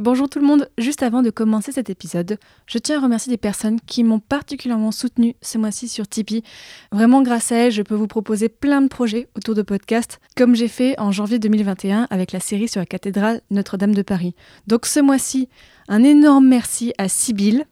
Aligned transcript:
Bonjour 0.00 0.30
tout 0.30 0.38
le 0.38 0.46
monde, 0.46 0.70
juste 0.78 1.02
avant 1.02 1.20
de 1.20 1.28
commencer 1.28 1.72
cet 1.72 1.90
épisode, 1.90 2.38
je 2.64 2.78
tiens 2.78 2.96
à 2.96 3.02
remercier 3.02 3.30
des 3.30 3.36
personnes 3.36 3.78
qui 3.82 4.02
m'ont 4.02 4.18
particulièrement 4.18 4.92
soutenu 4.92 5.34
ce 5.42 5.58
mois-ci 5.58 5.88
sur 5.88 6.08
Tipeee. 6.08 6.42
Vraiment 6.90 7.20
grâce 7.20 7.52
à 7.52 7.56
elles, 7.56 7.70
je 7.70 7.82
peux 7.82 7.96
vous 7.96 8.06
proposer 8.06 8.48
plein 8.48 8.80
de 8.80 8.88
projets 8.88 9.28
autour 9.36 9.54
de 9.54 9.60
podcasts, 9.60 10.18
comme 10.38 10.54
j'ai 10.54 10.68
fait 10.68 10.98
en 10.98 11.12
janvier 11.12 11.38
2021 11.38 12.06
avec 12.08 12.32
la 12.32 12.40
série 12.40 12.66
sur 12.66 12.80
la 12.80 12.86
cathédrale 12.86 13.42
Notre-Dame 13.50 13.94
de 13.94 14.00
Paris. 14.00 14.34
Donc 14.66 14.86
ce 14.86 15.00
mois-ci, 15.00 15.50
un 15.86 16.02
énorme 16.02 16.48
merci 16.48 16.94
à 16.96 17.06
Sybille, 17.08 17.66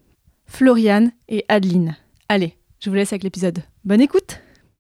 Floriane 0.45 1.13
et 1.31 1.47
Adeline. 1.49 1.97
Allez, 2.29 2.59
je 2.79 2.91
vous 2.91 2.97
laisse 2.97 3.15
avec 3.15 3.25
l'épisode. 3.25 3.61
Bonne 3.87 4.03
écoute 4.03 4.39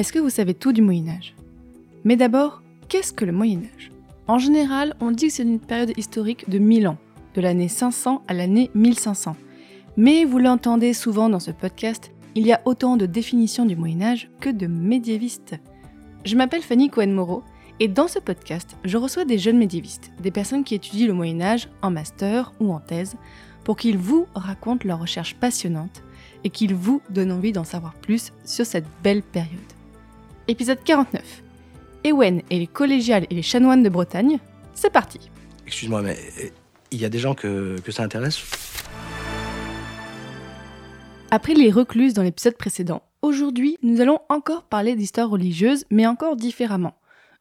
Est-ce 0.00 0.14
que 0.14 0.18
vous 0.18 0.30
savez 0.30 0.54
tout 0.54 0.72
du 0.72 0.80
Moyen 0.80 1.08
Âge 1.08 1.34
Mais 2.04 2.16
d'abord, 2.16 2.62
qu'est-ce 2.88 3.12
que 3.12 3.26
le 3.26 3.32
Moyen 3.32 3.60
Âge 3.76 3.92
En 4.28 4.38
général, 4.38 4.96
on 4.98 5.10
dit 5.10 5.26
que 5.26 5.32
c'est 5.34 5.42
une 5.42 5.60
période 5.60 5.92
historique 5.98 6.48
de 6.48 6.58
1000 6.58 6.88
ans, 6.88 6.96
de 7.34 7.42
l'année 7.42 7.68
500 7.68 8.22
à 8.26 8.32
l'année 8.32 8.70
1500. 8.74 9.36
Mais 9.98 10.24
vous 10.24 10.38
l'entendez 10.38 10.94
souvent 10.94 11.28
dans 11.28 11.38
ce 11.38 11.50
podcast, 11.50 12.12
il 12.34 12.46
y 12.46 12.52
a 12.54 12.62
autant 12.64 12.96
de 12.96 13.04
définitions 13.04 13.66
du 13.66 13.76
Moyen 13.76 14.00
Âge 14.00 14.30
que 14.40 14.48
de 14.48 14.66
médiévistes. 14.66 15.56
Je 16.24 16.34
m'appelle 16.34 16.62
Fanny 16.62 16.88
Cohen-Moreau 16.88 17.42
et 17.78 17.88
dans 17.88 18.08
ce 18.08 18.20
podcast, 18.20 18.78
je 18.86 18.96
reçois 18.96 19.26
des 19.26 19.36
jeunes 19.36 19.58
médiévistes, 19.58 20.12
des 20.22 20.30
personnes 20.30 20.64
qui 20.64 20.76
étudient 20.76 21.08
le 21.08 21.12
Moyen 21.12 21.42
Âge 21.42 21.68
en 21.82 21.90
master 21.90 22.54
ou 22.58 22.72
en 22.72 22.80
thèse, 22.80 23.16
pour 23.64 23.76
qu'ils 23.76 23.98
vous 23.98 24.26
racontent 24.34 24.88
leurs 24.88 25.00
recherches 25.00 25.34
passionnantes 25.34 26.02
et 26.42 26.48
qu'ils 26.48 26.74
vous 26.74 27.02
donnent 27.10 27.32
envie 27.32 27.52
d'en 27.52 27.64
savoir 27.64 27.92
plus 27.96 28.32
sur 28.46 28.64
cette 28.64 28.86
belle 29.02 29.22
période 29.22 29.60
épisode 30.50 30.82
49. 30.84 31.42
Ewen 32.04 32.42
et 32.50 32.58
les 32.58 32.66
collégiales 32.66 33.26
et 33.30 33.34
les 33.34 33.42
chanoines 33.42 33.82
de 33.82 33.88
Bretagne, 33.88 34.38
c'est 34.74 34.90
parti. 34.90 35.30
Excuse-moi, 35.66 36.02
mais 36.02 36.16
euh, 36.42 36.48
il 36.90 37.00
y 37.00 37.04
a 37.04 37.08
des 37.08 37.18
gens 37.18 37.34
que, 37.34 37.78
que 37.80 37.92
ça 37.92 38.02
intéresse? 38.02 38.42
Après 41.30 41.54
les 41.54 41.70
recluses 41.70 42.14
dans 42.14 42.22
l'épisode 42.22 42.56
précédent, 42.56 43.02
aujourd'hui 43.22 43.78
nous 43.82 44.00
allons 44.00 44.18
encore 44.28 44.64
parler 44.64 44.96
d'histoire 44.96 45.30
religieuse, 45.30 45.84
mais 45.90 46.06
encore 46.06 46.34
différemment. 46.34 46.94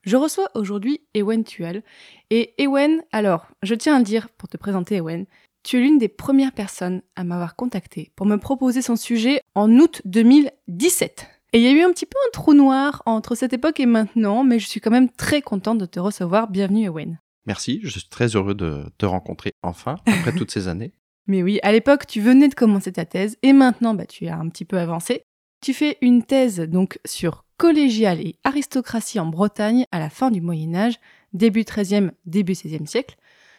Je 0.03 0.15
reçois 0.15 0.49
aujourd'hui 0.53 1.01
Ewen 1.15 1.43
Tuel. 1.43 1.83
Et 2.29 2.53
Ewen, 2.61 3.01
alors, 3.11 3.47
je 3.63 3.73
tiens 3.73 3.95
à 3.95 3.97
le 3.97 4.05
dire 4.05 4.29
pour 4.37 4.47
te 4.47 4.55
présenter 4.55 4.97
Ewen, 4.97 5.25
tu 5.63 5.77
es 5.77 5.81
l'une 5.81 5.97
des 5.97 6.07
premières 6.07 6.53
personnes 6.53 7.01
à 7.15 7.23
m'avoir 7.23 7.55
contacté 7.55 8.11
pour 8.15 8.25
me 8.25 8.37
proposer 8.37 8.81
son 8.81 8.95
sujet 8.95 9.41
en 9.55 9.69
août 9.77 10.01
2017. 10.05 11.38
Et 11.51 11.57
il 11.57 11.63
y 11.63 11.67
a 11.67 11.71
eu 11.71 11.81
un 11.81 11.91
petit 11.91 12.05
peu 12.05 12.17
un 12.27 12.29
trou 12.31 12.53
noir 12.53 13.01
entre 13.07 13.33
cette 13.33 13.53
époque 13.53 13.79
et 13.79 13.87
maintenant, 13.87 14.43
mais 14.43 14.59
je 14.59 14.67
suis 14.67 14.79
quand 14.79 14.91
même 14.91 15.09
très 15.09 15.41
contente 15.41 15.79
de 15.79 15.87
te 15.87 15.99
recevoir. 15.99 16.47
Bienvenue, 16.47 16.85
Ewen. 16.85 17.19
Merci, 17.47 17.79
je 17.81 17.89
suis 17.89 18.07
très 18.07 18.35
heureux 18.35 18.53
de 18.53 18.85
te 18.99 19.07
rencontrer 19.07 19.53
enfin, 19.63 19.95
après 20.05 20.31
toutes 20.37 20.51
ces 20.51 20.67
années. 20.67 20.93
Mais 21.25 21.41
oui, 21.41 21.59
à 21.63 21.71
l'époque, 21.71 22.05
tu 22.05 22.21
venais 22.21 22.49
de 22.49 22.53
commencer 22.53 22.91
ta 22.91 23.05
thèse, 23.05 23.35
et 23.41 23.53
maintenant, 23.53 23.95
bah, 23.95 24.05
tu 24.05 24.27
as 24.27 24.37
un 24.37 24.47
petit 24.49 24.65
peu 24.65 24.77
avancé. 24.77 25.23
Tu 25.61 25.73
fais 25.73 25.97
une 26.01 26.21
thèse 26.21 26.59
donc 26.59 26.99
sur 27.03 27.45
collégiale 27.57 28.21
et 28.21 28.35
aristocratie 28.43 29.19
en 29.19 29.25
Bretagne 29.25 29.85
à 29.91 29.97
la 29.97 30.11
fin 30.11 30.29
du 30.29 30.41
Moyen 30.41 30.75
Âge, 30.75 30.99
début 31.33 31.61
13e, 31.61 32.11
début 32.27 32.53
16e 32.53 32.85
siècle. 32.85 33.15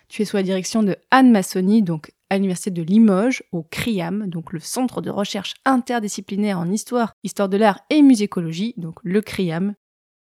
Tu 0.08 0.22
es 0.22 0.24
sous 0.24 0.36
la 0.36 0.44
direction 0.44 0.84
de 0.84 0.96
Anne 1.10 1.32
Massoni, 1.32 1.82
donc 1.82 2.12
à 2.30 2.36
l'université 2.36 2.70
de 2.70 2.82
Limoges, 2.82 3.42
au 3.52 3.62
CRIAM, 3.62 4.28
donc 4.28 4.52
le 4.52 4.60
Centre 4.60 5.02
de 5.02 5.10
recherche 5.10 5.54
interdisciplinaire 5.64 6.58
en 6.58 6.70
histoire, 6.70 7.12
histoire 7.22 7.48
de 7.48 7.56
l'art 7.56 7.80
et 7.90 8.02
musicologie, 8.02 8.74
donc 8.76 8.98
le 9.02 9.20
CRIAM. 9.20 9.74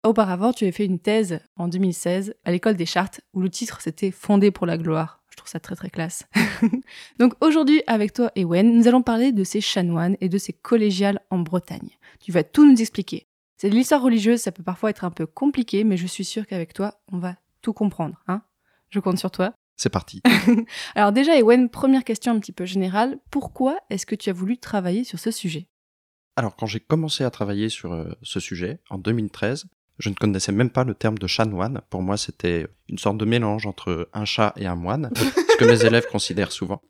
Auparavant, 0.03 0.53
tu 0.53 0.63
avais 0.63 0.71
fait 0.71 0.85
une 0.85 0.99
thèse 0.99 1.39
en 1.57 1.67
2016 1.67 2.33
à 2.45 2.51
l'école 2.51 2.77
des 2.77 2.85
chartes, 2.85 3.21
où 3.33 3.41
le 3.41 3.49
titre 3.49 3.81
c'était 3.81 4.11
Fondé 4.11 4.51
pour 4.51 4.65
la 4.65 4.77
gloire. 4.77 5.21
Je 5.29 5.35
trouve 5.35 5.49
ça 5.49 5.59
très 5.59 5.75
très 5.75 5.89
classe. 5.89 6.25
donc 7.19 7.33
aujourd'hui, 7.41 7.83
avec 7.87 8.13
toi, 8.13 8.31
Ewen, 8.35 8.75
nous 8.75 8.87
allons 8.87 9.03
parler 9.03 9.31
de 9.31 9.43
ces 9.43 9.61
chanoines 9.61 10.15
et 10.21 10.29
de 10.29 10.37
ces 10.37 10.53
collégiales 10.53 11.19
en 11.29 11.39
Bretagne. 11.39 11.89
Tu 12.21 12.31
vas 12.31 12.43
tout 12.43 12.65
nous 12.65 12.79
expliquer. 12.79 13.27
C'est 13.57 13.69
de 13.69 13.75
l'histoire 13.75 14.01
religieuse, 14.01 14.39
ça 14.39 14.51
peut 14.51 14.63
parfois 14.63 14.91
être 14.91 15.03
un 15.03 15.11
peu 15.11 15.25
compliqué, 15.25 15.83
mais 15.83 15.97
je 15.97 16.07
suis 16.07 16.25
sûre 16.25 16.47
qu'avec 16.47 16.73
toi, 16.73 17.01
on 17.11 17.17
va 17.17 17.35
tout 17.61 17.73
comprendre. 17.73 18.23
Hein 18.27 18.41
je 18.89 18.99
compte 18.99 19.17
sur 19.17 19.31
toi. 19.31 19.53
C'est 19.77 19.91
parti. 19.91 20.21
Alors 20.95 21.11
déjà, 21.11 21.37
Ewen, 21.37 21.69
première 21.69 22.03
question 22.03 22.33
un 22.33 22.39
petit 22.39 22.51
peu 22.51 22.65
générale. 22.65 23.19
Pourquoi 23.29 23.77
est-ce 23.91 24.07
que 24.07 24.15
tu 24.15 24.29
as 24.29 24.33
voulu 24.33 24.57
travailler 24.57 25.03
sur 25.03 25.19
ce 25.19 25.29
sujet? 25.29 25.67
Alors 26.35 26.55
quand 26.55 26.65
j'ai 26.65 26.79
commencé 26.79 27.23
à 27.23 27.29
travailler 27.29 27.69
sur 27.69 27.93
euh, 27.93 28.11
ce 28.23 28.39
sujet, 28.39 28.79
en 28.89 28.97
2013, 28.97 29.65
je 29.99 30.09
ne 30.09 30.15
connaissais 30.15 30.51
même 30.51 30.71
pas 30.71 30.83
le 30.83 30.95
terme 30.95 31.17
de 31.17 31.27
chanoine. 31.27 31.81
Pour 31.89 32.01
moi, 32.01 32.17
c'était 32.17 32.67
une 32.89 32.97
sorte 32.97 33.17
de 33.17 33.25
mélange 33.25 33.67
entre 33.67 34.09
un 34.13 34.25
chat 34.25 34.53
et 34.57 34.65
un 34.65 34.75
moine, 34.75 35.11
ce 35.15 35.57
que 35.57 35.65
mes 35.65 35.85
élèves 35.85 36.07
considèrent 36.11 36.51
souvent. 36.51 36.81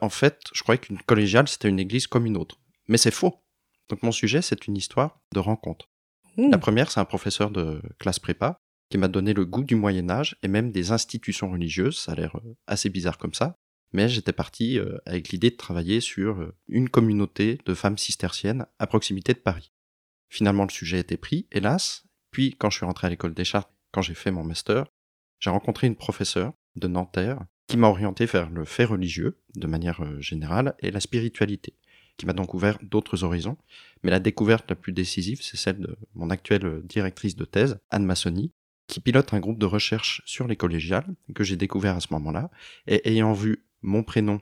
En 0.00 0.08
fait, 0.08 0.40
je 0.52 0.62
croyais 0.62 0.78
qu'une 0.78 0.98
collégiale, 0.98 1.46
c'était 1.46 1.68
une 1.68 1.78
église 1.78 2.08
comme 2.08 2.26
une 2.26 2.36
autre. 2.36 2.58
Mais 2.88 2.98
c'est 2.98 3.12
faux. 3.12 3.34
Donc 3.88 4.02
mon 4.02 4.12
sujet, 4.12 4.42
c'est 4.42 4.66
une 4.66 4.76
histoire 4.76 5.20
de 5.32 5.38
rencontre. 5.38 5.88
La 6.36 6.58
première, 6.58 6.90
c'est 6.90 7.00
un 7.00 7.04
professeur 7.04 7.50
de 7.50 7.82
classe 7.98 8.18
prépa 8.18 8.61
qui 8.92 8.98
m'a 8.98 9.08
donné 9.08 9.32
le 9.32 9.46
goût 9.46 9.64
du 9.64 9.74
Moyen 9.74 10.10
Âge 10.10 10.36
et 10.42 10.48
même 10.48 10.70
des 10.70 10.92
institutions 10.92 11.50
religieuses, 11.50 11.96
ça 11.96 12.12
a 12.12 12.14
l'air 12.14 12.36
euh, 12.36 12.54
assez 12.66 12.90
bizarre 12.90 13.16
comme 13.16 13.32
ça, 13.32 13.56
mais 13.94 14.06
j'étais 14.06 14.34
parti 14.34 14.78
euh, 14.78 14.98
avec 15.06 15.30
l'idée 15.30 15.48
de 15.48 15.56
travailler 15.56 16.00
sur 16.00 16.42
euh, 16.42 16.54
une 16.68 16.90
communauté 16.90 17.58
de 17.64 17.72
femmes 17.72 17.96
cisterciennes 17.96 18.66
à 18.78 18.86
proximité 18.86 19.32
de 19.32 19.38
Paris. 19.38 19.72
Finalement, 20.28 20.64
le 20.64 20.70
sujet 20.70 20.98
a 20.98 21.00
été 21.00 21.16
pris, 21.16 21.46
hélas, 21.52 22.04
puis 22.32 22.54
quand 22.58 22.68
je 22.68 22.76
suis 22.76 22.84
rentré 22.84 23.06
à 23.06 23.10
l'école 23.10 23.32
des 23.32 23.46
chartes, 23.46 23.72
quand 23.92 24.02
j'ai 24.02 24.12
fait 24.12 24.30
mon 24.30 24.44
master, 24.44 24.84
j'ai 25.40 25.48
rencontré 25.48 25.86
une 25.86 25.96
professeure 25.96 26.52
de 26.76 26.86
Nanterre 26.86 27.40
qui 27.68 27.78
m'a 27.78 27.88
orienté 27.88 28.26
vers 28.26 28.50
le 28.50 28.66
fait 28.66 28.84
religieux, 28.84 29.38
de 29.54 29.66
manière 29.66 30.04
générale, 30.20 30.74
et 30.80 30.90
la 30.90 31.00
spiritualité, 31.00 31.78
qui 32.18 32.26
m'a 32.26 32.34
donc 32.34 32.52
ouvert 32.52 32.78
d'autres 32.82 33.24
horizons. 33.24 33.56
Mais 34.02 34.10
la 34.10 34.20
découverte 34.20 34.68
la 34.68 34.76
plus 34.76 34.92
décisive, 34.92 35.40
c'est 35.40 35.56
celle 35.56 35.78
de 35.78 35.96
mon 36.14 36.28
actuelle 36.28 36.82
directrice 36.84 37.36
de 37.36 37.46
thèse, 37.46 37.78
Anne 37.90 38.04
Massoni, 38.04 38.52
qui 38.92 39.00
pilote 39.00 39.32
un 39.32 39.40
groupe 39.40 39.58
de 39.58 39.64
recherche 39.64 40.20
sur 40.26 40.46
les 40.46 40.54
collégiales, 40.54 41.06
que 41.34 41.44
j'ai 41.44 41.56
découvert 41.56 41.96
à 41.96 42.00
ce 42.00 42.08
moment-là, 42.10 42.50
et 42.86 43.10
ayant 43.10 43.32
vu 43.32 43.64
mon 43.80 44.02
prénom 44.02 44.38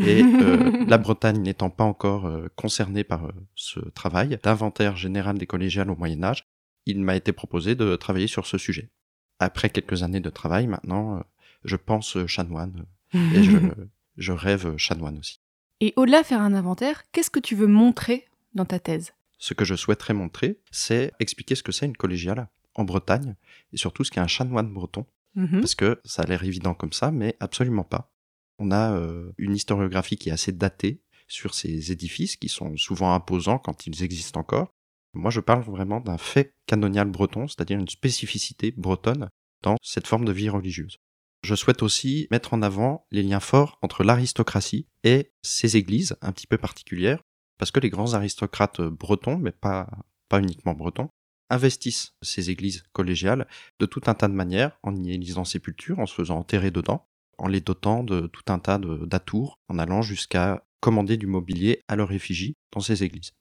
et 0.00 0.22
euh, 0.42 0.84
la 0.88 0.98
Bretagne 0.98 1.40
n'étant 1.40 1.70
pas 1.70 1.84
encore 1.84 2.26
euh, 2.26 2.48
concernée 2.56 3.04
par 3.04 3.26
euh, 3.26 3.32
ce 3.54 3.78
travail 3.78 4.40
d'inventaire 4.42 4.96
général 4.96 5.38
des 5.38 5.46
collégiales 5.46 5.88
au 5.88 5.94
Moyen 5.94 6.24
Âge, 6.24 6.48
il 6.84 7.00
m'a 7.00 7.14
été 7.14 7.30
proposé 7.30 7.76
de 7.76 7.94
travailler 7.94 8.26
sur 8.26 8.44
ce 8.44 8.58
sujet. 8.58 8.90
Après 9.38 9.70
quelques 9.70 10.02
années 10.02 10.18
de 10.18 10.30
travail, 10.30 10.66
maintenant, 10.66 11.22
je 11.62 11.76
pense 11.76 12.26
chanoine 12.26 12.86
et 13.14 13.44
je, 13.44 13.56
je 14.16 14.32
rêve 14.32 14.76
chanoine 14.78 15.18
aussi. 15.18 15.38
Et 15.78 15.92
au-delà 15.94 16.22
de 16.22 16.26
faire 16.26 16.40
un 16.40 16.54
inventaire, 16.54 17.04
qu'est-ce 17.12 17.30
que 17.30 17.38
tu 17.38 17.54
veux 17.54 17.68
montrer 17.68 18.26
dans 18.54 18.64
ta 18.64 18.80
thèse? 18.80 19.12
Ce 19.38 19.54
que 19.54 19.64
je 19.64 19.76
souhaiterais 19.76 20.14
montrer, 20.14 20.58
c'est 20.72 21.12
expliquer 21.20 21.54
ce 21.54 21.62
que 21.62 21.70
c'est 21.70 21.86
une 21.86 21.96
collégiale 21.96 22.48
en 22.74 22.84
Bretagne, 22.84 23.36
et 23.72 23.76
surtout 23.76 24.04
ce 24.04 24.10
qu'est 24.10 24.20
un 24.20 24.26
chanoine 24.26 24.72
breton, 24.72 25.06
mhm. 25.34 25.60
parce 25.60 25.74
que 25.74 26.00
ça 26.04 26.22
a 26.22 26.26
l'air 26.26 26.44
évident 26.44 26.74
comme 26.74 26.92
ça, 26.92 27.10
mais 27.10 27.36
absolument 27.40 27.84
pas. 27.84 28.12
On 28.58 28.70
a 28.70 28.92
euh, 28.92 29.32
une 29.38 29.54
historiographie 29.54 30.16
qui 30.16 30.28
est 30.28 30.32
assez 30.32 30.52
datée 30.52 31.02
sur 31.26 31.54
ces 31.54 31.92
édifices, 31.92 32.36
qui 32.36 32.48
sont 32.48 32.76
souvent 32.76 33.14
imposants 33.14 33.58
quand 33.58 33.86
ils 33.86 34.02
existent 34.02 34.40
encore. 34.40 34.72
Moi, 35.14 35.30
je 35.30 35.40
parle 35.40 35.62
vraiment 35.62 36.00
d'un 36.00 36.18
fait 36.18 36.54
canonial 36.66 37.10
breton, 37.10 37.48
c'est-à-dire 37.48 37.78
une 37.78 37.88
spécificité 37.88 38.72
bretonne 38.72 39.28
dans 39.62 39.76
cette 39.82 40.06
forme 40.06 40.24
de 40.24 40.32
vie 40.32 40.48
religieuse. 40.48 40.98
Je 41.42 41.54
souhaite 41.54 41.82
aussi 41.82 42.28
mettre 42.30 42.54
en 42.54 42.62
avant 42.62 43.06
les 43.10 43.22
liens 43.22 43.40
forts 43.40 43.78
entre 43.82 44.04
l'aristocratie 44.04 44.86
et 45.02 45.32
ces 45.42 45.76
églises 45.76 46.16
un 46.22 46.32
petit 46.32 46.46
peu 46.46 46.56
particulières, 46.56 47.22
parce 47.58 47.70
que 47.70 47.80
les 47.80 47.90
grands 47.90 48.14
aristocrates 48.14 48.80
bretons, 48.80 49.38
mais 49.38 49.52
pas, 49.52 49.88
pas 50.28 50.38
uniquement 50.38 50.74
bretons, 50.74 51.10
investissent 51.52 52.14
ces 52.22 52.50
églises 52.50 52.82
collégiales 52.92 53.46
de 53.78 53.86
tout 53.86 54.00
un 54.06 54.14
tas 54.14 54.28
de 54.28 54.32
manières, 54.32 54.78
en 54.82 54.96
y 54.96 55.12
élisant 55.12 55.44
sépultures, 55.44 56.00
en 56.00 56.06
se 56.06 56.14
faisant 56.14 56.38
enterrer 56.38 56.70
dedans, 56.70 57.06
en 57.38 57.46
les 57.46 57.60
dotant 57.60 58.02
de 58.02 58.26
tout 58.26 58.44
un 58.48 58.58
tas 58.58 58.78
d'atours, 58.78 59.58
en 59.68 59.78
allant 59.78 60.02
jusqu'à 60.02 60.64
commander 60.80 61.16
du 61.16 61.26
mobilier 61.26 61.82
à 61.88 61.96
leur 61.96 62.12
effigie 62.12 62.56
dans 62.72 62.80
ces 62.80 63.04
églises. 63.04 63.32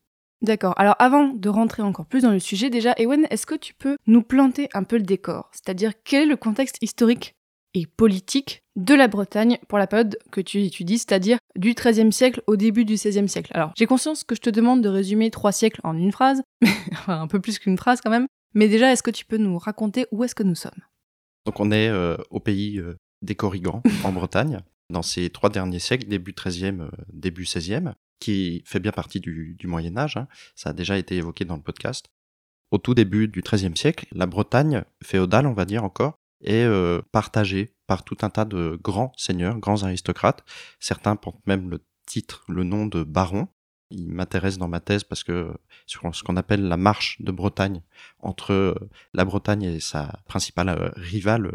D'accord. 0.42 0.74
Alors 0.78 0.96
avant 1.00 1.30
de 1.30 1.50
rentrer 1.50 1.84
encore 1.84 2.08
plus 2.08 2.22
dans 2.22 2.32
le 2.32 2.40
sujet, 2.40 2.70
déjà, 2.70 2.94
Ewen, 2.98 3.28
est-ce 3.30 3.46
que 3.46 3.56
tu 3.56 3.74
peux 3.74 3.98
nous 4.08 4.24
planter 4.24 4.70
un 4.74 4.84
peu 4.84 4.98
le 4.98 5.04
décor? 5.04 5.50
C'est-à-dire 5.54 5.94
quel 6.04 6.24
est 6.24 6.32
le 6.32 6.38
contexte 6.38 6.78
historique 6.82 7.36
et 7.74 7.86
politique 7.86 8.64
de 8.76 8.94
la 8.96 9.08
Bretagne 9.08 9.60
pour 9.68 9.78
la 9.78 9.88
période 9.88 10.18
que 10.32 10.42
tu 10.42 10.64
étudies, 10.64 10.98
c'est-à-dire 10.98 11.38
du 11.56 11.74
XIIIe 11.74 12.12
siècle 12.12 12.42
au 12.48 12.56
début 12.56 12.86
du 12.86 12.96
XVIe 12.96 13.28
siècle. 13.28 13.52
Alors, 13.54 13.72
j'ai 13.78 13.86
conscience 13.86 14.24
que 14.24 14.36
je 14.36 14.42
te 14.42 14.50
demande 14.50 14.82
de 14.82 14.90
résumer 14.90 15.32
trois 15.32 15.52
siècles 15.52 15.82
en 15.84 15.98
une 15.98 16.12
phrase, 16.12 16.42
enfin 16.92 17.22
un 17.22 17.28
peu 17.28 17.40
plus 17.40 17.60
qu'une 17.60 17.78
phrase 17.78 18.02
quand 18.02 18.10
même. 18.12 18.28
Mais 18.54 18.68
déjà, 18.68 18.92
est-ce 18.92 19.04
que 19.04 19.12
tu 19.12 19.26
peux 19.26 19.38
nous 19.38 19.58
raconter 19.58 20.06
où 20.12 20.24
est-ce 20.24 20.36
que 20.36 20.44
nous 20.44 20.56
sommes? 20.56 20.72
Donc 21.46 21.60
on 21.60 21.72
est 21.72 21.90
euh, 21.90 22.18
au 22.30 22.40
pays 22.40 22.80
euh, 22.80 22.96
des 23.22 23.36
Corrigans, 23.36 23.82
en 24.04 24.12
Bretagne, 24.12 24.60
dans 24.90 25.02
ces 25.02 25.30
trois 25.30 25.50
derniers 25.50 25.80
siècles, 25.80 26.08
début 26.08 26.34
XIIIe, 26.34 26.82
euh, 26.82 26.90
début 27.14 27.44
XVIe, 27.44 27.92
qui 28.20 28.62
fait 28.66 28.80
bien 28.80 28.92
partie 28.92 29.20
du, 29.20 29.56
du 29.58 29.68
Moyen 29.68 29.98
Âge. 29.98 30.18
hein. 30.18 30.28
Ça 30.56 30.72
a 30.72 30.74
déjà 30.74 30.98
été 30.98 31.16
évoqué 31.16 31.46
dans 31.46 31.56
le 31.56 31.62
podcast. 31.62 32.08
Au 32.72 32.78
tout 32.78 32.94
début 32.94 33.28
du 33.28 33.42
XIIIe 33.42 33.76
siècle, 33.76 34.06
la 34.14 34.26
Bretagne 34.26 34.84
féodale, 35.04 35.48
on 35.48 35.54
va 35.54 35.66
dire 35.66 35.84
encore, 35.84 36.16
est 36.44 36.66
euh, 36.66 37.02
partagée 37.12 37.74
par 37.88 38.04
tout 38.04 38.18
un 38.22 38.30
tas 38.30 38.46
de 38.46 38.80
grands 38.82 39.12
seigneurs, 39.18 39.58
grands 39.60 39.84
aristocrates. 39.84 40.44
Certains 40.80 41.16
portent 41.16 41.46
même 41.48 41.70
le 41.70 41.84
titre, 42.06 42.44
le 42.48 42.64
nom 42.64 42.86
de 42.86 43.04
baron. 43.04 43.48
Il 43.90 44.14
m'intéresse 44.14 44.58
dans 44.58 44.70
ma 44.70 44.80
thèse 44.80 45.04
parce 45.04 45.24
que 45.24 45.54
sur 45.86 46.16
ce 46.16 46.24
qu'on 46.24 46.38
appelle 46.38 46.64
la 46.64 46.78
marche 46.78 47.22
de 47.22 47.32
Bretagne 47.32 47.82
entre 48.20 48.54
euh, 48.54 48.76
la 49.14 49.26
Bretagne 49.26 49.64
et 49.64 49.80
sa 49.82 50.22
principale 50.26 50.70
euh, 50.70 50.90
rivale, 50.96 51.52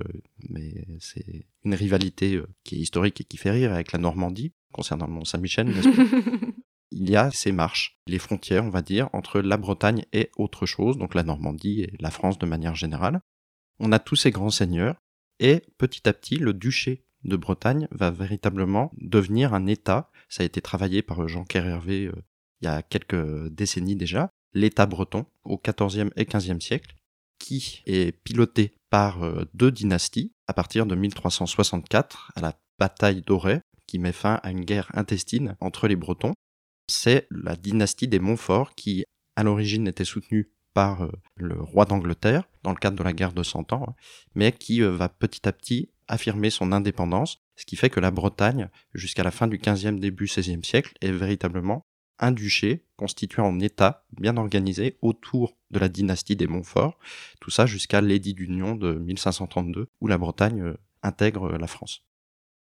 mais 0.50 0.84
c'est 1.00 1.46
une 1.64 1.74
rivalité 1.74 2.42
qui 2.62 2.76
est 2.76 2.80
historique 2.80 3.22
et 3.22 3.24
qui 3.24 3.38
fait 3.38 3.50
rire 3.50 3.72
avec 3.72 3.92
la 3.92 3.98
Normandie 3.98 4.52
concernant 4.72 5.06
le 5.06 5.12
Mont 5.12 5.24
Saint-Michel, 5.24 5.68
n'est-ce 5.68 5.88
pas? 5.88 6.46
Il 6.92 7.10
y 7.10 7.16
a 7.16 7.30
ces 7.30 7.50
marches, 7.50 7.98
les 8.06 8.18
frontières, 8.18 8.64
on 8.64 8.70
va 8.70 8.82
dire, 8.82 9.08
entre 9.12 9.40
la 9.40 9.56
Bretagne 9.56 10.04
et 10.12 10.30
autre 10.36 10.66
chose, 10.66 10.98
donc 10.98 11.14
la 11.14 11.24
Normandie 11.24 11.82
et 11.82 11.92
la 11.98 12.10
France 12.10 12.38
de 12.38 12.46
manière 12.46 12.74
générale. 12.76 13.20
On 13.78 13.92
a 13.92 13.98
tous 13.98 14.16
ces 14.16 14.30
grands 14.30 14.50
seigneurs, 14.50 14.96
et 15.38 15.62
petit 15.78 16.08
à 16.08 16.12
petit, 16.12 16.36
le 16.36 16.54
duché 16.54 17.04
de 17.24 17.36
Bretagne 17.36 17.88
va 17.90 18.10
véritablement 18.10 18.90
devenir 18.96 19.54
un 19.54 19.66
État. 19.66 20.10
Ça 20.28 20.42
a 20.42 20.46
été 20.46 20.60
travaillé 20.60 21.02
par 21.02 21.26
Jean 21.28 21.44
Hervé 21.52 22.06
euh, 22.06 22.22
il 22.62 22.66
y 22.66 22.68
a 22.68 22.82
quelques 22.82 23.48
décennies 23.48 23.96
déjà, 23.96 24.30
l'État 24.54 24.86
breton 24.86 25.26
au 25.44 25.58
XIVe 25.58 26.10
et 26.16 26.24
XVe 26.24 26.60
siècle, 26.60 26.94
qui 27.38 27.82
est 27.84 28.12
piloté 28.12 28.72
par 28.88 29.22
euh, 29.22 29.44
deux 29.52 29.70
dynasties 29.70 30.32
à 30.46 30.54
partir 30.54 30.86
de 30.86 30.94
1364, 30.94 32.32
à 32.34 32.40
la 32.40 32.58
bataille 32.78 33.20
d'Auray, 33.20 33.60
qui 33.86 33.98
met 33.98 34.12
fin 34.12 34.40
à 34.42 34.50
une 34.50 34.64
guerre 34.64 34.90
intestine 34.94 35.56
entre 35.60 35.86
les 35.86 35.96
Bretons 35.96 36.32
c'est 36.88 37.26
la 37.30 37.56
dynastie 37.56 38.08
des 38.08 38.18
Montfort 38.18 38.74
qui, 38.74 39.04
à 39.34 39.42
l'origine, 39.42 39.88
était 39.88 40.04
soutenue 40.04 40.50
par 40.76 41.04
euh, 41.04 41.10
le 41.36 41.58
roi 41.58 41.86
d'Angleterre 41.86 42.44
dans 42.62 42.70
le 42.70 42.76
cadre 42.76 42.98
de 42.98 43.02
la 43.02 43.14
guerre 43.14 43.32
de 43.32 43.42
Cent 43.42 43.72
Ans, 43.72 43.86
hein, 43.88 43.94
mais 44.34 44.52
qui 44.52 44.82
euh, 44.82 44.90
va 44.90 45.08
petit 45.08 45.48
à 45.48 45.52
petit 45.52 45.88
affirmer 46.06 46.50
son 46.50 46.70
indépendance, 46.70 47.38
ce 47.56 47.64
qui 47.64 47.76
fait 47.76 47.88
que 47.88 47.98
la 47.98 48.10
Bretagne, 48.10 48.68
jusqu'à 48.92 49.24
la 49.24 49.30
fin 49.30 49.46
du 49.46 49.56
XVe, 49.56 49.98
début 49.98 50.26
XVIe 50.26 50.62
siècle, 50.62 50.92
est 51.00 51.12
véritablement 51.12 51.86
un 52.18 52.30
duché 52.30 52.84
constitué 52.96 53.40
en 53.40 53.58
État 53.58 54.04
bien 54.20 54.36
organisé 54.36 54.98
autour 55.00 55.56
de 55.70 55.78
la 55.78 55.88
dynastie 55.88 56.36
des 56.36 56.46
Montfort, 56.46 56.98
tout 57.40 57.50
ça 57.50 57.64
jusqu'à 57.64 58.02
l'édit 58.02 58.34
d'union 58.34 58.74
de 58.74 58.92
1532, 58.92 59.88
où 60.02 60.06
la 60.06 60.18
Bretagne 60.18 60.60
euh, 60.60 60.76
intègre 61.02 61.56
la 61.56 61.68
France. 61.68 62.04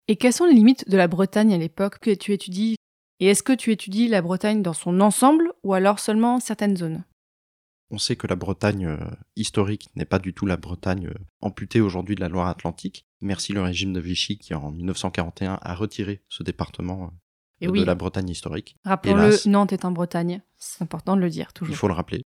Et 0.07 0.15
quelles 0.15 0.33
sont 0.33 0.47
les 0.47 0.55
limites 0.55 0.89
de 0.89 0.97
la 0.97 1.09
Bretagne 1.09 1.53
à 1.53 1.59
l'époque 1.59 1.99
que 1.99 2.15
tu 2.15 2.33
étudies? 2.33 2.77
Et 3.19 3.27
est-ce 3.27 3.43
que 3.43 3.53
tu 3.53 3.73
étudies 3.73 4.07
la 4.07 4.23
Bretagne 4.23 4.63
dans 4.63 4.73
son 4.73 5.01
ensemble 5.01 5.53
ou 5.65 5.75
alors 5.75 5.99
seulement 5.99 6.39
certaines 6.39 6.77
zones? 6.77 7.03
On 7.91 7.99
sait 7.99 8.17
que 8.17 8.27
la 8.27 8.37
Bretagne 8.37 8.87
euh, 8.87 8.99
historique 9.37 9.89
n'est 9.97 10.05
pas 10.05 10.19
du 10.19 10.35
tout 10.35 10.45
la 10.45 10.57
Bretagne 10.59 11.07
euh, 11.07 11.15
amputée 11.41 11.81
aujourd'hui 11.81 12.17
de 12.17 12.21
la 12.21 12.29
Loire-Atlantique. 12.29 13.07
Merci 13.21 13.53
le 13.53 13.63
régime 13.63 13.93
de 13.93 14.01
Vichy 14.01 14.39
qui, 14.39 14.55
en 14.55 14.71
1941, 14.71 15.59
a 15.63 15.75
retiré 15.75 16.23
ce 16.29 16.43
département 16.43 17.13
Et 17.61 17.67
euh, 17.67 17.71
oui, 17.71 17.81
de 17.81 17.87
la 17.87 17.95
Bretagne 17.95 18.29
historique. 18.29 18.77
rappelons-le. 18.85 19.49
Nantes 19.49 19.73
est 19.73 19.87
en 19.87 19.91
Bretagne. 19.91 20.43
C'est 20.59 20.83
important 20.83 21.17
de 21.17 21.23
le 21.23 21.31
dire 21.31 21.53
toujours. 21.53 21.75
Il 21.75 21.79
faut 21.79 21.89
le 21.89 21.95
rappeler. 21.95 22.23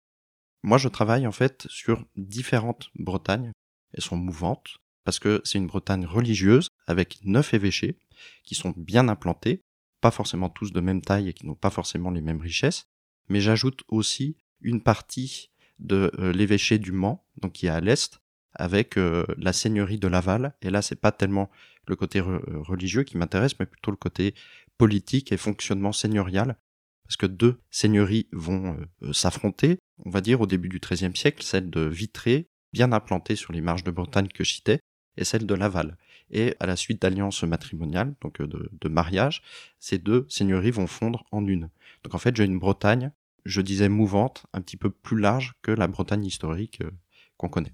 Moi, 0.64 0.78
je 0.78 0.88
travaille 0.88 1.26
en 1.26 1.32
fait 1.32 1.66
sur 1.68 2.04
différentes 2.16 2.90
Bretagnes. 2.96 3.52
Elles 3.92 4.02
sont 4.02 4.16
mouvantes 4.16 4.78
parce 5.04 5.18
que 5.18 5.40
c'est 5.44 5.58
une 5.58 5.66
Bretagne 5.66 6.06
religieuse 6.06 6.68
avec 6.86 7.20
neuf 7.24 7.54
évêchés 7.54 7.98
qui 8.44 8.54
sont 8.54 8.74
bien 8.76 9.08
implantés, 9.08 9.62
pas 10.00 10.10
forcément 10.10 10.48
tous 10.48 10.72
de 10.72 10.80
même 10.80 11.02
taille 11.02 11.28
et 11.28 11.32
qui 11.32 11.46
n'ont 11.46 11.54
pas 11.54 11.70
forcément 11.70 12.10
les 12.10 12.20
mêmes 12.20 12.40
richesses. 12.40 12.84
Mais 13.28 13.40
j'ajoute 13.40 13.82
aussi 13.88 14.36
une 14.60 14.82
partie 14.82 15.51
de 15.78 16.10
euh, 16.18 16.32
l'évêché 16.32 16.78
du 16.78 16.92
Mans, 16.92 17.24
donc 17.40 17.52
qui 17.52 17.66
est 17.66 17.70
à 17.70 17.80
l'est, 17.80 18.20
avec 18.54 18.96
euh, 18.96 19.24
la 19.36 19.52
seigneurie 19.52 19.98
de 19.98 20.08
Laval. 20.08 20.54
Et 20.62 20.70
là, 20.70 20.82
c'est 20.82 21.00
pas 21.00 21.12
tellement 21.12 21.50
le 21.86 21.96
côté 21.96 22.20
euh, 22.20 22.40
religieux 22.46 23.02
qui 23.02 23.16
m'intéresse, 23.16 23.58
mais 23.58 23.66
plutôt 23.66 23.90
le 23.90 23.96
côté 23.96 24.34
politique 24.78 25.32
et 25.32 25.36
fonctionnement 25.36 25.92
seigneurial 25.92 26.56
parce 27.04 27.16
que 27.16 27.26
deux 27.26 27.60
seigneuries 27.70 28.26
vont 28.32 28.76
s'affronter, 29.12 29.78
on 29.98 30.08
va 30.08 30.22
dire 30.22 30.40
au 30.40 30.46
début 30.46 30.70
du 30.70 30.78
XIIIe 30.78 31.14
siècle, 31.14 31.42
celle 31.42 31.68
de 31.68 31.82
Vitré, 31.82 32.48
bien 32.72 32.90
implantée 32.92 33.36
sur 33.36 33.52
les 33.52 33.60
marges 33.60 33.84
de 33.84 33.90
Bretagne 33.90 34.28
que 34.28 34.44
je 34.44 34.54
citais, 34.54 34.80
et 35.16 35.24
celle 35.24 35.46
de 35.46 35.54
Laval. 35.54 35.98
Et 36.30 36.56
à 36.60 36.66
la 36.66 36.76
suite 36.76 37.02
d'alliances 37.02 37.42
matrimoniales, 37.42 38.14
donc 38.22 38.40
de, 38.40 38.70
de 38.80 39.30
ces 39.78 39.98
deux 39.98 40.24
seigneuries 40.28 40.70
vont 40.70 40.86
fondre 40.86 41.24
en 41.32 41.46
une. 41.46 41.68
Donc 42.02 42.14
en 42.14 42.18
fait, 42.18 42.34
j'ai 42.34 42.44
une 42.44 42.58
Bretagne, 42.58 43.12
je 43.44 43.60
disais 43.60 43.88
mouvante, 43.88 44.46
un 44.52 44.60
petit 44.60 44.76
peu 44.76 44.90
plus 44.90 45.18
large 45.18 45.54
que 45.62 45.70
la 45.70 45.88
Bretagne 45.88 46.24
historique 46.24 46.80
euh, 46.82 46.90
qu'on 47.36 47.48
connaît. 47.48 47.72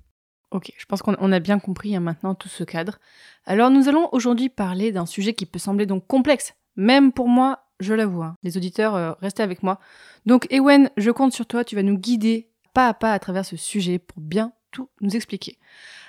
Ok, 0.50 0.72
je 0.78 0.84
pense 0.86 1.02
qu'on 1.02 1.16
on 1.18 1.30
a 1.32 1.40
bien 1.40 1.58
compris 1.58 1.94
hein, 1.94 2.00
maintenant 2.00 2.34
tout 2.34 2.48
ce 2.48 2.64
cadre. 2.64 2.98
Alors 3.44 3.70
nous 3.70 3.88
allons 3.88 4.08
aujourd'hui 4.12 4.48
parler 4.48 4.92
d'un 4.92 5.04
sujet 5.06 5.34
qui 5.34 5.44
peut 5.44 5.58
sembler 5.58 5.84
donc 5.84 6.06
complexe, 6.06 6.54
même 6.76 7.12
pour 7.12 7.28
moi, 7.28 7.66
je 7.80 7.92
l'avoue. 7.92 8.22
hein. 8.22 8.34
Les 8.42 8.56
auditeurs, 8.56 8.94
euh, 8.94 9.12
restez 9.20 9.42
avec 9.42 9.62
moi. 9.62 9.78
Donc 10.24 10.46
Ewen, 10.50 10.90
je 10.96 11.10
compte 11.10 11.32
sur 11.32 11.46
toi, 11.46 11.64
tu 11.64 11.76
vas 11.76 11.82
nous 11.82 11.98
guider 11.98 12.50
pas 12.72 12.88
à 12.88 12.94
pas 12.94 13.12
à 13.12 13.18
travers 13.18 13.44
ce 13.44 13.56
sujet 13.56 13.98
pour 13.98 14.22
bien 14.22 14.52
tout 14.70 14.88
nous 15.00 15.16
expliquer. 15.16 15.58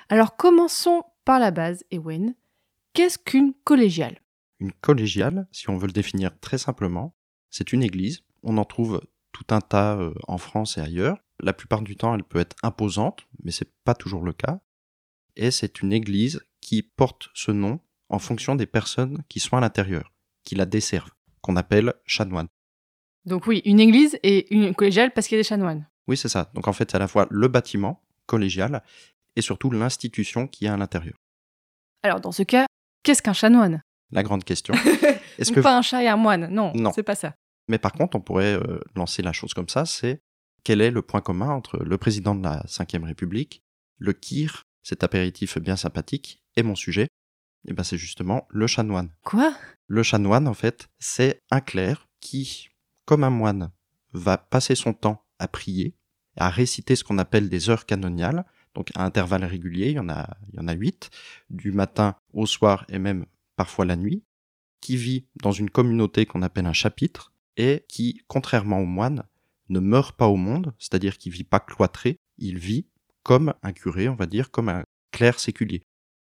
Alors 0.08 0.36
commençons 0.38 1.04
par 1.26 1.40
la 1.40 1.52
base, 1.52 1.84
Ewen. 1.92 2.34
Qu'est-ce 2.94 3.18
qu'une 3.20 3.54
collégiale? 3.64 4.22
Une 4.60 4.72
collégiale, 4.74 5.48
si 5.52 5.70
on 5.70 5.78
veut 5.78 5.88
le 5.88 5.94
définir 5.94 6.38
très 6.40 6.58
simplement, 6.58 7.16
c'est 7.50 7.72
une 7.74 7.84
église. 7.84 8.22
On 8.44 8.58
en 8.58 8.66
trouve 8.66 9.02
tout 9.32 9.46
un 9.50 9.62
tas 9.62 9.96
euh, 9.98 10.14
en 10.28 10.38
France 10.38 10.78
et 10.78 10.82
ailleurs. 10.82 11.18
La 11.42 11.54
plupart 11.54 11.82
du 11.82 11.96
temps, 11.96 12.14
elle 12.16 12.24
peut 12.24 12.40
être 12.40 12.56
imposante, 12.64 13.26
mais 13.44 13.52
c'est 13.52 13.72
pas 13.86 13.94
toujours 13.96 14.24
le 14.24 14.34
cas. 14.34 14.60
Et 15.36 15.52
c'est 15.52 15.82
une 15.82 15.94
église 15.94 16.42
qui 16.62 16.82
porte 16.84 17.30
ce 17.34 17.52
nom 17.52 17.80
en 18.10 18.20
fonction 18.20 18.56
des 18.56 18.66
personnes 18.66 19.24
qui 19.30 19.40
sont 19.40 19.56
à 19.56 19.62
l'intérieur, 19.62 20.12
qui 20.44 20.56
la 20.56 20.66
desservent, 20.66 21.12
qu'on 21.42 21.56
appelle 21.56 21.94
chanoines. 22.06 22.48
Donc 23.26 23.48
oui, 23.48 23.62
une 23.66 23.80
église 23.80 24.18
et 24.24 24.54
une 24.54 24.74
collégiale 24.74 25.12
parce 25.14 25.28
qu'il 25.28 25.36
y 25.38 25.40
a 25.40 25.44
des 25.44 25.48
chanoines. 25.48 25.88
Oui, 26.08 26.18
c'est 26.18 26.30
ça. 26.30 26.52
Donc 26.56 26.68
en 26.68 26.74
fait, 26.74 26.90
c'est 26.92 26.96
à 26.98 27.00
la 27.00 27.08
fois 27.08 27.28
le 27.30 27.48
bâtiment 27.48 28.02
collégial 28.26 28.84
et 29.36 29.42
surtout 29.42 29.70
l'institution 29.72 30.48
qui 30.48 30.66
est 30.66 30.70
à 30.70 30.78
l'intérieur. 30.78 31.16
Alors 32.04 32.20
dans 32.20 32.32
ce 32.32 32.44
cas, 32.44 32.66
qu'est-ce 33.04 33.22
qu'un 33.22 33.34
chanoine? 33.34 33.82
La 34.12 34.24
grande 34.24 34.44
question. 34.44 34.74
Est-ce 35.38 35.52
que 35.52 35.60
Pas 35.62 35.78
un 35.78 35.82
chat 35.82 36.04
et 36.04 36.08
un 36.08 36.18
moine, 36.18 36.48
non, 36.48 36.74
Non. 36.76 36.92
c'est 36.92 37.04
pas 37.04 37.16
ça. 37.16 37.36
Mais 37.70 37.78
par 37.78 37.94
contre, 37.94 38.18
on 38.18 38.22
pourrait 38.22 38.56
euh, 38.56 38.80
lancer 38.96 39.22
la 39.22 39.32
chose 39.32 39.54
comme 39.54 39.70
ça, 39.70 39.86
c'est 39.86 40.22
quel 40.64 40.82
est 40.82 40.92
le 40.92 41.04
point 41.04 41.22
commun 41.22 41.52
entre 41.52 41.78
le 41.78 41.98
président 41.98 42.36
de 42.36 42.44
la 42.44 42.66
Ve 42.68 43.04
République, 43.04 43.64
le 44.00 44.12
kir, 44.12 44.64
cet 44.82 45.04
apéritif 45.04 45.58
bien 45.60 45.76
sympathique, 45.76 46.44
et 46.58 46.64
mon 46.64 46.76
sujet? 46.76 47.08
Eh 47.68 47.74
ben 47.74 47.84
c'est 47.84 47.98
justement 47.98 48.48
le 48.50 48.68
chanoine. 48.68 49.12
Quoi? 49.24 49.54
Le 49.88 50.02
chanoine, 50.02 50.48
en 50.48 50.54
fait, 50.54 50.90
c'est 50.98 51.42
un 51.52 51.62
clerc 51.62 52.08
qui, 52.20 52.70
comme 53.06 53.24
un 53.24 53.30
moine, 53.30 53.72
va 54.14 54.38
passer 54.38 54.74
son 54.76 54.94
temps 54.94 55.24
à 55.38 55.48
prier, 55.48 55.96
à 56.38 56.50
réciter 56.50 56.96
ce 56.96 57.04
qu'on 57.04 57.20
appelle 57.20 57.50
des 57.50 57.70
heures 57.70 57.86
canoniales, 57.86 58.46
donc 58.74 58.90
à 58.96 59.06
intervalles 59.06 59.46
réguliers, 59.46 59.90
il 59.90 59.96
y 59.96 60.00
en 60.00 60.10
a, 60.10 60.38
il 60.52 60.56
y 60.56 60.60
en 60.60 60.68
a 60.68 60.74
huit, 60.74 61.12
du 61.52 61.72
matin 61.72 62.16
au 62.34 62.48
soir 62.48 62.86
et 62.90 62.98
même 62.98 63.26
parfois 63.56 63.86
la 63.86 63.96
nuit, 63.96 64.24
qui 64.82 64.98
vit 64.98 65.28
dans 65.36 65.52
une 65.52 65.70
communauté 65.70 66.26
qu'on 66.26 66.42
appelle 66.42 66.66
un 66.66 66.74
chapitre, 66.74 67.34
et 67.60 67.84
qui, 67.90 68.22
contrairement 68.28 68.80
aux 68.80 68.86
moines, 68.86 69.26
ne 69.68 69.80
meurt 69.80 70.16
pas 70.18 70.28
au 70.28 70.38
monde, 70.38 70.74
c'est-à-dire 70.80 71.18
qu'il 71.18 71.34
vit 71.34 71.44
pas 71.44 71.60
cloîtré, 71.60 72.18
il 72.38 72.58
vit 72.58 72.88
comme 73.22 73.54
un 73.62 73.74
curé, 73.74 74.08
on 74.08 74.16
va 74.16 74.26
dire, 74.28 74.50
comme 74.50 74.70
un 74.70 74.84
clerc 75.12 75.40
séculier. 75.40 75.84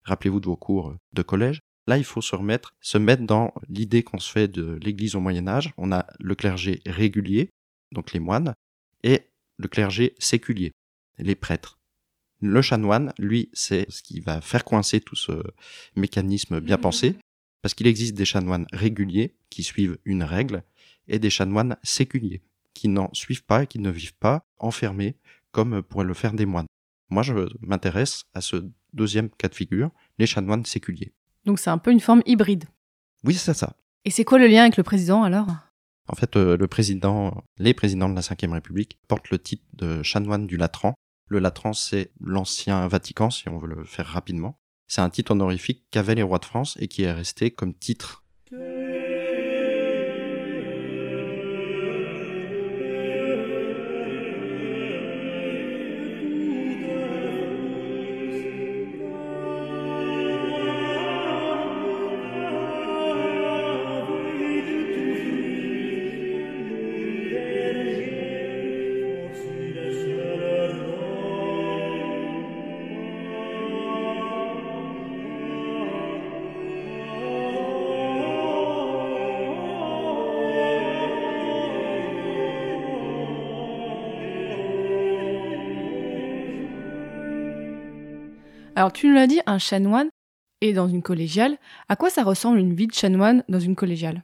Rappelez-vous 0.04 0.40
de 0.40 0.48
vos 0.48 0.58
cours 0.58 0.96
de 1.14 1.22
collège. 1.22 1.62
Là, 1.86 2.00
il 2.00 2.04
faut 2.04 2.22
se 2.22 2.36
remettre, 2.36 2.74
se 2.82 2.98
mettre 2.98 3.24
dans 3.24 3.54
l'idée 3.70 4.02
qu'on 4.02 4.18
se 4.18 4.32
fait 4.32 4.48
de 4.48 4.80
l'Église 4.82 5.16
au 5.16 5.20
Moyen 5.20 5.48
Âge. 5.48 5.74
On 5.78 5.92
a 5.92 6.08
le 6.20 6.34
clergé 6.34 6.82
régulier, 6.88 7.52
donc 7.92 8.14
les 8.14 8.20
moines, 8.20 8.56
et 9.04 9.22
le 9.58 9.68
clergé 9.68 10.16
séculier, 10.18 10.72
les 11.20 11.36
prêtres. 11.36 11.78
Le 12.40 12.64
chanoine, 12.64 13.14
lui, 13.20 13.52
c'est 13.54 13.86
ce 13.92 14.02
qui 14.02 14.22
va 14.22 14.42
faire 14.42 14.66
coincer 14.66 15.02
tout 15.02 15.16
ce 15.16 15.44
mécanisme 15.96 16.60
bien 16.60 16.80
pensé, 16.80 17.16
parce 17.62 17.76
qu'il 17.76 17.86
existe 17.86 18.16
des 18.16 18.26
chanoines 18.26 18.66
réguliers 18.74 19.36
qui 19.52 19.62
suivent 19.62 20.00
une 20.04 20.24
règle, 20.24 20.64
et 21.12 21.20
des 21.20 21.30
chanoines 21.30 21.78
séculiers 21.84 22.42
qui 22.74 22.88
n'en 22.88 23.14
suivent 23.14 23.44
pas 23.44 23.64
et 23.64 23.68
qui 23.68 23.78
ne 23.78 23.92
vivent 23.92 24.18
pas 24.18 24.44
enfermés 24.58 25.18
comme 25.52 25.84
pourraient 25.84 26.06
le 26.06 26.14
faire 26.14 26.34
des 26.34 26.46
moines. 26.46 26.68
Moi, 27.10 27.22
je 27.22 27.34
m'intéresse 27.60 28.24
à 28.34 28.42
ce 28.42 28.66
deuxième 28.94 29.30
cas 29.30 29.50
de 29.50 29.56
figure, 29.56 29.92
les 30.18 30.26
chanoines 30.26 30.66
séculiers. 30.66 31.14
Donc 31.46 31.60
c'est 31.60 31.70
un 31.70 31.78
peu 31.78 31.92
une 31.92 32.00
forme 32.00 32.24
hybride. 32.26 32.66
Oui, 33.24 33.34
c'est 33.34 33.54
ça. 33.54 33.76
Et 34.06 34.12
c'est 34.12 34.24
quoi 34.24 34.40
le 34.40 34.48
lien 34.48 34.62
avec 34.62 34.78
le 34.78 34.84
président 34.84 35.24
alors? 35.24 35.48
En 36.08 36.16
fait, 36.16 36.36
euh, 36.36 36.58
le 36.58 36.68
président, 36.68 37.44
les 37.58 37.74
présidents 37.74 38.10
de 38.10 38.16
la 38.16 38.22
Ve 38.22 38.52
République 38.52 38.98
portent 39.08 39.30
le 39.30 39.40
titre 39.40 39.64
de 39.74 40.02
chanoine 40.02 40.48
du 40.48 40.58
Latran. 40.58 40.96
Le 41.28 41.40
Latran, 41.40 41.74
c'est 41.74 42.12
l'ancien 42.20 42.88
Vatican, 42.88 43.30
si 43.30 43.48
on 43.50 43.58
veut 43.58 43.68
le 43.68 43.84
faire 43.84 44.08
rapidement. 44.08 44.58
C'est 44.88 45.02
un 45.02 45.10
titre 45.10 45.32
honorifique 45.32 45.86
qu'avaient 45.92 46.16
les 46.16 46.24
rois 46.24 46.40
de 46.40 46.46
France 46.46 46.78
et 46.80 46.88
qui 46.88 47.04
est 47.04 47.12
resté 47.12 47.52
comme 47.52 47.74
titre 47.74 48.24
Alors 88.82 88.94
tu 88.94 89.08
nous 89.08 89.14
l'as 89.14 89.28
dit, 89.28 89.40
un 89.46 89.60
chanoine 89.60 90.10
est 90.62 90.74
dans 90.74 90.88
une 90.88 91.04
collégiale. 91.04 91.60
À 91.88 91.96
quoi 91.96 92.10
ça 92.10 92.24
ressemble 92.24 92.58
une 92.58 92.74
vie 92.74 92.88
de 92.88 92.96
chanoine 92.96 93.44
dans 93.48 93.60
une 93.60 93.76
collégiale? 93.76 94.24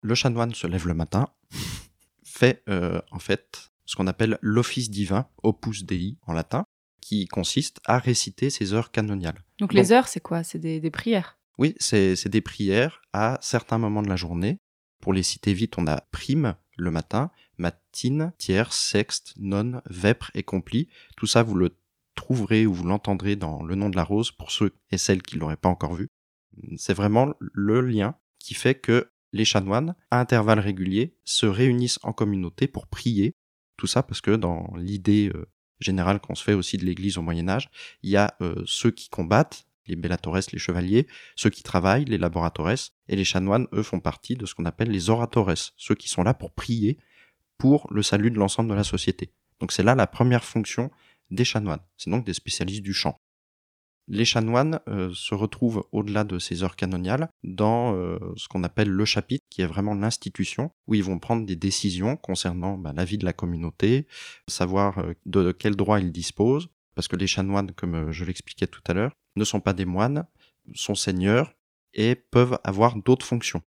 Le 0.00 0.14
chanoine 0.14 0.54
se 0.54 0.68
lève 0.68 0.86
le 0.86 0.94
matin, 0.94 1.26
fait 2.22 2.62
euh, 2.68 3.00
en 3.10 3.18
fait 3.18 3.72
ce 3.84 3.96
qu'on 3.96 4.06
appelle 4.06 4.38
l'office 4.42 4.90
divin, 4.90 5.26
opus 5.42 5.82
dei 5.82 6.18
en 6.24 6.34
latin, 6.34 6.66
qui 7.00 7.26
consiste 7.26 7.80
à 7.84 7.98
réciter 7.98 8.48
ses 8.48 8.74
heures 8.74 8.92
canoniales. 8.92 9.42
Donc 9.58 9.74
les 9.74 9.90
heures, 9.90 10.06
c'est 10.06 10.20
quoi? 10.20 10.44
C'est 10.44 10.60
des, 10.60 10.78
des 10.78 10.90
prières? 10.92 11.36
Oui, 11.58 11.74
c'est 11.80 12.28
des 12.28 12.40
prières 12.40 13.02
à 13.12 13.38
certains 13.42 13.78
moments 13.78 14.02
de 14.02 14.08
la 14.08 14.14
journée. 14.14 14.58
Pour 15.00 15.14
les 15.14 15.24
citer 15.24 15.52
vite, 15.52 15.78
on 15.78 15.88
a 15.88 16.00
prime 16.12 16.54
le 16.76 16.92
matin, 16.92 17.32
matine, 17.58 18.32
tiers, 18.38 18.72
sexte, 18.72 19.34
nonne, 19.36 19.82
vêpres 19.90 20.30
et 20.34 20.44
compli. 20.44 20.86
Tout 21.16 21.26
ça, 21.26 21.42
vous 21.42 21.56
le 21.56 21.76
trouverez 22.16 22.66
ou 22.66 22.74
vous 22.74 22.84
l'entendrez 22.84 23.36
dans 23.36 23.62
Le 23.62 23.76
nom 23.76 23.88
de 23.88 23.96
la 23.96 24.02
rose 24.02 24.32
pour 24.32 24.50
ceux 24.50 24.72
et 24.90 24.98
celles 24.98 25.22
qui 25.22 25.36
l'auraient 25.36 25.56
pas 25.56 25.68
encore 25.68 25.94
vu. 25.94 26.08
C'est 26.76 26.94
vraiment 26.94 27.32
le 27.38 27.80
lien 27.80 28.16
qui 28.40 28.54
fait 28.54 28.74
que 28.74 29.10
les 29.32 29.44
chanoines, 29.44 29.94
à 30.10 30.18
intervalles 30.18 30.58
réguliers, 30.58 31.14
se 31.24 31.46
réunissent 31.46 32.00
en 32.02 32.12
communauté 32.12 32.66
pour 32.66 32.86
prier. 32.86 33.34
Tout 33.76 33.86
ça 33.86 34.02
parce 34.02 34.20
que 34.20 34.30
dans 34.32 34.72
l'idée 34.76 35.30
euh, 35.34 35.46
générale 35.80 36.20
qu'on 36.20 36.34
se 36.34 36.42
fait 36.42 36.54
aussi 36.54 36.78
de 36.78 36.84
l'Église 36.84 37.18
au 37.18 37.22
Moyen 37.22 37.48
Âge, 37.48 37.70
il 38.02 38.10
y 38.10 38.16
a 38.16 38.34
euh, 38.40 38.62
ceux 38.66 38.90
qui 38.90 39.08
combattent, 39.10 39.66
les 39.86 39.96
bellatores, 39.96 40.40
les 40.52 40.58
chevaliers, 40.58 41.06
ceux 41.36 41.50
qui 41.50 41.62
travaillent, 41.62 42.06
les 42.06 42.18
laboratores, 42.18 42.90
et 43.08 43.16
les 43.16 43.24
chanoines, 43.24 43.68
eux, 43.72 43.82
font 43.82 44.00
partie 44.00 44.34
de 44.34 44.46
ce 44.46 44.54
qu'on 44.54 44.64
appelle 44.64 44.90
les 44.90 45.10
oratores, 45.10 45.52
ceux 45.76 45.94
qui 45.94 46.08
sont 46.08 46.22
là 46.22 46.34
pour 46.34 46.52
prier 46.52 46.98
pour 47.58 47.86
le 47.90 48.02
salut 48.02 48.30
de 48.30 48.38
l'ensemble 48.38 48.70
de 48.70 48.74
la 48.74 48.84
société. 48.84 49.32
Donc 49.60 49.72
c'est 49.72 49.82
là 49.82 49.94
la 49.94 50.06
première 50.06 50.44
fonction 50.44 50.90
des 51.30 51.44
chanoines. 51.44 51.80
C'est 51.96 52.10
donc 52.10 52.24
des 52.24 52.34
spécialistes 52.34 52.82
du 52.82 52.92
chant. 52.92 53.16
Les 54.08 54.24
chanoines 54.24 54.80
euh, 54.88 55.10
se 55.14 55.34
retrouvent 55.34 55.84
au-delà 55.90 56.22
de 56.22 56.38
ces 56.38 56.62
heures 56.62 56.76
canoniales 56.76 57.28
dans 57.42 57.96
euh, 57.96 58.18
ce 58.36 58.46
qu'on 58.46 58.62
appelle 58.62 58.88
le 58.88 59.04
chapitre, 59.04 59.44
qui 59.50 59.62
est 59.62 59.66
vraiment 59.66 59.94
l'institution 59.94 60.70
où 60.86 60.94
ils 60.94 61.02
vont 61.02 61.18
prendre 61.18 61.44
des 61.44 61.56
décisions 61.56 62.16
concernant 62.16 62.78
bah, 62.78 62.92
la 62.94 63.04
vie 63.04 63.18
de 63.18 63.24
la 63.24 63.32
communauté, 63.32 64.06
savoir 64.46 64.98
euh, 64.98 65.14
de 65.26 65.50
quels 65.50 65.74
droits 65.74 65.98
ils 65.98 66.12
disposent, 66.12 66.68
parce 66.94 67.08
que 67.08 67.16
les 67.16 67.26
chanoines, 67.26 67.72
comme 67.72 68.12
je 68.12 68.24
l'expliquais 68.24 68.68
tout 68.68 68.82
à 68.86 68.94
l'heure, 68.94 69.12
ne 69.34 69.44
sont 69.44 69.60
pas 69.60 69.72
des 69.72 69.84
moines, 69.84 70.24
sont 70.74 70.94
seigneurs 70.94 71.52
et 71.92 72.14
peuvent 72.14 72.58
avoir 72.62 72.96
d'autres 72.96 73.26
fonctions. 73.26 73.62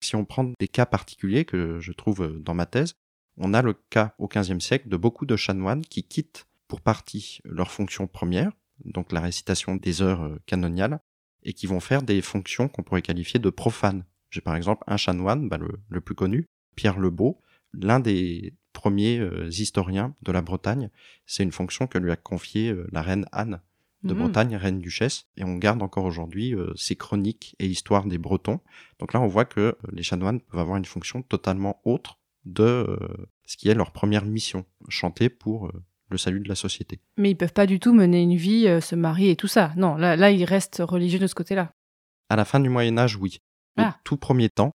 Si 0.00 0.16
on 0.16 0.24
prend 0.24 0.52
des 0.58 0.68
cas 0.68 0.86
particuliers 0.86 1.44
que 1.44 1.78
je 1.78 1.92
trouve 1.92 2.40
dans 2.40 2.54
ma 2.54 2.66
thèse, 2.66 2.94
on 3.38 3.54
a 3.54 3.62
le 3.62 3.74
cas 3.74 4.14
au 4.18 4.28
XVe 4.28 4.60
siècle 4.60 4.88
de 4.88 4.96
beaucoup 4.96 5.26
de 5.26 5.36
chanoines 5.36 5.82
qui 5.82 6.02
quittent 6.02 6.46
pour 6.68 6.80
partie 6.80 7.40
leur 7.44 7.70
fonction 7.70 8.06
première, 8.06 8.52
donc 8.84 9.12
la 9.12 9.20
récitation 9.20 9.76
des 9.76 10.02
heures 10.02 10.22
euh, 10.22 10.40
canoniales, 10.46 11.00
et 11.42 11.52
qui 11.52 11.66
vont 11.66 11.80
faire 11.80 12.02
des 12.02 12.20
fonctions 12.22 12.68
qu'on 12.68 12.82
pourrait 12.82 13.02
qualifier 13.02 13.38
de 13.38 13.50
profanes. 13.50 14.04
J'ai 14.30 14.40
par 14.40 14.56
exemple 14.56 14.82
un 14.86 14.96
chanoine, 14.96 15.48
bah, 15.48 15.58
le, 15.58 15.80
le 15.88 16.00
plus 16.00 16.14
connu, 16.14 16.46
Pierre 16.74 16.98
Lebeau, 16.98 17.40
l'un 17.72 18.00
des 18.00 18.54
premiers 18.72 19.18
euh, 19.18 19.48
historiens 19.48 20.14
de 20.22 20.32
la 20.32 20.42
Bretagne. 20.42 20.90
C'est 21.24 21.42
une 21.42 21.52
fonction 21.52 21.86
que 21.86 21.98
lui 21.98 22.10
a 22.10 22.16
confiée 22.16 22.70
euh, 22.70 22.86
la 22.92 23.02
reine 23.02 23.26
Anne 23.32 23.60
de 24.02 24.12
Mhm. 24.12 24.20
Bretagne, 24.20 24.56
reine 24.56 24.80
duchesse, 24.80 25.26
et 25.36 25.44
on 25.44 25.56
garde 25.56 25.82
encore 25.82 26.04
aujourd'hui 26.04 26.54
euh, 26.54 26.72
ces 26.76 26.96
chroniques 26.96 27.56
et 27.58 27.66
histoires 27.66 28.04
des 28.04 28.18
Bretons. 28.18 28.60
Donc 28.98 29.12
là, 29.14 29.20
on 29.20 29.26
voit 29.26 29.46
que 29.46 29.76
les 29.92 30.02
chanoines 30.02 30.40
peuvent 30.40 30.60
avoir 30.60 30.76
une 30.76 30.84
fonction 30.84 31.22
totalement 31.22 31.80
autre 31.84 32.18
de 32.44 32.98
ce 33.46 33.56
qui 33.56 33.68
est 33.68 33.74
leur 33.74 33.90
première 33.90 34.24
mission, 34.24 34.64
chanter 34.88 35.28
pour 35.28 35.72
le 36.10 36.18
salut 36.18 36.40
de 36.40 36.48
la 36.48 36.54
société. 36.54 37.00
Mais 37.16 37.30
ils 37.30 37.36
peuvent 37.36 37.52
pas 37.52 37.66
du 37.66 37.80
tout 37.80 37.92
mener 37.94 38.22
une 38.22 38.36
vie, 38.36 38.66
euh, 38.68 38.80
se 38.80 38.94
marier 38.94 39.30
et 39.32 39.36
tout 39.36 39.48
ça. 39.48 39.72
Non, 39.76 39.96
là, 39.96 40.16
là 40.16 40.30
ils 40.30 40.44
restent 40.44 40.82
religieux 40.84 41.18
de 41.18 41.26
ce 41.26 41.34
côté-là. 41.34 41.72
À 42.28 42.36
la 42.36 42.44
fin 42.44 42.60
du 42.60 42.68
Moyen 42.68 42.96
Âge, 42.98 43.16
oui. 43.16 43.38
Au 43.78 43.82
Ah. 43.82 43.96
tout 44.04 44.16
premier 44.16 44.48
temps, 44.48 44.72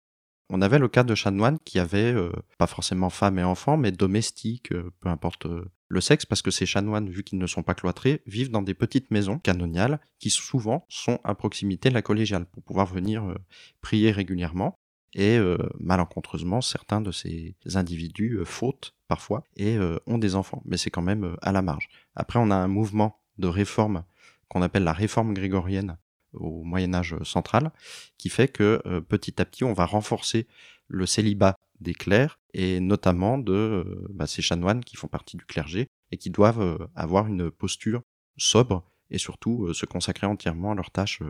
on 0.53 0.61
avait 0.63 0.79
le 0.79 0.89
cas 0.89 1.05
de 1.05 1.15
chanoines 1.15 1.59
qui 1.65 1.79
avaient, 1.79 2.13
euh, 2.13 2.33
pas 2.59 2.67
forcément 2.67 3.09
femmes 3.11 3.39
et 3.39 3.45
enfants, 3.45 3.77
mais 3.77 3.93
domestiques, 3.93 4.73
euh, 4.73 4.91
peu 5.01 5.09
importe 5.09 5.47
le 5.89 6.01
sexe, 6.01 6.27
parce 6.27 6.43
que 6.43 6.51
ces 6.51 6.67
chanoines, 6.67 7.09
vu 7.09 7.23
qu'ils 7.25 7.39
ne 7.39 7.47
sont 7.47 7.63
pas 7.63 7.75
cloîtrés, 7.75 8.23
vivent 8.27 8.51
dans 8.51 8.63
des 8.63 8.75
petites 8.75 9.11
maisons 9.11 9.39
canoniales 9.39 10.01
qui 10.19 10.31
souvent 10.31 10.85
sont 10.89 11.19
à 11.25 11.35
proximité 11.35 11.89
de 11.89 11.95
la 11.95 12.03
collégiale 12.03 12.47
pour 12.47 12.63
pouvoir 12.63 12.87
venir 12.87 13.35
prier 13.81 14.11
régulièrement. 14.13 14.77
Et 15.15 15.39
euh, 15.39 15.59
malencontreusement, 15.79 16.61
certains 16.61 17.01
de 17.01 17.11
ces 17.11 17.57
individus 17.75 18.37
euh, 18.39 18.45
fautent 18.45 18.95
parfois 19.09 19.45
et 19.57 19.77
euh, 19.77 19.99
ont 20.07 20.19
des 20.19 20.37
enfants, 20.37 20.63
mais 20.65 20.77
c'est 20.77 20.91
quand 20.91 21.03
même 21.03 21.37
à 21.43 21.53
la 21.53 21.63
marge. 21.63 21.89
Après, 22.15 22.39
on 22.39 22.51
a 22.51 22.55
un 22.55 22.69
mouvement 22.69 23.21
de 23.39 23.49
réforme 23.49 24.05
qu'on 24.49 24.63
appelle 24.63 24.85
la 24.85 24.93
réforme 24.93 25.35
grégorienne 25.35 25.97
au 26.33 26.63
Moyen 26.63 26.95
Âge 26.95 27.17
central, 27.25 27.73
qui 28.19 28.29
fait 28.29 28.47
que 28.47 28.81
petit 29.09 29.41
à 29.41 29.45
petit, 29.45 29.65
on 29.65 29.73
va 29.73 29.85
renforcer 29.85 30.47
le 30.87 31.07
célibat 31.07 31.57
des 31.81 31.95
clercs 31.95 32.39
et 32.53 32.79
notamment 32.79 33.39
de 33.39 34.07
bah, 34.11 34.29
ces 34.29 34.43
chanoines 34.43 34.85
qui 34.85 34.97
font 34.97 35.09
partie 35.09 35.37
du 35.37 35.45
clergé 35.45 35.89
et 36.13 36.17
qui 36.19 36.31
doivent 36.31 36.89
avoir 36.95 37.27
une 37.27 37.51
posture 37.51 38.03
sobre 38.37 38.85
et 39.11 39.19
surtout 39.19 39.73
se 39.73 39.87
consacrer 39.87 40.27
entièrement 40.27 40.73
à 40.73 40.75
leurs 40.77 40.91
tâches 40.91 41.23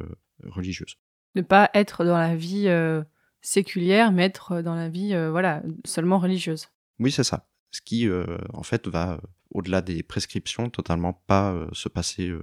religieuses. 0.44 0.96
Ne 1.34 1.42
pas 1.42 1.70
être 1.72 2.04
dans 2.04 2.18
la 2.18 2.37
vie 2.37 2.68
séculière, 3.42 4.12
mais 4.12 4.25
être 4.25 4.62
dans 4.62 4.75
la 4.75 4.88
vie, 4.88 5.14
euh, 5.14 5.30
voilà, 5.30 5.62
seulement 5.85 6.18
religieuse. 6.18 6.68
Oui, 6.99 7.11
c'est 7.11 7.25
ça. 7.25 7.47
Ce 7.70 7.80
qui, 7.80 8.09
euh, 8.09 8.38
en 8.52 8.62
fait, 8.62 8.88
va 8.88 9.12
euh, 9.12 9.18
au-delà 9.52 9.80
des 9.80 10.02
prescriptions, 10.02 10.70
totalement 10.70 11.12
pas 11.26 11.52
euh, 11.52 11.68
se 11.73 11.88
passer 11.88 12.28
euh, 12.28 12.42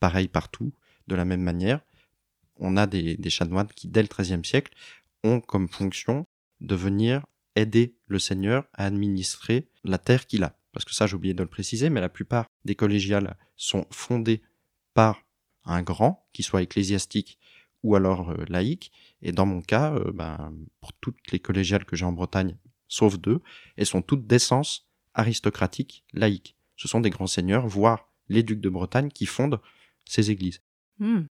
pareil 0.00 0.28
partout, 0.28 0.72
de 1.06 1.14
la 1.14 1.24
même 1.24 1.42
manière. 1.42 1.80
On 2.56 2.76
a 2.76 2.86
des, 2.86 3.16
des 3.16 3.30
chanoines 3.30 3.68
qui, 3.68 3.88
dès 3.88 4.02
le 4.02 4.08
XIIIe 4.08 4.44
siècle, 4.44 4.72
ont 5.24 5.40
comme 5.40 5.68
fonction 5.68 6.26
de 6.60 6.74
venir 6.74 7.24
aider 7.54 7.96
le 8.06 8.18
Seigneur 8.18 8.66
à 8.74 8.86
administrer 8.86 9.68
la 9.84 9.98
terre 9.98 10.26
qu'il 10.26 10.44
a. 10.44 10.56
Parce 10.72 10.84
que 10.84 10.94
ça, 10.94 11.06
j'ai 11.06 11.16
oublié 11.16 11.34
de 11.34 11.42
le 11.42 11.48
préciser, 11.48 11.90
mais 11.90 12.00
la 12.00 12.08
plupart 12.08 12.46
des 12.64 12.74
collégiales 12.74 13.36
sont 13.56 13.86
fondées 13.90 14.42
par 14.94 15.22
un 15.64 15.82
grand, 15.82 16.26
qui 16.32 16.42
soit 16.42 16.62
ecclésiastique 16.62 17.38
ou 17.82 17.94
alors 17.94 18.30
euh, 18.30 18.44
laïque. 18.48 18.92
Et 19.22 19.32
dans 19.32 19.46
mon 19.46 19.60
cas, 19.60 19.94
euh, 19.94 20.12
ben, 20.12 20.54
pour 20.80 20.92
toutes 20.94 21.32
les 21.32 21.38
collégiales 21.38 21.84
que 21.84 21.96
j'ai 21.96 22.04
en 22.04 22.12
Bretagne, 22.12 22.56
sauf 22.88 23.18
deux, 23.18 23.40
elles 23.76 23.86
sont 23.86 24.02
toutes 24.02 24.26
d'essence 24.26 24.88
aristocratique 25.14 26.04
laïque. 26.12 26.56
Ce 26.76 26.88
sont 26.88 27.00
des 27.00 27.10
grands 27.10 27.26
seigneurs, 27.26 27.66
voire 27.66 28.08
les 28.28 28.42
ducs 28.42 28.60
de 28.60 28.68
Bretagne, 28.68 29.08
qui 29.08 29.26
fondent 29.26 29.60
ces 30.04 30.30
églises. 30.30 30.62
Hmm. 30.98 31.22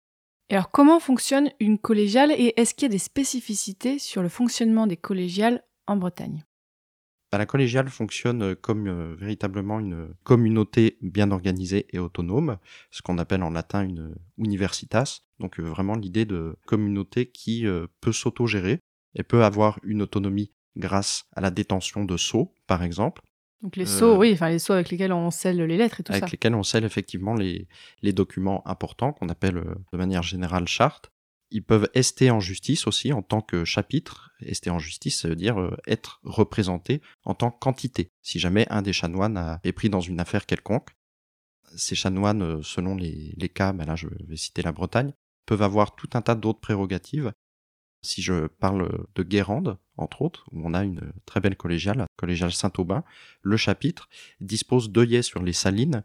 Et 0.49 0.55
alors, 0.55 0.71
comment 0.71 0.99
fonctionne 0.99 1.51
une 1.59 1.77
collégiale 1.77 2.31
et 2.31 2.53
est-ce 2.57 2.73
qu'il 2.73 2.83
y 2.83 2.85
a 2.85 2.89
des 2.89 2.97
spécificités 2.97 3.99
sur 3.99 4.21
le 4.21 4.29
fonctionnement 4.29 4.87
des 4.87 4.97
collégiales 4.97 5.63
en 5.87 5.97
Bretagne? 5.97 6.43
Bah, 7.31 7.37
la 7.37 7.45
collégiale 7.45 7.89
fonctionne 7.89 8.41
euh, 8.41 8.55
comme 8.55 8.87
euh, 8.87 9.15
véritablement 9.19 9.79
une 9.79 10.13
communauté 10.23 10.97
bien 11.01 11.31
organisée 11.31 11.85
et 11.91 11.99
autonome, 11.99 12.57
ce 12.89 13.01
qu'on 13.01 13.17
appelle 13.17 13.43
en 13.43 13.49
latin 13.49 13.83
une 13.83 14.15
universitas. 14.37 15.21
Donc 15.39 15.59
euh, 15.59 15.63
vraiment 15.63 15.95
l'idée 15.95 16.25
de 16.25 16.55
communauté 16.65 17.25
qui 17.29 17.67
euh, 17.67 17.87
peut 18.01 18.13
s'autogérer 18.13 18.79
et 19.15 19.23
peut 19.23 19.43
avoir 19.43 19.79
une 19.83 20.01
autonomie 20.01 20.51
grâce 20.77 21.25
à 21.35 21.41
la 21.41 21.49
détention 21.51 22.05
de 22.05 22.17
sceaux, 22.17 22.53
par 22.67 22.83
exemple, 22.83 23.21
Donc 23.63 23.75
les 23.75 23.83
Euh, 23.83 23.97
sceaux, 23.97 24.15
oui, 24.17 24.31
enfin 24.33 24.49
les 24.49 24.59
sceaux 24.59 24.73
avec 24.73 24.89
lesquels 24.91 25.11
on 25.11 25.31
scelle 25.31 25.57
les 25.57 25.77
lettres 25.77 25.99
et 25.99 26.03
tout 26.03 26.11
avec 26.11 26.25
ça. 26.25 26.29
lesquels 26.31 26.53
on 26.53 26.63
scelle 26.63 26.85
effectivement 26.85 27.33
les, 27.33 27.67
les 28.03 28.13
documents 28.13 28.61
importants 28.67 29.13
qu'on 29.13 29.29
appelle 29.29 29.57
euh, 29.57 29.75
de 29.91 29.97
manière 29.97 30.21
générale 30.23 30.67
charte. 30.67 31.11
Ils 31.49 31.63
peuvent 31.63 31.89
ester 31.93 32.29
en 32.29 32.39
justice 32.39 32.87
aussi 32.87 33.13
en 33.13 33.21
tant 33.21 33.41
que 33.41 33.63
chapitre. 33.63 34.31
Ester 34.41 34.69
en 34.69 34.79
justice, 34.79 35.21
ça 35.21 35.29
veut 35.29 35.35
dire 35.35 35.59
euh, 35.59 35.77
être 35.87 36.19
représenté 36.23 37.01
en 37.23 37.33
tant 37.33 37.51
qu'entité, 37.51 38.11
si 38.21 38.39
jamais 38.39 38.67
un 38.69 38.81
des 38.81 38.93
chanoines 38.93 39.59
est 39.63 39.71
pris 39.71 39.89
dans 39.89 40.01
une 40.01 40.19
affaire 40.19 40.45
quelconque. 40.45 40.89
Ces 41.75 41.95
chanoines, 41.95 42.41
euh, 42.41 42.61
selon 42.63 42.95
les, 42.95 43.33
les 43.37 43.49
cas, 43.49 43.73
ben 43.73 43.85
là 43.85 43.95
je 43.95 44.07
vais 44.27 44.35
citer 44.35 44.61
la 44.61 44.71
Bretagne, 44.71 45.13
peuvent 45.45 45.61
avoir 45.61 45.95
tout 45.95 46.09
un 46.13 46.21
tas 46.21 46.35
d'autres 46.35 46.59
prérogatives. 46.59 47.31
Si 48.03 48.21
je 48.21 48.47
parle 48.47 49.05
de 49.15 49.23
Guérande, 49.23 49.79
entre 49.95 50.21
autres, 50.21 50.45
où 50.51 50.61
on 50.63 50.73
a 50.73 50.83
une 50.83 51.11
très 51.25 51.39
belle 51.39 51.57
collégiale, 51.57 52.05
collégiale 52.15 52.51
Saint-Aubin, 52.51 53.03
le 53.41 53.57
chapitre 53.57 54.07
dispose 54.39 54.91
d'œillets 54.91 55.23
sur 55.23 55.41
les 55.41 55.53
salines 55.53 56.03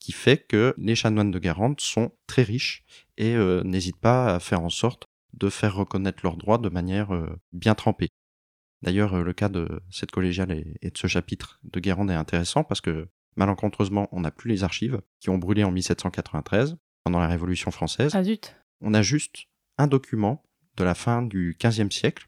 qui 0.00 0.12
fait 0.12 0.38
que 0.38 0.74
les 0.78 0.94
chanoines 0.94 1.30
de 1.30 1.38
Guérande 1.38 1.80
sont 1.80 2.12
très 2.26 2.42
riches 2.42 2.84
et 3.20 3.36
euh, 3.36 3.62
n'hésitent 3.64 4.00
pas 4.00 4.34
à 4.34 4.40
faire 4.40 4.62
en 4.62 4.70
sorte 4.70 5.04
de 5.34 5.50
faire 5.50 5.76
reconnaître 5.76 6.20
leurs 6.24 6.38
droits 6.38 6.56
de 6.56 6.70
manière 6.70 7.14
euh, 7.14 7.38
bien 7.52 7.74
trempée. 7.74 8.08
D'ailleurs, 8.82 9.14
euh, 9.14 9.22
le 9.22 9.34
cas 9.34 9.50
de 9.50 9.68
cette 9.90 10.10
collégiale 10.10 10.50
et, 10.52 10.74
et 10.80 10.90
de 10.90 10.96
ce 10.96 11.06
chapitre 11.06 11.60
de 11.62 11.80
Guérande 11.80 12.10
est 12.10 12.14
intéressant 12.14 12.64
parce 12.64 12.80
que 12.80 13.08
malencontreusement, 13.36 14.08
on 14.10 14.20
n'a 14.20 14.30
plus 14.30 14.48
les 14.48 14.64
archives 14.64 15.02
qui 15.20 15.28
ont 15.28 15.36
brûlé 15.36 15.64
en 15.64 15.70
1793 15.70 16.78
pendant 17.04 17.20
la 17.20 17.28
Révolution 17.28 17.70
française. 17.70 18.12
Ah 18.14 18.24
zut. 18.24 18.56
On 18.80 18.94
a 18.94 19.02
juste 19.02 19.44
un 19.76 19.86
document 19.86 20.42
de 20.78 20.84
la 20.84 20.94
fin 20.94 21.20
du 21.20 21.58
XVe 21.62 21.90
siècle 21.90 22.26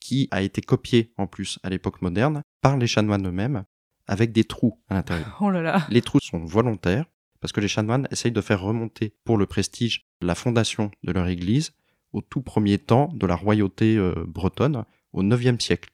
qui 0.00 0.26
a 0.32 0.42
été 0.42 0.60
copié 0.60 1.12
en 1.18 1.28
plus 1.28 1.60
à 1.62 1.70
l'époque 1.70 2.02
moderne 2.02 2.42
par 2.60 2.76
les 2.76 2.88
chanoines 2.88 3.28
eux-mêmes 3.28 3.62
avec 4.08 4.32
des 4.32 4.42
trous 4.42 4.82
à 4.88 4.94
l'intérieur. 4.94 5.38
Oh 5.40 5.50
là 5.50 5.62
là. 5.62 5.86
Les 5.88 6.02
trous 6.02 6.18
sont 6.20 6.44
volontaires 6.44 7.06
parce 7.42 7.52
que 7.52 7.60
les 7.60 7.68
chanoines 7.68 8.08
essayent 8.10 8.32
de 8.32 8.40
faire 8.40 8.62
remonter 8.62 9.14
pour 9.24 9.36
le 9.36 9.46
prestige 9.46 10.06
la 10.22 10.34
fondation 10.36 10.92
de 11.02 11.12
leur 11.12 11.26
église 11.26 11.72
au 12.12 12.22
tout 12.22 12.40
premier 12.40 12.78
temps 12.78 13.10
de 13.12 13.26
la 13.26 13.34
royauté 13.34 13.96
euh, 13.96 14.24
bretonne 14.26 14.84
au 15.12 15.22
IXe 15.22 15.62
siècle. 15.62 15.90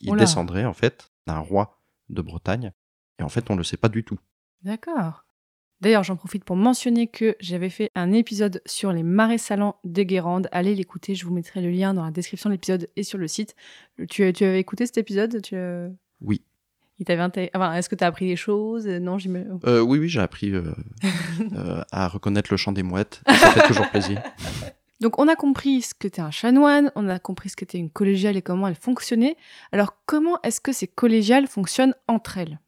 Ils 0.00 0.12
oh 0.12 0.16
descendraient 0.16 0.64
en 0.64 0.72
fait 0.72 1.12
d'un 1.26 1.38
roi 1.38 1.78
de 2.08 2.22
Bretagne 2.22 2.72
et 3.18 3.22
en 3.22 3.28
fait 3.28 3.50
on 3.50 3.52
ne 3.52 3.58
le 3.58 3.64
sait 3.64 3.76
pas 3.76 3.90
du 3.90 4.02
tout. 4.02 4.18
D'accord. 4.62 5.24
D'ailleurs, 5.80 6.02
j'en 6.02 6.16
profite 6.16 6.42
pour 6.42 6.56
mentionner 6.56 7.06
que 7.06 7.36
j'avais 7.38 7.70
fait 7.70 7.90
un 7.94 8.12
épisode 8.12 8.60
sur 8.66 8.90
les 8.90 9.04
marais 9.04 9.38
salants 9.38 9.76
de 9.84 10.02
Guérande. 10.02 10.48
Allez 10.50 10.74
l'écouter, 10.74 11.14
je 11.14 11.24
vous 11.24 11.32
mettrai 11.32 11.60
le 11.60 11.70
lien 11.70 11.94
dans 11.94 12.04
la 12.04 12.10
description 12.10 12.50
de 12.50 12.54
l'épisode 12.54 12.88
et 12.96 13.04
sur 13.04 13.18
le 13.18 13.28
site. 13.28 13.54
Tu, 14.08 14.32
tu 14.32 14.44
avais 14.44 14.58
écouté 14.58 14.86
cet 14.86 14.98
épisode? 14.98 15.40
Tu, 15.40 15.54
euh, 15.54 15.88
Oui. 16.20 16.42
Il 16.98 17.04
t'avait 17.04 17.22
inté- 17.22 17.50
enfin, 17.54 17.74
Est-ce 17.74 17.88
que 17.88 17.94
tu 17.94 18.04
as 18.04 18.06
appris 18.08 18.26
des 18.26 18.36
choses? 18.36 18.86
Non, 18.86 19.18
j'imagine. 19.18 19.58
Euh, 19.66 19.80
oui, 19.80 19.98
oui, 19.98 20.08
j'ai 20.08 20.20
appris 20.20 20.52
euh, 20.52 20.72
euh, 21.54 21.82
à 21.92 22.08
reconnaître 22.08 22.48
le 22.52 22.56
chant 22.56 22.72
des 22.72 22.82
mouettes. 22.82 23.22
et 23.28 23.34
Ça 23.34 23.50
fait 23.52 23.66
toujours 23.66 23.88
plaisir. 23.90 24.22
Donc, 25.00 25.20
on 25.20 25.28
a 25.28 25.36
compris 25.36 25.82
ce 25.82 25.94
qu'était 25.94 26.20
un 26.20 26.32
chanoine, 26.32 26.90
on 26.96 27.08
a 27.08 27.20
compris 27.20 27.50
ce 27.50 27.56
qu'était 27.56 27.78
une 27.78 27.88
collégiale 27.90 28.36
et 28.36 28.42
comment 28.42 28.66
elle 28.66 28.74
fonctionnait. 28.74 29.36
Alors, 29.70 29.94
comment 30.06 30.40
est-ce 30.42 30.60
que 30.60 30.72
ces 30.72 30.88
collégiales 30.88 31.46
fonctionnent 31.46 31.94
entre 32.08 32.38
elles? 32.38 32.58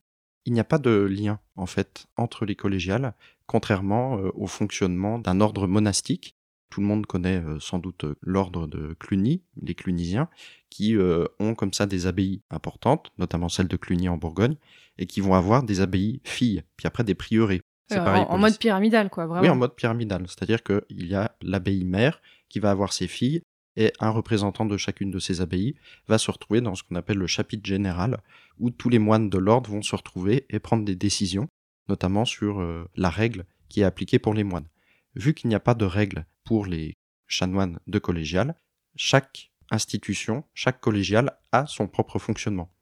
Il 0.47 0.53
n'y 0.53 0.61
a 0.61 0.65
pas 0.65 0.79
de 0.79 0.91
lien 1.11 1.41
en 1.57 1.67
fait 1.67 2.07
entre 2.17 2.45
les 2.47 2.55
collégiales, 2.55 3.15
contrairement 3.47 4.17
euh, 4.19 4.31
au 4.35 4.47
fonctionnement 4.47 5.19
d'un 5.19 5.41
ordre 5.41 5.67
monastique. 5.67 6.37
Tout 6.71 6.81
le 6.81 6.87
monde 6.87 7.07
connaît 7.07 7.43
sans 7.59 7.79
doute 7.79 8.05
l'ordre 8.23 8.67
de 8.67 8.95
Cluny, 8.99 9.43
les 9.61 9.75
clunisiens, 9.75 10.29
qui 10.71 10.97
ont 11.41 11.55
comme 11.55 11.73
ça 11.73 11.87
des 11.87 12.07
abbayes 12.07 12.43
importantes, 12.51 13.11
notamment 13.19 13.49
celle 13.49 13.69
de 13.69 13.77
Cluny 13.77 14.09
en 14.09 14.17
Bourgogne, 14.17 14.57
et 14.97 15.07
qui 15.07 15.21
vont 15.21 15.35
avoir 15.35 15.65
des 15.65 15.81
abbayes 15.81 16.21
filles, 16.25 16.63
puis 16.77 16.87
après 16.87 17.03
des 17.03 17.15
prieurés. 17.15 17.63
C'est 17.91 17.99
Euh, 17.99 18.05
pareil 18.05 18.25
en, 18.29 18.39
mode 18.39 18.57
pyramidal, 18.57 19.11
quoi, 19.11 19.27
vraiment. 19.27 19.43
Oui, 19.43 19.49
en 19.49 19.57
mode 19.57 19.75
pyramidal. 19.75 20.25
C'est-à-dire 20.29 20.63
qu'il 20.63 21.07
y 21.07 21.15
a 21.15 21.35
l'abbaye 21.43 21.85
mère 21.85 22.23
qui 22.49 22.61
va 22.61 22.71
avoir 22.71 22.93
ses 22.93 23.09
filles 23.09 23.43
et 23.77 23.93
un 23.99 24.11
représentant 24.11 24.65
de 24.65 24.77
chacune 24.77 25.11
de 25.11 25.19
ces 25.19 25.41
abbayes 25.41 25.75
va 26.07 26.19
se 26.19 26.31
retrouver 26.31 26.61
dans 26.61 26.77
ce 26.77 26.85
qu'on 26.85 26.95
appelle 26.95 27.19
le 27.19 27.27
chapitre 27.27 27.67
général, 27.67 28.21
où 28.61 28.71
tous 28.71 28.91
les 28.91 29.01
moines 29.01 29.29
de 29.29 29.39
l'ordre 29.39 29.71
vont 29.71 29.83
se 29.83 29.97
retrouver 29.97 30.47
et 30.51 30.61
prendre 30.61 30.85
des 30.85 30.95
décisions, 30.95 31.49
notamment 31.89 32.25
sur 32.25 32.61
euh, 32.61 32.89
la 32.95 33.11
règle 33.11 33.45
qui 33.69 33.81
est 33.81 33.85
appliquée 33.85 34.21
pour 34.21 34.35
les 34.35 34.45
moines. 34.45 34.69
Vu 35.17 35.35
qu'il 35.35 35.49
n'y 35.49 35.57
a 35.57 35.61
pas 35.61 35.75
de 35.75 35.85
règle 35.85 36.27
pour 36.51 36.67
les 36.67 36.97
chanoines 37.29 37.79
de 37.87 38.01
collégial, 38.01 38.57
chaque 38.97 39.53
institution, 39.71 40.43
chaque 40.53 40.81
collégiale 40.81 41.39
a 41.53 41.65
son 41.69 41.87
propre 41.87 42.19
fonctionnement. 42.19 42.75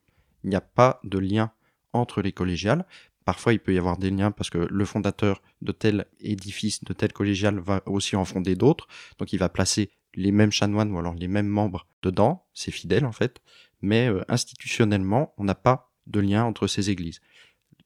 Il 0.43 0.49
n'y 0.49 0.57
a 0.57 0.63
pas 0.63 1.01
de 1.05 1.19
lien 1.19 1.53
entre 1.93 2.23
les 2.23 2.33
collégiales. 2.33 2.87
Parfois, 3.27 3.53
il 3.53 3.59
peut 3.61 3.75
y 3.75 3.79
avoir 3.79 3.99
des 3.99 4.09
liens 4.09 4.31
parce 4.31 4.49
que 4.49 4.57
le 4.57 4.85
fondateur 4.87 5.43
de 5.61 5.73
tel 5.73 6.07
édifice, 6.19 6.83
de 6.83 6.95
tel 6.95 7.13
collégial 7.13 7.59
va 7.59 7.83
aussi 7.85 8.17
en 8.17 8.25
fonder 8.25 8.57
d'autres. 8.57 8.89
Donc, 9.19 9.35
il 9.35 9.39
va 9.39 9.51
placer 9.51 9.91
les 10.15 10.33
mêmes 10.33 10.51
chanoines 10.51 10.91
ou 10.91 10.99
alors 10.99 11.15
les 11.15 11.29
mêmes 11.29 11.47
membres 11.47 11.87
dedans. 12.01 12.47
C'est 12.55 12.71
fidèle, 12.71 13.05
en 13.05 13.13
fait. 13.13 13.43
Mais 13.83 14.09
euh, 14.09 14.25
institutionnellement, 14.29 15.35
on 15.37 15.45
n'a 15.45 15.55
pas 15.55 15.93
de 16.07 16.21
lien 16.21 16.43
entre 16.43 16.69
ces 16.69 16.89
églises. 16.89 17.21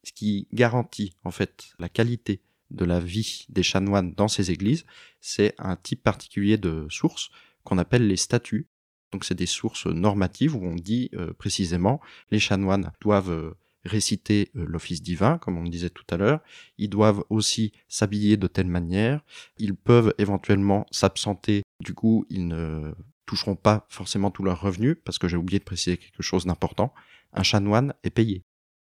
Ce 0.04 0.12
qui 0.12 0.46
garantit, 0.52 1.16
en 1.24 1.32
fait, 1.32 1.72
la 1.80 1.88
qualité 1.88 2.40
de 2.72 2.84
la 2.84 3.00
vie 3.00 3.46
des 3.48 3.62
chanoines 3.62 4.12
dans 4.14 4.28
ces 4.28 4.50
églises, 4.50 4.84
c'est 5.20 5.54
un 5.58 5.76
type 5.76 6.02
particulier 6.02 6.56
de 6.56 6.86
sources 6.90 7.30
qu'on 7.64 7.78
appelle 7.78 8.06
les 8.06 8.16
statuts. 8.16 8.68
Donc, 9.12 9.24
c'est 9.24 9.34
des 9.34 9.46
sources 9.46 9.86
normatives 9.86 10.56
où 10.56 10.64
on 10.64 10.74
dit 10.74 11.10
euh, 11.14 11.32
précisément 11.34 12.00
les 12.30 12.38
chanoines 12.38 12.90
doivent 13.00 13.30
euh, 13.30 13.54
réciter 13.84 14.50
euh, 14.56 14.64
l'office 14.66 15.02
divin, 15.02 15.38
comme 15.38 15.58
on 15.58 15.62
le 15.62 15.68
disait 15.68 15.90
tout 15.90 16.06
à 16.10 16.16
l'heure. 16.16 16.40
Ils 16.78 16.88
doivent 16.88 17.24
aussi 17.28 17.72
s'habiller 17.88 18.36
de 18.36 18.46
telle 18.46 18.66
manière. 18.66 19.20
Ils 19.58 19.74
peuvent 19.74 20.14
éventuellement 20.18 20.86
s'absenter. 20.90 21.62
Du 21.80 21.94
coup, 21.94 22.24
ils 22.30 22.46
ne 22.48 22.94
toucheront 23.26 23.56
pas 23.56 23.86
forcément 23.88 24.30
tous 24.30 24.42
leurs 24.42 24.60
revenus, 24.60 24.96
parce 25.04 25.18
que 25.18 25.28
j'ai 25.28 25.36
oublié 25.36 25.58
de 25.58 25.64
préciser 25.64 25.98
quelque 25.98 26.22
chose 26.22 26.46
d'important. 26.46 26.92
Un 27.32 27.42
chanoine 27.42 27.94
est 28.02 28.10
payé. 28.10 28.42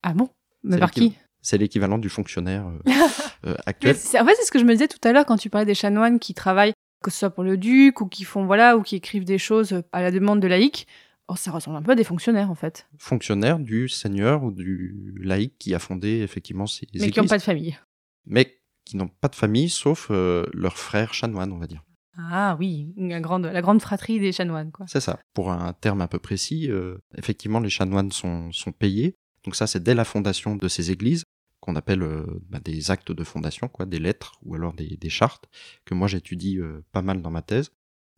Ah 0.01 0.13
bon? 0.13 0.29
Mais 0.63 0.77
par 0.77 0.91
qui? 0.91 1.13
C'est 1.45 1.59
l'équivalent 1.59 1.99
du 1.99 2.09
fonctionnaire 2.09 2.65
euh, 2.67 2.79
euh, 3.45 3.55
actuel. 3.67 3.91
En 3.91 4.25
fait, 4.25 4.33
c'est 4.35 4.45
ce 4.45 4.51
que 4.51 4.57
je 4.57 4.63
me 4.63 4.71
disais 4.71 4.87
tout 4.87 4.97
à 5.03 5.11
l'heure 5.11 5.27
quand 5.27 5.37
tu 5.37 5.51
parlais 5.51 5.67
des 5.67 5.75
chanoines 5.75 6.17
qui 6.17 6.33
travaillent, 6.33 6.73
que 7.03 7.11
ce 7.11 7.19
soit 7.19 7.29
pour 7.29 7.43
le 7.43 7.55
duc 7.55 8.01
ou 8.01 8.07
qui 8.07 8.23
font 8.23 8.47
voilà 8.47 8.75
ou 8.75 8.81
qui 8.81 8.95
écrivent 8.95 9.25
des 9.25 9.37
choses 9.37 9.83
à 9.91 10.01
la 10.01 10.09
demande 10.09 10.39
de 10.39 10.47
laïcs. 10.47 10.87
Oh, 11.27 11.35
ça 11.35 11.51
ressemble 11.51 11.77
un 11.77 11.83
peu 11.83 11.91
à 11.91 11.95
des 11.95 12.03
fonctionnaires 12.03 12.49
en 12.49 12.55
fait, 12.55 12.87
Fonctionnaire 12.97 13.59
du 13.59 13.89
seigneur 13.89 14.43
ou 14.43 14.51
du 14.51 15.13
laïc 15.21 15.53
qui 15.59 15.75
a 15.75 15.79
fondé 15.79 16.21
effectivement 16.21 16.65
ces 16.65 16.87
mais 16.95 17.11
qui 17.11 17.19
n'ont 17.19 17.27
pas 17.27 17.37
de 17.37 17.43
famille. 17.43 17.77
Mais 18.25 18.57
qui 18.83 18.97
n'ont 18.97 19.07
pas 19.07 19.27
de 19.27 19.35
famille, 19.35 19.69
sauf 19.69 20.07
euh, 20.09 20.47
leurs 20.51 20.79
frères 20.79 21.13
chanoines, 21.13 21.51
on 21.51 21.59
va 21.59 21.67
dire. 21.67 21.83
Ah 22.17 22.55
oui, 22.59 22.91
la 22.97 23.19
grande, 23.19 23.45
la 23.45 23.61
grande 23.61 23.81
fratrie 23.81 24.19
des 24.19 24.31
chanoines 24.31 24.71
quoi. 24.71 24.87
C'est 24.89 24.99
ça. 24.99 25.19
Pour 25.35 25.51
un 25.51 25.73
terme 25.73 26.01
un 26.01 26.07
peu 26.07 26.19
précis, 26.19 26.71
euh, 26.71 26.97
effectivement, 27.15 27.59
les 27.59 27.69
chanoines 27.69 28.11
sont, 28.11 28.51
sont 28.51 28.71
payés. 28.71 29.15
Donc 29.43 29.55
ça, 29.55 29.67
c'est 29.67 29.83
dès 29.83 29.93
la 29.93 30.05
fondation 30.05 30.55
de 30.55 30.67
ces 30.67 30.89
églises 30.89 31.23
qu'on 31.65 31.75
appelle 31.75 32.03
euh, 32.03 32.23
bah, 32.49 32.59
des 32.63 32.91
actes 32.91 33.11
de 33.11 33.23
fondation, 33.23 33.67
quoi, 33.67 33.85
des 33.87 33.99
lettres 33.99 34.39
ou 34.43 34.53
alors 34.53 34.73
des, 34.73 35.09
chartes, 35.09 35.49
que 35.83 35.95
moi 35.95 36.07
j'étudie 36.07 36.59
euh, 36.59 36.83
pas 36.91 37.01
mal 37.01 37.21
dans 37.23 37.31
ma 37.31 37.41
thèse. 37.41 37.71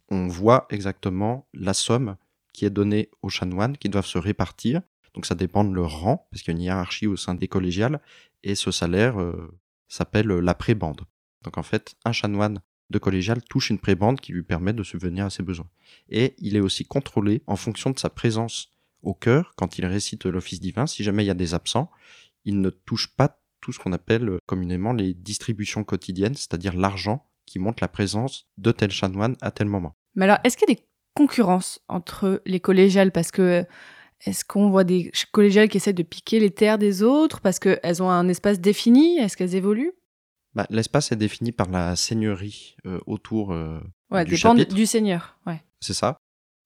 On 0.09 0.27
voit 0.27 0.67
exactement 0.69 1.47
la 1.53 1.73
somme 1.73 2.17
qui 2.53 2.65
est 2.65 2.69
donnée 2.69 3.09
aux 3.21 3.29
chanoines, 3.29 3.77
qui 3.77 3.87
doivent 3.87 4.05
se 4.05 4.17
répartir. 4.17 4.81
Donc 5.13 5.25
ça 5.25 5.35
dépend 5.35 5.63
de 5.63 5.73
leur 5.73 6.01
rang, 6.01 6.27
parce 6.29 6.43
qu'il 6.43 6.53
y 6.53 6.55
a 6.55 6.57
une 6.57 6.63
hiérarchie 6.63 7.07
au 7.07 7.15
sein 7.15 7.35
des 7.35 7.47
collégiales, 7.47 8.01
et 8.43 8.55
ce 8.55 8.71
salaire 8.71 9.19
euh, 9.19 9.57
s'appelle 9.87 10.27
la 10.27 10.53
prébande. 10.53 11.01
Donc 11.43 11.57
en 11.57 11.63
fait, 11.63 11.95
un 12.03 12.11
chanoine 12.11 12.59
de 12.89 12.99
collégial 12.99 13.41
touche 13.43 13.69
une 13.69 13.79
prébande 13.79 14.19
qui 14.19 14.33
lui 14.33 14.43
permet 14.43 14.73
de 14.73 14.83
subvenir 14.83 15.25
à 15.25 15.29
ses 15.29 15.43
besoins. 15.43 15.69
Et 16.09 16.35
il 16.39 16.55
est 16.55 16.61
aussi 16.61 16.85
contrôlé 16.85 17.43
en 17.47 17.55
fonction 17.55 17.91
de 17.91 17.99
sa 17.99 18.09
présence 18.09 18.71
au 19.03 19.13
cœur 19.13 19.53
quand 19.55 19.77
il 19.77 19.85
récite 19.85 20.25
l'office 20.25 20.59
divin. 20.59 20.87
Si 20.87 21.03
jamais 21.03 21.23
il 21.23 21.27
y 21.27 21.31
a 21.31 21.35
des 21.35 21.53
absents, 21.53 21.89
il 22.47 22.61
ne 22.61 22.69
touche 22.71 23.15
pas 23.15 23.39
tout 23.61 23.71
ce 23.71 23.77
qu'on 23.79 23.91
appelle 23.93 24.29
euh, 24.29 24.37
communément 24.47 24.93
les 24.93 25.13
distributions 25.13 25.83
quotidiennes, 25.83 26.33
c'est-à-dire 26.35 26.75
l'argent 26.75 27.27
qui 27.45 27.59
montre 27.59 27.81
la 27.83 27.87
présence 27.87 28.47
de 28.57 28.71
tel 28.71 28.89
chanoine 28.91 29.35
à 29.41 29.51
tel 29.51 29.67
moment. 29.67 29.93
Mais 30.15 30.25
alors, 30.25 30.37
est-ce 30.43 30.57
qu'il 30.57 30.67
y 30.69 30.71
a 30.71 30.75
des 30.75 30.83
concurrences 31.15 31.79
entre 31.87 32.41
les 32.45 32.59
collégiales? 32.59 33.11
Parce 33.11 33.31
que 33.31 33.41
euh, 33.41 33.63
est-ce 34.25 34.43
qu'on 34.45 34.69
voit 34.69 34.83
des 34.83 35.11
collégiales 35.31 35.69
qui 35.69 35.77
essaient 35.77 35.93
de 35.93 36.03
piquer 36.03 36.39
les 36.39 36.49
terres 36.51 36.77
des 36.79 37.03
autres 37.03 37.39
parce 37.41 37.59
qu'elles 37.59 38.01
ont 38.01 38.09
un 38.09 38.27
espace 38.29 38.59
défini? 38.59 39.17
Est-ce 39.17 39.37
qu'elles 39.37 39.55
évoluent? 39.55 39.93
Bah, 40.55 40.65
L'espace 40.69 41.11
est 41.11 41.15
défini 41.17 41.51
par 41.51 41.69
la 41.69 41.95
seigneurie 41.95 42.75
euh, 42.85 42.99
autour 43.05 43.53
euh, 43.53 43.79
Ouais, 44.09 44.25
du 44.25 44.31
dépend 44.35 44.55
chapitre. 44.55 44.73
du 44.75 44.85
seigneur. 44.85 45.37
Ouais. 45.45 45.61
C'est 45.81 45.93
ça. 45.93 46.17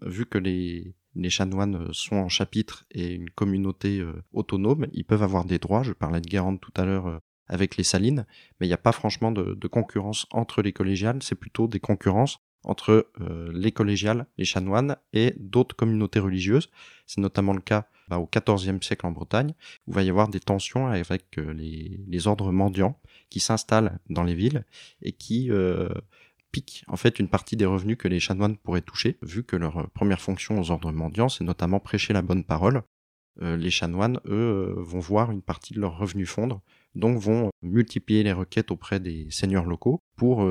Vu 0.01 0.25
que 0.25 0.37
les, 0.37 0.95
les 1.15 1.29
chanoines 1.29 1.75
euh, 1.75 1.93
sont 1.93 2.15
en 2.15 2.29
chapitre 2.29 2.85
et 2.91 3.13
une 3.13 3.29
communauté 3.29 3.99
euh, 3.99 4.23
autonome, 4.33 4.87
ils 4.93 5.05
peuvent 5.05 5.23
avoir 5.23 5.45
des 5.45 5.59
droits. 5.59 5.83
Je 5.83 5.93
parlais 5.93 6.21
de 6.21 6.27
Guérande 6.27 6.59
tout 6.61 6.73
à 6.75 6.85
l'heure 6.85 7.07
euh, 7.07 7.19
avec 7.47 7.77
les 7.77 7.83
salines, 7.83 8.25
mais 8.59 8.67
il 8.67 8.69
n'y 8.69 8.73
a 8.73 8.77
pas 8.77 8.91
franchement 8.91 9.31
de, 9.31 9.67
concurrence 9.67 10.25
entre 10.31 10.61
les 10.61 10.71
collégiales, 10.71 11.21
c'est 11.21 11.35
plutôt 11.35 11.67
des 11.67 11.81
concurrences 11.81 12.39
entre 12.63 13.11
les 13.53 13.71
collégiales, 13.71 14.27
les 14.37 14.45
chanoines 14.45 14.95
et 15.11 15.33
d'autres 15.37 15.75
communautés 15.75 16.19
religieuses. 16.19 16.69
C'est 17.07 17.19
notamment 17.19 17.51
le 17.51 17.59
cas 17.59 17.87
bah, 18.07 18.19
au 18.19 18.29
XIVe 18.31 18.81
siècle 18.81 19.05
en 19.05 19.11
Bretagne, 19.11 19.53
où 19.85 19.91
il 19.91 19.95
va 19.95 20.03
y 20.03 20.09
avoir 20.09 20.29
des 20.29 20.39
tensions 20.39 20.87
avec 20.87 21.35
les, 21.35 22.27
ordres 22.27 22.53
mendiants 22.53 23.01
qui 23.29 23.41
s'installent 23.41 23.99
dans 24.09 24.23
les 24.23 24.35
villes 24.35 24.63
et 25.01 25.11
qui 25.11 25.49
piquent 26.51 26.83
en 26.87 26.97
fait 26.97 27.19
une 27.19 27.27
partie 27.27 27.55
des 27.55 27.65
revenus 27.65 27.97
que 27.97 28.07
les 28.07 28.19
chanoines 28.19 28.57
pourraient 28.57 28.81
toucher, 28.81 29.17
vu 29.21 29.43
que 29.43 29.55
leur 29.55 29.89
première 29.91 30.21
fonction 30.21 30.59
aux 30.59 30.71
ordres 30.71 30.91
mendiants, 30.91 31.29
c'est 31.29 31.43
notamment 31.43 31.79
prêcher 31.79 32.13
la 32.13 32.21
bonne 32.21 32.43
parole. 32.43 32.83
les 33.39 33.71
chanoines, 33.71 34.19
eux, 34.25 34.75
vont 34.77 34.99
voir 34.99 35.31
une 35.31 35.41
partie 35.41 35.73
de 35.73 35.79
leurs 35.79 35.97
revenus 35.97 36.29
fondre, 36.29 36.61
donc 36.95 37.17
vont 37.17 37.49
multiplier 37.61 38.23
les 38.23 38.33
requêtes 38.33 38.71
auprès 38.71 38.99
des 38.99 39.27
seigneurs 39.31 39.65
locaux 39.65 40.01
pour 40.17 40.47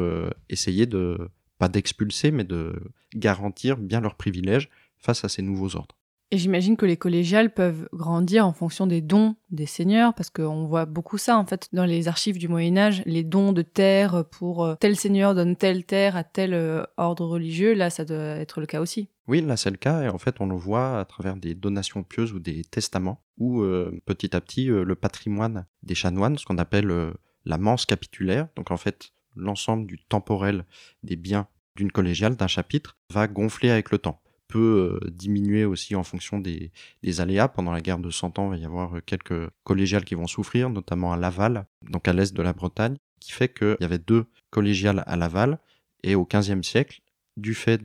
essayer 0.49 0.87
de, 0.87 1.31
pas 1.59 1.69
d'expulser, 1.69 2.31
mais 2.31 2.45
de 2.45 2.73
garantir 3.15 3.77
bien 3.77 4.01
leurs 4.01 4.17
privilèges 4.17 4.71
face 4.97 5.25
à 5.25 5.29
ces 5.29 5.43
nouveaux 5.43 5.77
ordres. 5.77 6.00
Et 6.33 6.39
j'imagine 6.39 6.77
que 6.77 6.87
les 6.87 6.97
collégiales 6.97 7.53
peuvent 7.53 7.89
grandir 7.93 8.47
en 8.47 8.53
fonction 8.53 8.87
des 8.87 9.01
dons 9.01 9.35
des 9.51 9.67
seigneurs, 9.67 10.15
parce 10.15 10.31
qu'on 10.31 10.65
voit 10.65 10.87
beaucoup 10.87 11.19
ça 11.19 11.37
en 11.37 11.45
fait 11.45 11.69
dans 11.73 11.85
les 11.85 12.07
archives 12.07 12.39
du 12.39 12.47
Moyen 12.47 12.77
Âge, 12.77 13.03
les 13.05 13.25
dons 13.25 13.53
de 13.53 13.63
terre 13.63 14.25
pour 14.31 14.65
euh, 14.65 14.77
tel 14.79 14.95
seigneur 14.95 15.35
donne 15.35 15.57
telle 15.57 15.85
terre 15.85 16.15
à 16.15 16.23
tel 16.23 16.55
euh, 16.55 16.85
ordre 16.97 17.27
religieux, 17.27 17.75
là 17.75 17.91
ça 17.91 18.05
doit 18.05 18.17
être 18.17 18.61
le 18.61 18.67
cas 18.67 18.81
aussi. 18.81 19.09
Oui, 19.27 19.41
là 19.41 19.57
c'est 19.57 19.71
le 19.71 19.77
cas, 19.77 20.03
et 20.03 20.09
en 20.09 20.19
fait 20.19 20.37
on 20.41 20.47
le 20.47 20.55
voit 20.55 21.01
à 21.01 21.05
travers 21.05 21.35
des 21.35 21.57
donations 21.57 22.05
pieuses 22.05 22.33
ou 22.33 22.39
des 22.39 22.63
testaments, 22.63 23.21
où 23.39 23.63
euh, 23.63 24.01
petit 24.07 24.37
à 24.37 24.41
petit 24.41 24.67
le 24.67 24.95
patrimoine 24.95 25.67
des 25.83 25.97
chanoines, 25.97 26.39
ce 26.39 26.45
qu'on 26.45 26.59
appelle 26.59 27.13
la 27.45 27.59
manse 27.59 27.87
capitulaire, 27.87 28.47
donc 28.55 28.71
en 28.71 28.77
fait 28.77 29.11
l'ensemble 29.35 29.89
du 29.89 29.99
temporel 29.99 30.65
des 31.03 31.17
biens 31.17 31.49
d'une 31.75 31.91
collégiale, 31.91 32.37
d'un 32.37 32.47
chapitre, 32.47 32.99
va 33.13 33.27
gonfler 33.27 33.71
avec 33.71 33.91
le 33.91 33.99
temps 33.99 34.21
peut 34.51 35.01
euh, 35.03 35.11
diminuer 35.11 35.65
aussi 35.65 35.95
en 35.95 36.03
fonction 36.03 36.39
des, 36.39 36.73
aléas. 37.21 37.49
Pendant 37.49 37.73
la 37.73 37.81
guerre 37.81 37.99
de 37.99 38.11
Cent 38.11 38.39
Ans, 38.39 38.53
il 38.53 38.57
va 38.57 38.63
y 38.63 38.65
avoir 38.65 38.97
euh, 38.97 39.01
quelques 39.05 39.49
collégiales 39.65 40.05
qui 40.05 40.15
vont 40.15 40.27
souffrir, 40.27 40.71
notamment 40.71 41.13
à 41.13 41.17
Laval, 41.17 41.67
donc 41.89 42.09
à 42.09 42.13
l'est 42.13 42.35
de 42.35 42.43
la 42.43 42.53
Bretagne, 42.53 42.97
qui 43.21 43.33
fait 43.33 43.53
qu'il 43.53 43.77
y 43.81 43.85
avait 43.85 43.99
deux 43.99 44.27
collégiales 44.51 45.05
à 45.07 45.17
Laval, 45.17 45.59
et 46.03 46.15
au 46.15 46.27
XVe 46.27 46.63
siècle, 46.63 47.01
du 47.37 47.55
fait 47.55 47.81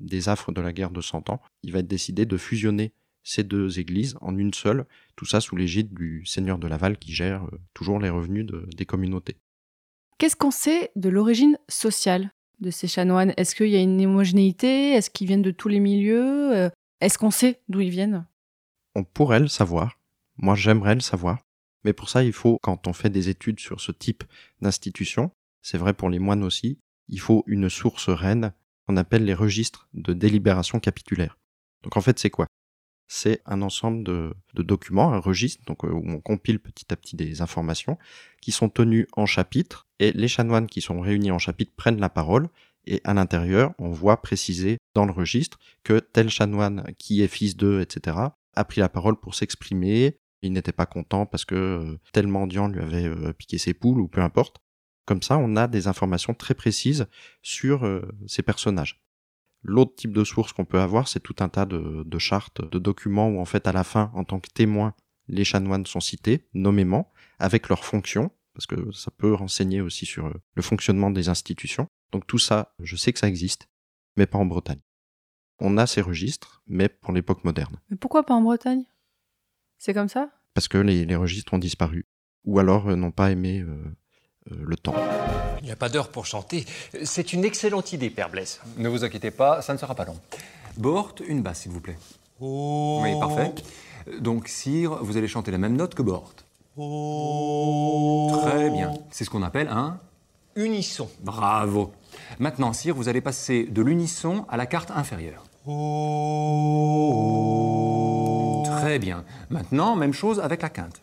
des 0.00 0.28
affres 0.28 0.50
de 0.50 0.60
la 0.60 0.72
guerre 0.72 0.90
de 0.90 1.00
Cent 1.00 1.28
Ans, 1.30 1.40
il 1.62 1.72
va 1.72 1.80
être 1.80 1.86
décidé 1.86 2.26
de 2.26 2.36
fusionner 2.36 2.92
ces 3.24 3.42
deux 3.42 3.78
églises 3.78 4.16
en 4.20 4.36
une 4.36 4.54
seule, 4.54 4.86
tout 5.16 5.24
ça 5.24 5.40
sous 5.40 5.56
l'égide 5.56 5.92
du 5.94 6.24
seigneur 6.26 6.58
de 6.58 6.68
Laval 6.68 6.98
qui 6.98 7.12
gère 7.12 7.44
euh, 7.44 7.58
toujours 7.72 7.98
les 7.98 8.10
revenus 8.10 8.46
des 8.46 8.86
communautés. 8.86 9.36
Qu'est-ce 10.18 10.36
qu'on 10.36 10.50
sait 10.50 10.92
de 10.94 11.08
l'origine 11.08 11.58
sociale? 11.68 12.30
De 12.64 12.70
ces 12.70 12.88
chanoines 12.88 13.34
Est-ce 13.36 13.54
qu'il 13.54 13.68
y 13.68 13.76
a 13.76 13.80
une 13.80 14.04
homogénéité? 14.04 14.92
Est-ce 14.92 15.10
qu'ils 15.10 15.26
viennent 15.26 15.42
de 15.42 15.50
tous 15.50 15.68
les 15.68 15.80
milieux? 15.80 16.56
Euh, 16.56 16.70
Est-ce 17.00 17.18
qu'on 17.18 17.30
sait 17.30 17.60
d'où 17.68 17.80
ils 17.80 17.90
viennent? 17.90 18.26
On 18.94 19.04
pourrait 19.04 19.40
le 19.40 19.48
savoir. 19.48 20.00
Moi, 20.36 20.54
j'aimerais 20.54 20.94
le 20.94 21.00
savoir. 21.00 21.38
Mais 21.84 21.92
pour 21.92 22.08
ça, 22.08 22.24
il 22.24 22.32
faut, 22.32 22.58
quand 22.62 22.88
on 22.88 22.92
fait 22.92 23.10
des 23.10 23.28
études 23.28 23.60
sur 23.60 23.80
ce 23.80 23.92
type 23.92 24.24
d'institution, 24.62 25.30
c'est 25.62 25.78
vrai 25.78 25.92
pour 25.92 26.08
les 26.08 26.18
moines 26.18 26.42
aussi, 26.42 26.78
il 27.08 27.20
faut 27.20 27.44
une 27.46 27.68
source 27.68 28.08
reine 28.08 28.52
qu'on 28.86 28.96
appelle 28.96 29.24
les 29.24 29.34
registres 29.34 29.88
de 29.92 30.14
délibération 30.14 30.80
capitulaire. 30.80 31.38
Donc 31.82 31.96
en 31.96 32.00
fait, 32.00 32.18
c'est 32.18 32.30
quoi? 32.30 32.46
C'est 33.06 33.42
un 33.44 33.62
ensemble 33.62 34.02
de, 34.04 34.34
documents, 34.54 35.12
un 35.12 35.18
registre, 35.18 35.62
donc, 35.66 35.84
euh, 35.84 35.90
où 35.90 36.10
on 36.10 36.20
compile 36.20 36.58
petit 36.58 36.86
à 36.92 36.96
petit 36.96 37.16
des 37.16 37.42
informations, 37.42 37.98
qui 38.40 38.50
sont 38.50 38.68
tenus 38.68 39.06
en 39.12 39.26
chapitres 39.26 39.86
et 39.98 40.12
les 40.12 40.28
chanoines 40.28 40.66
qui 40.66 40.80
sont 40.80 41.00
réunis 41.00 41.30
en 41.30 41.38
chapitre 41.38 41.72
prennent 41.76 42.00
la 42.00 42.08
parole, 42.08 42.48
et 42.86 43.00
à 43.04 43.14
l'intérieur, 43.14 43.72
on 43.78 43.90
voit 43.90 44.20
préciser 44.20 44.78
dans 44.94 45.06
le 45.06 45.12
registre 45.12 45.58
que 45.84 45.98
tel 45.98 46.28
chanoine 46.28 46.84
qui 46.98 47.22
est 47.22 47.28
fils 47.28 47.56
d'eux, 47.56 47.80
etc., 47.80 48.16
a 48.56 48.64
pris 48.64 48.80
la 48.80 48.88
parole 48.88 49.18
pour 49.18 49.34
s'exprimer, 49.34 50.18
il 50.42 50.52
n'était 50.52 50.72
pas 50.72 50.86
content 50.86 51.26
parce 51.26 51.44
que 51.44 51.54
euh, 51.54 51.98
tel 52.12 52.26
mendiant 52.26 52.68
lui 52.68 52.80
avait 52.80 53.06
euh, 53.06 53.32
piqué 53.32 53.58
ses 53.58 53.74
poules, 53.74 54.00
ou 54.00 54.08
peu 54.08 54.20
importe. 54.20 54.58
Comme 55.06 55.22
ça, 55.22 55.36
on 55.36 55.56
a 55.56 55.66
des 55.68 55.86
informations 55.86 56.32
très 56.32 56.54
précises 56.54 57.06
sur 57.42 57.86
ces 58.26 58.42
personnages. 58.42 59.03
L'autre 59.64 59.94
type 59.96 60.12
de 60.12 60.24
source 60.24 60.52
qu'on 60.52 60.66
peut 60.66 60.80
avoir, 60.80 61.08
c'est 61.08 61.20
tout 61.20 61.36
un 61.40 61.48
tas 61.48 61.64
de, 61.64 62.02
de, 62.04 62.18
chartes, 62.18 62.60
de 62.62 62.78
documents 62.78 63.28
où 63.28 63.40
en 63.40 63.46
fait 63.46 63.66
à 63.66 63.72
la 63.72 63.82
fin, 63.82 64.12
en 64.14 64.22
tant 64.22 64.38
que 64.38 64.50
témoins, 64.52 64.94
les 65.26 65.44
chanoines 65.44 65.86
sont 65.86 66.00
cités 66.00 66.46
nommément, 66.52 67.10
avec 67.38 67.70
leurs 67.70 67.84
fonctions, 67.84 68.30
parce 68.52 68.66
que 68.66 68.92
ça 68.92 69.10
peut 69.10 69.32
renseigner 69.32 69.80
aussi 69.80 70.06
sur 70.06 70.26
euh, 70.26 70.34
le 70.54 70.62
fonctionnement 70.62 71.10
des 71.10 71.28
institutions. 71.28 71.88
Donc 72.12 72.26
tout 72.26 72.38
ça, 72.38 72.74
je 72.78 72.94
sais 72.94 73.12
que 73.12 73.18
ça 73.18 73.28
existe, 73.28 73.68
mais 74.16 74.26
pas 74.26 74.38
en 74.38 74.46
Bretagne. 74.46 74.80
On 75.58 75.78
a 75.78 75.86
ces 75.86 76.00
registres, 76.00 76.62
mais 76.66 76.88
pour 76.88 77.12
l'époque 77.12 77.44
moderne. 77.44 77.80
Mais 77.90 77.96
pourquoi 77.96 78.24
pas 78.24 78.34
en 78.34 78.42
Bretagne? 78.42 78.84
C'est 79.78 79.94
comme 79.94 80.08
ça? 80.08 80.30
Parce 80.52 80.68
que 80.68 80.78
les, 80.78 81.16
registres 81.16 81.54
ont 81.54 81.58
disparu, 81.58 82.06
ou 82.44 82.58
alors 82.58 82.88
euh, 82.88 82.96
n'ont 82.96 83.10
pas 83.10 83.30
aimé 83.30 83.60
euh, 83.60 83.96
le 84.50 84.76
temps. 84.76 84.94
Il 85.60 85.66
n'y 85.66 85.72
a 85.72 85.76
pas 85.76 85.88
d'heure 85.88 86.08
pour 86.08 86.26
chanter. 86.26 86.66
C'est 87.04 87.32
une 87.32 87.44
excellente 87.44 87.92
idée, 87.92 88.10
Père 88.10 88.30
Blaise. 88.30 88.60
Ne 88.76 88.88
vous 88.88 89.04
inquiétez 89.04 89.30
pas, 89.30 89.62
ça 89.62 89.72
ne 89.72 89.78
sera 89.78 89.94
pas 89.94 90.04
long. 90.04 90.18
Bort, 90.76 91.14
une 91.26 91.42
basse, 91.42 91.60
s'il 91.60 91.72
vous 91.72 91.80
plaît. 91.80 91.96
Oh. 92.40 93.00
Oui, 93.02 93.18
parfait. 93.18 93.54
Donc, 94.20 94.48
Sire, 94.48 94.98
vous 95.02 95.16
allez 95.16 95.28
chanter 95.28 95.50
la 95.50 95.58
même 95.58 95.76
note 95.76 95.94
que 95.94 96.02
Bort. 96.02 96.32
Très 98.40 98.70
bien. 98.70 98.92
C'est 99.10 99.24
ce 99.24 99.30
qu'on 99.30 99.42
appelle 99.42 99.68
un 99.68 99.98
unisson. 100.56 101.08
Bravo. 101.20 101.92
Maintenant, 102.38 102.72
Sire, 102.72 102.94
vous 102.94 103.08
allez 103.08 103.20
passer 103.20 103.64
de 103.64 103.82
l'unisson 103.82 104.44
à 104.50 104.56
la 104.56 104.66
carte 104.66 104.90
inférieure. 104.90 105.44
Très 108.80 108.98
bien. 108.98 109.24
Maintenant, 109.50 109.96
même 109.96 110.12
chose 110.12 110.40
avec 110.40 110.60
la 110.62 110.68
quinte. 110.68 111.00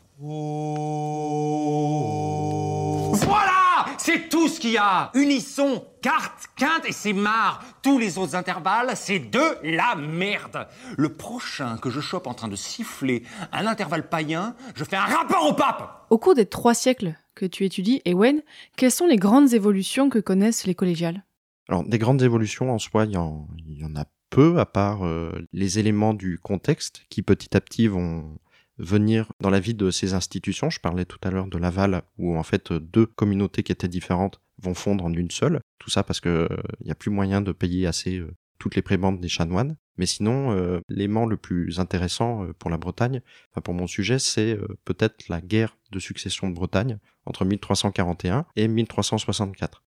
Ce 4.51 4.59
qu'il 4.59 4.71
y 4.71 4.77
a. 4.77 5.09
Unisson, 5.15 5.83
carte, 6.01 6.47
quinte 6.55 6.85
et 6.85 6.91
c'est 6.91 7.13
marre. 7.13 7.63
Tous 7.81 7.97
les 7.97 8.17
autres 8.17 8.35
intervalles, 8.35 8.91
c'est 8.95 9.19
de 9.19 9.57
la 9.63 9.95
merde. 9.95 10.67
Le 10.97 11.09
prochain 11.09 11.77
que 11.77 11.89
je 11.89 11.99
chope 11.99 12.27
en 12.27 12.33
train 12.33 12.47
de 12.47 12.55
siffler 12.55 13.23
un 13.51 13.65
intervalle 13.65 14.07
païen, 14.07 14.55
je 14.75 14.83
fais 14.83 14.97
un 14.97 15.05
rapport 15.05 15.47
au 15.47 15.53
pape. 15.53 16.05
Au 16.09 16.17
cours 16.17 16.35
des 16.35 16.45
trois 16.45 16.73
siècles 16.73 17.15
que 17.33 17.45
tu 17.45 17.65
étudies, 17.65 18.01
Ewen, 18.05 18.41
quelles 18.75 18.91
sont 18.91 19.07
les 19.07 19.15
grandes 19.15 19.53
évolutions 19.53 20.09
que 20.09 20.19
connaissent 20.19 20.67
les 20.67 20.75
collégiales? 20.75 21.23
Alors, 21.69 21.83
des 21.83 21.97
grandes 21.97 22.21
évolutions 22.21 22.71
en 22.71 22.79
soi, 22.79 23.05
il 23.05 23.13
y 23.13 23.17
en, 23.17 23.47
a 23.95 24.05
peu, 24.29 24.59
à 24.59 24.65
part 24.65 25.05
euh, 25.05 25.47
les 25.53 25.79
éléments 25.79 26.13
du 26.13 26.37
contexte 26.37 27.03
qui 27.09 27.21
petit 27.21 27.55
à 27.55 27.61
petit 27.61 27.87
vont 27.87 28.37
venir 28.81 29.31
dans 29.39 29.49
la 29.49 29.59
vie 29.59 29.73
de 29.73 29.91
ces 29.91 30.13
institutions. 30.13 30.69
Je 30.69 30.79
parlais 30.79 31.05
tout 31.05 31.19
à 31.23 31.31
l'heure 31.31 31.47
de 31.47 31.57
Laval, 31.57 32.03
où 32.17 32.37
en 32.37 32.43
fait 32.43 32.73
deux 32.73 33.05
communautés 33.05 33.63
qui 33.63 33.71
étaient 33.71 33.87
différentes 33.87 34.41
vont 34.61 34.73
fondre 34.73 35.05
en 35.05 35.13
une 35.13 35.31
seule. 35.31 35.61
Tout 35.79 35.89
ça 35.89 36.03
parce 36.03 36.19
que 36.19 36.49
il 36.79 36.85
n'y 36.85 36.91
a 36.91 36.95
plus 36.95 37.11
moyen 37.11 37.41
de 37.41 37.51
payer 37.51 37.87
assez 37.87 38.17
euh, 38.17 38.31
toutes 38.59 38.75
les 38.75 38.81
prébendes 38.81 39.19
des 39.19 39.29
chanoines. 39.29 39.77
Mais 39.97 40.05
sinon, 40.05 40.51
euh, 40.51 40.79
l'aimant 40.89 41.25
le 41.25 41.37
plus 41.37 41.79
intéressant 41.79 42.45
euh, 42.45 42.53
pour 42.53 42.69
la 42.69 42.77
Bretagne, 42.77 43.21
enfin 43.51 43.61
pour 43.61 43.73
mon 43.73 43.87
sujet, 43.87 44.19
c'est 44.19 44.57
peut-être 44.85 45.27
la 45.29 45.41
guerre 45.41 45.77
de 45.91 45.99
succession 45.99 46.49
de 46.49 46.55
Bretagne 46.55 46.97
entre 47.25 47.45
1341 47.45 48.45
et 48.55 48.67
1364. 48.67 49.83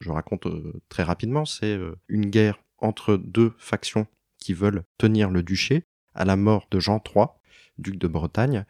Je 0.00 0.10
raconte 0.10 0.46
très 0.88 1.02
rapidement, 1.02 1.44
c'est 1.44 1.78
une 2.08 2.26
guerre 2.26 2.58
entre 2.78 3.16
deux 3.16 3.54
factions 3.58 4.06
qui 4.38 4.52
veulent 4.52 4.84
tenir 4.98 5.30
le 5.30 5.42
duché 5.42 5.84
à 6.14 6.24
la 6.24 6.36
mort 6.36 6.66
de 6.70 6.80
Jean 6.80 7.02
III, 7.14 7.26
duc 7.78 7.98
de 7.98 8.08
Bretagne, 8.08 8.64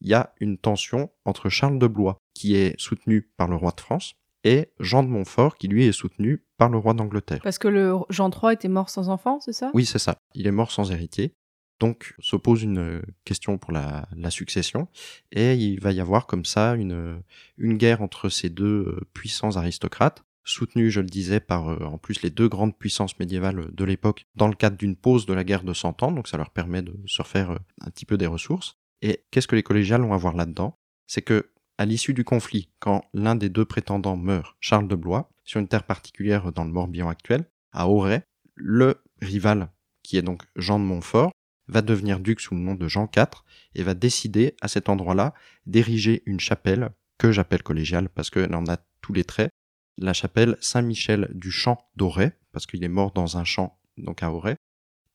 il 0.00 0.08
y 0.08 0.14
a 0.14 0.34
une 0.40 0.58
tension 0.58 1.10
entre 1.24 1.48
Charles 1.48 1.78
de 1.78 1.86
Blois, 1.86 2.18
qui 2.34 2.56
est 2.56 2.78
soutenu 2.78 3.22
par 3.36 3.48
le 3.48 3.56
roi 3.56 3.72
de 3.72 3.80
France, 3.80 4.14
et 4.44 4.72
Jean 4.78 5.02
de 5.02 5.08
Montfort, 5.08 5.56
qui 5.56 5.68
lui 5.68 5.86
est 5.86 5.92
soutenu 5.92 6.44
par 6.58 6.68
le 6.68 6.76
roi 6.76 6.92
d'Angleterre. 6.92 7.40
Parce 7.42 7.58
que 7.58 7.68
le 7.68 7.96
Jean 8.10 8.30
III 8.30 8.52
était 8.52 8.68
mort 8.68 8.90
sans 8.90 9.08
enfant, 9.08 9.40
c'est 9.40 9.54
ça? 9.54 9.70
Oui, 9.72 9.86
c'est 9.86 9.98
ça. 9.98 10.18
Il 10.34 10.46
est 10.46 10.52
mort 10.52 10.70
sans 10.70 10.92
héritier. 10.92 11.32
Donc 11.80 12.14
se 12.20 12.36
pose 12.36 12.62
une 12.62 13.02
question 13.24 13.58
pour 13.58 13.72
la, 13.72 14.06
succession, 14.30 14.88
et 15.32 15.54
il 15.54 15.80
va 15.80 15.92
y 15.92 16.00
avoir 16.00 16.26
comme 16.26 16.44
ça 16.44 16.74
une, 16.74 17.20
une 17.58 17.76
guerre 17.76 18.00
entre 18.00 18.28
ces 18.28 18.48
deux 18.48 19.00
puissants 19.12 19.56
aristocrates, 19.56 20.22
soutenu, 20.44 20.90
je 20.90 21.00
le 21.00 21.06
disais, 21.06 21.40
par 21.40 21.68
euh, 21.68 21.84
en 21.84 21.98
plus 21.98 22.22
les 22.22 22.30
deux 22.30 22.48
grandes 22.48 22.76
puissances 22.78 23.18
médiévales 23.18 23.74
de 23.74 23.84
l'époque, 23.84 24.26
dans 24.36 24.48
le 24.48 24.54
cadre 24.54 24.76
d'une 24.76 24.96
pause 24.96 25.26
de 25.26 25.34
la 25.34 25.44
guerre 25.44 25.64
de 25.64 25.72
Cent 25.72 26.02
Ans, 26.02 26.12
donc 26.12 26.28
ça 26.28 26.36
leur 26.36 26.50
permet 26.50 26.82
de 26.82 26.94
se 27.06 27.22
refaire 27.22 27.52
euh, 27.52 27.58
un 27.80 27.90
petit 27.90 28.06
peu 28.06 28.16
des 28.16 28.26
ressources. 28.26 28.78
Et 29.02 29.24
qu'est-ce 29.30 29.48
que 29.48 29.56
les 29.56 29.62
collégiales 29.62 30.02
vont 30.02 30.14
avoir 30.14 30.34
là-dedans? 30.34 30.78
C'est 31.06 31.22
que, 31.22 31.50
à 31.78 31.86
l'issue 31.86 32.14
du 32.14 32.24
conflit, 32.24 32.70
quand 32.78 33.04
l'un 33.12 33.34
des 33.34 33.48
deux 33.48 33.64
prétendants 33.64 34.16
meurt, 34.16 34.56
Charles 34.60 34.88
de 34.88 34.94
Blois, 34.94 35.30
sur 35.44 35.60
une 35.60 35.68
terre 35.68 35.84
particulière 35.84 36.52
dans 36.52 36.64
le 36.64 36.70
Morbihan 36.70 37.08
actuel, 37.08 37.46
à 37.72 37.88
Auray, 37.88 38.22
le 38.54 39.02
rival, 39.20 39.70
qui 40.02 40.16
est 40.16 40.22
donc 40.22 40.42
Jean 40.56 40.78
de 40.78 40.84
Montfort, 40.84 41.32
va 41.68 41.82
devenir 41.82 42.20
duc 42.20 42.40
sous 42.40 42.54
le 42.54 42.60
nom 42.60 42.74
de 42.74 42.88
Jean 42.88 43.10
IV 43.14 43.42
et 43.74 43.82
va 43.82 43.94
décider 43.94 44.54
à 44.60 44.68
cet 44.68 44.88
endroit-là 44.88 45.34
d'ériger 45.66 46.22
une 46.26 46.40
chapelle 46.40 46.90
que 47.18 47.32
j'appelle 47.32 47.62
collégiale 47.62 48.08
parce 48.08 48.30
qu'elle 48.30 48.54
en 48.54 48.66
a 48.66 48.76
tous 49.00 49.12
les 49.12 49.24
traits, 49.24 49.50
la 49.98 50.12
chapelle 50.12 50.56
Saint-Michel 50.60 51.30
du 51.34 51.50
Champ 51.50 51.88
d'Auray, 51.96 52.32
parce 52.52 52.66
qu'il 52.66 52.84
est 52.84 52.88
mort 52.88 53.12
dans 53.12 53.36
un 53.36 53.44
champ, 53.44 53.78
donc 53.96 54.22
à 54.22 54.32
Auray. 54.32 54.56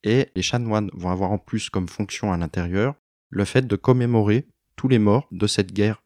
Et 0.03 0.29
les 0.35 0.41
chanoines 0.41 0.89
vont 0.93 1.09
avoir 1.09 1.31
en 1.31 1.37
plus 1.37 1.69
comme 1.69 1.89
fonction 1.89 2.31
à 2.31 2.37
l'intérieur 2.37 2.95
le 3.29 3.45
fait 3.45 3.67
de 3.67 3.75
commémorer 3.75 4.47
tous 4.75 4.87
les 4.87 4.99
morts 4.99 5.27
de 5.31 5.45
cette 5.47 5.73
guerre 5.73 6.01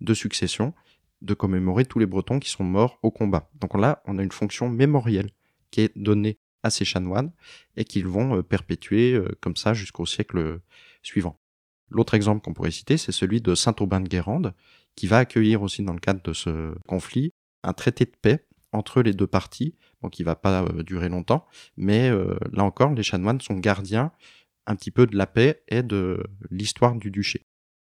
de 0.00 0.14
succession 0.14 0.74
de 1.22 1.34
commémorer 1.34 1.84
tous 1.84 1.98
les 1.98 2.06
Bretons 2.06 2.38
qui 2.38 2.50
sont 2.50 2.64
morts 2.64 2.98
au 3.02 3.10
combat. 3.10 3.50
Donc 3.54 3.74
là, 3.78 4.02
on 4.04 4.18
a 4.18 4.22
une 4.22 4.32
fonction 4.32 4.68
mémorielle 4.68 5.30
qui 5.70 5.80
est 5.80 5.96
donnée 5.96 6.38
à 6.62 6.70
ces 6.70 6.84
chanoines 6.84 7.32
et 7.76 7.84
qu'ils 7.84 8.06
vont 8.06 8.36
euh, 8.36 8.42
perpétuer 8.42 9.14
euh, 9.14 9.28
comme 9.40 9.56
ça 9.56 9.74
jusqu'au 9.74 10.06
siècle 10.06 10.60
suivant. 11.02 11.38
L'autre 11.88 12.14
exemple 12.14 12.42
qu'on 12.42 12.52
pourrait 12.52 12.70
citer, 12.70 12.96
c'est 12.96 13.12
celui 13.12 13.40
de 13.40 13.54
Saint-Aubin 13.54 14.00
de 14.00 14.08
Guérande, 14.08 14.54
qui 14.96 15.06
va 15.06 15.18
accueillir 15.18 15.62
aussi 15.62 15.82
dans 15.82 15.92
le 15.92 16.00
cadre 16.00 16.22
de 16.22 16.32
ce 16.32 16.74
conflit 16.88 17.32
un 17.66 17.72
traité 17.72 18.04
de 18.04 18.12
paix 18.20 18.46
entre 18.72 19.02
les 19.02 19.12
deux 19.12 19.26
parties, 19.26 19.74
bon, 20.02 20.08
qui 20.08 20.22
va 20.22 20.36
pas 20.36 20.62
euh, 20.62 20.82
durer 20.82 21.08
longtemps, 21.08 21.46
mais 21.76 22.10
là 22.52 22.64
encore, 22.64 22.92
les 22.92 23.02
chanoines 23.02 23.40
sont 23.40 23.58
gardiens 23.58 24.12
un 24.66 24.76
petit 24.76 24.90
peu 24.90 25.06
de 25.06 25.16
la 25.16 25.26
paix 25.26 25.62
et 25.68 25.82
de 25.82 26.22
l'histoire 26.50 26.96
du 26.96 27.10
duché. 27.10 27.46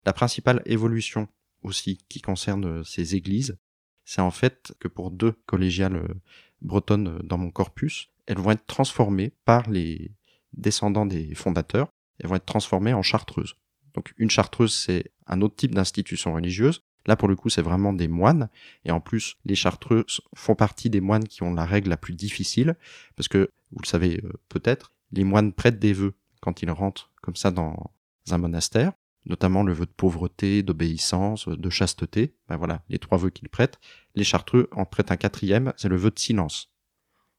La 0.06 0.14
principale 0.14 0.62
évolution 0.66 1.28
aussi 1.64 2.00
qui 2.10 2.22
concerne 2.22 2.84
ces 2.84 3.16
églises, 3.16 3.58
c'est 4.06 4.22
en 4.22 4.32
fait 4.32 4.74
que 4.80 4.88
pour 4.88 5.12
deux 5.12 5.34
collégiales 5.46 6.16
bretonnes 6.62 7.20
dans 7.24 7.38
mon 7.38 7.52
corpus, 7.52 8.10
elles 8.26 8.40
vont 8.40 8.52
être 8.52 8.66
transformées 8.66 9.34
par 9.46 9.70
les 9.70 10.12
descendants 10.54 11.06
des 11.06 11.36
fondateurs, 11.36 11.92
elles 12.20 12.30
vont 12.30 12.36
être 12.36 12.46
transformées 12.46 12.94
en 12.94 13.04
chartreuses. 13.04 13.56
Donc 13.94 14.14
une 14.18 14.30
chartreuse, 14.30 14.74
c'est 14.74 15.12
un 15.28 15.42
autre 15.42 15.56
type 15.56 15.76
d'institution 15.76 16.34
religieuse. 16.34 16.84
Là, 17.08 17.16
pour 17.16 17.28
le 17.28 17.36
coup, 17.36 17.50
c'est 17.50 17.62
vraiment 17.62 17.94
des 17.94 18.08
moines. 18.08 18.50
Et 18.86 18.92
en 18.92 19.00
plus, 19.00 19.38
les 19.46 19.56
chartreuses 19.56 20.22
font 20.36 20.56
partie 20.56 20.90
des 20.90 21.02
moines 21.02 21.28
qui 21.28 21.44
ont 21.44 21.54
la 21.54 21.66
règle 21.66 21.90
la 21.90 21.98
plus 21.98 22.14
difficile, 22.14 22.76
parce 23.16 23.28
que, 23.28 23.52
vous 23.72 23.82
le 23.82 23.88
savez 23.88 24.22
euh, 24.24 24.32
peut-être, 24.50 24.92
les 25.12 25.24
moines 25.24 25.54
prêtent 25.54 25.80
des 25.80 25.94
vœux 25.94 26.14
quand 26.42 26.62
ils 26.62 26.72
rentrent 26.72 27.12
comme 27.22 27.36
ça 27.36 27.52
dans 27.52 27.92
un 28.30 28.38
monastère, 28.38 28.94
notamment 29.26 29.64
le 29.64 29.74
vœu 29.74 29.86
de 29.86 29.92
pauvreté, 29.92 30.64
d'obéissance, 30.64 31.48
de 31.48 31.70
chasteté. 31.70 32.36
Ben 32.48 32.58
voilà, 32.58 32.84
les 32.90 33.00
trois 33.00 33.18
vœux 33.18 33.30
qu'ils 33.30 33.50
prêtent. 33.50 33.80
Les 34.16 34.24
chartreux 34.24 34.70
en 34.72 34.86
prêtent 34.86 35.12
un 35.12 35.18
quatrième, 35.18 35.74
c'est 35.78 35.90
le 35.90 35.98
vœu 35.98 36.12
de 36.12 36.20
silence. 36.20 36.72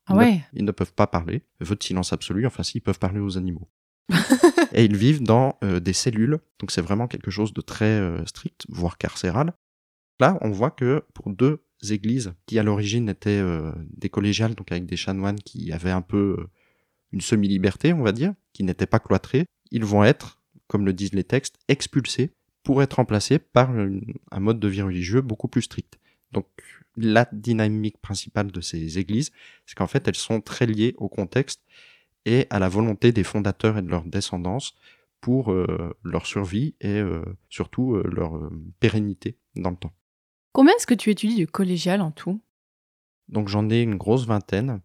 Ah 0.07 0.17
ouais. 0.17 0.43
Ils 0.53 0.65
ne 0.65 0.73
peuvent 0.73 0.93
pas 0.93 1.07
parler. 1.07 1.43
Vœu 1.61 1.77
de 1.77 1.83
silence 1.83 2.13
absolu, 2.13 2.47
enfin 2.47 2.63
s'ils 2.63 2.83
peuvent 2.83 2.99
parler 2.99 3.21
aux 3.21 3.39
animaux. 3.39 3.69
et 4.73 4.85
ils 4.85 4.97
vivent 4.97 5.23
dans 5.23 5.59
euh, 5.65 5.81
des 5.81 5.93
cellules, 5.93 6.39
donc 6.59 6.71
c'est 6.71 6.81
vraiment 6.81 7.09
quelque 7.09 7.31
chose 7.31 7.53
de 7.53 7.61
très 7.61 7.85
euh, 7.85 8.25
strict, 8.27 8.67
voire 8.69 8.99
carcéral. 8.99 9.53
Là, 10.21 10.39
on 10.41 10.51
voit 10.51 10.71
que 10.71 11.05
pour 11.15 11.31
deux 11.31 11.65
églises 11.91 12.35
qui 12.47 12.59
à 12.59 12.63
l'origine 12.63 13.09
étaient 13.09 13.31
euh, 13.31 13.73
des 13.91 14.09
collégiales, 14.09 14.55
donc 14.55 14.71
avec 14.71 14.87
des 14.87 14.97
chanoines 14.97 15.41
qui 15.41 15.73
avaient 15.73 15.91
un 15.91 16.03
peu 16.03 16.37
une 17.13 17.21
semi-liberté, 17.21 17.93
on 17.93 18.03
va 18.03 18.13
dire, 18.13 18.35
qui 18.53 18.65
n'étaient 18.65 18.87
pas 18.87 18.99
cloîtrés, 18.99 19.47
ils 19.71 19.85
vont 19.85 20.05
être, 20.05 20.41
comme 20.67 20.85
le 20.85 20.93
disent 20.93 21.15
les 21.15 21.25
textes, 21.25 21.59
expulsés 21.69 22.33
pour 22.63 22.83
être 22.83 22.95
remplacés 22.95 23.39
par 23.39 23.71
un 23.71 24.41
mode 24.41 24.61
de 24.61 24.69
vie 24.69 24.83
religieux 24.83 25.21
beaucoup 25.21 25.49
plus 25.49 25.63
strict. 25.63 25.99
Donc 26.31 26.47
la 26.97 27.29
dynamique 27.33 27.99
principale 28.01 28.53
de 28.53 28.61
ces 28.61 28.99
églises, 28.99 29.33
c'est 29.67 29.77
qu'en 29.77 29.87
fait 29.87 30.07
elles 30.09 30.15
sont 30.15 30.41
très 30.41 30.67
liées 30.67 30.95
au 30.99 31.09
contexte 31.09 31.63
et 32.25 32.47
à 32.51 32.59
la 32.59 32.69
volonté 32.69 33.13
des 33.13 33.25
fondateurs 33.25 33.79
et 33.79 33.83
de 33.83 33.89
leur 33.89 34.05
descendance 34.05 34.75
pour 35.21 35.53
euh, 35.53 35.97
leur 36.03 36.27
survie 36.27 36.75
et 36.81 36.99
euh, 36.99 37.25
surtout 37.49 37.95
euh, 37.95 38.03
leur 38.13 38.51
pérennité 38.81 39.39
dans 39.55 39.71
le 39.71 39.77
temps. 39.77 39.93
Combien 40.53 40.75
est-ce 40.75 40.87
que 40.87 40.95
tu 40.95 41.11
étudies 41.11 41.37
du 41.37 41.47
collégial 41.47 42.01
en 42.01 42.11
tout? 42.11 42.43
Donc 43.29 43.49
j'en 43.49 43.71
ai 43.71 43.81
une 43.81 43.97
grosse 43.97 44.27
vingtaine. 44.27 44.83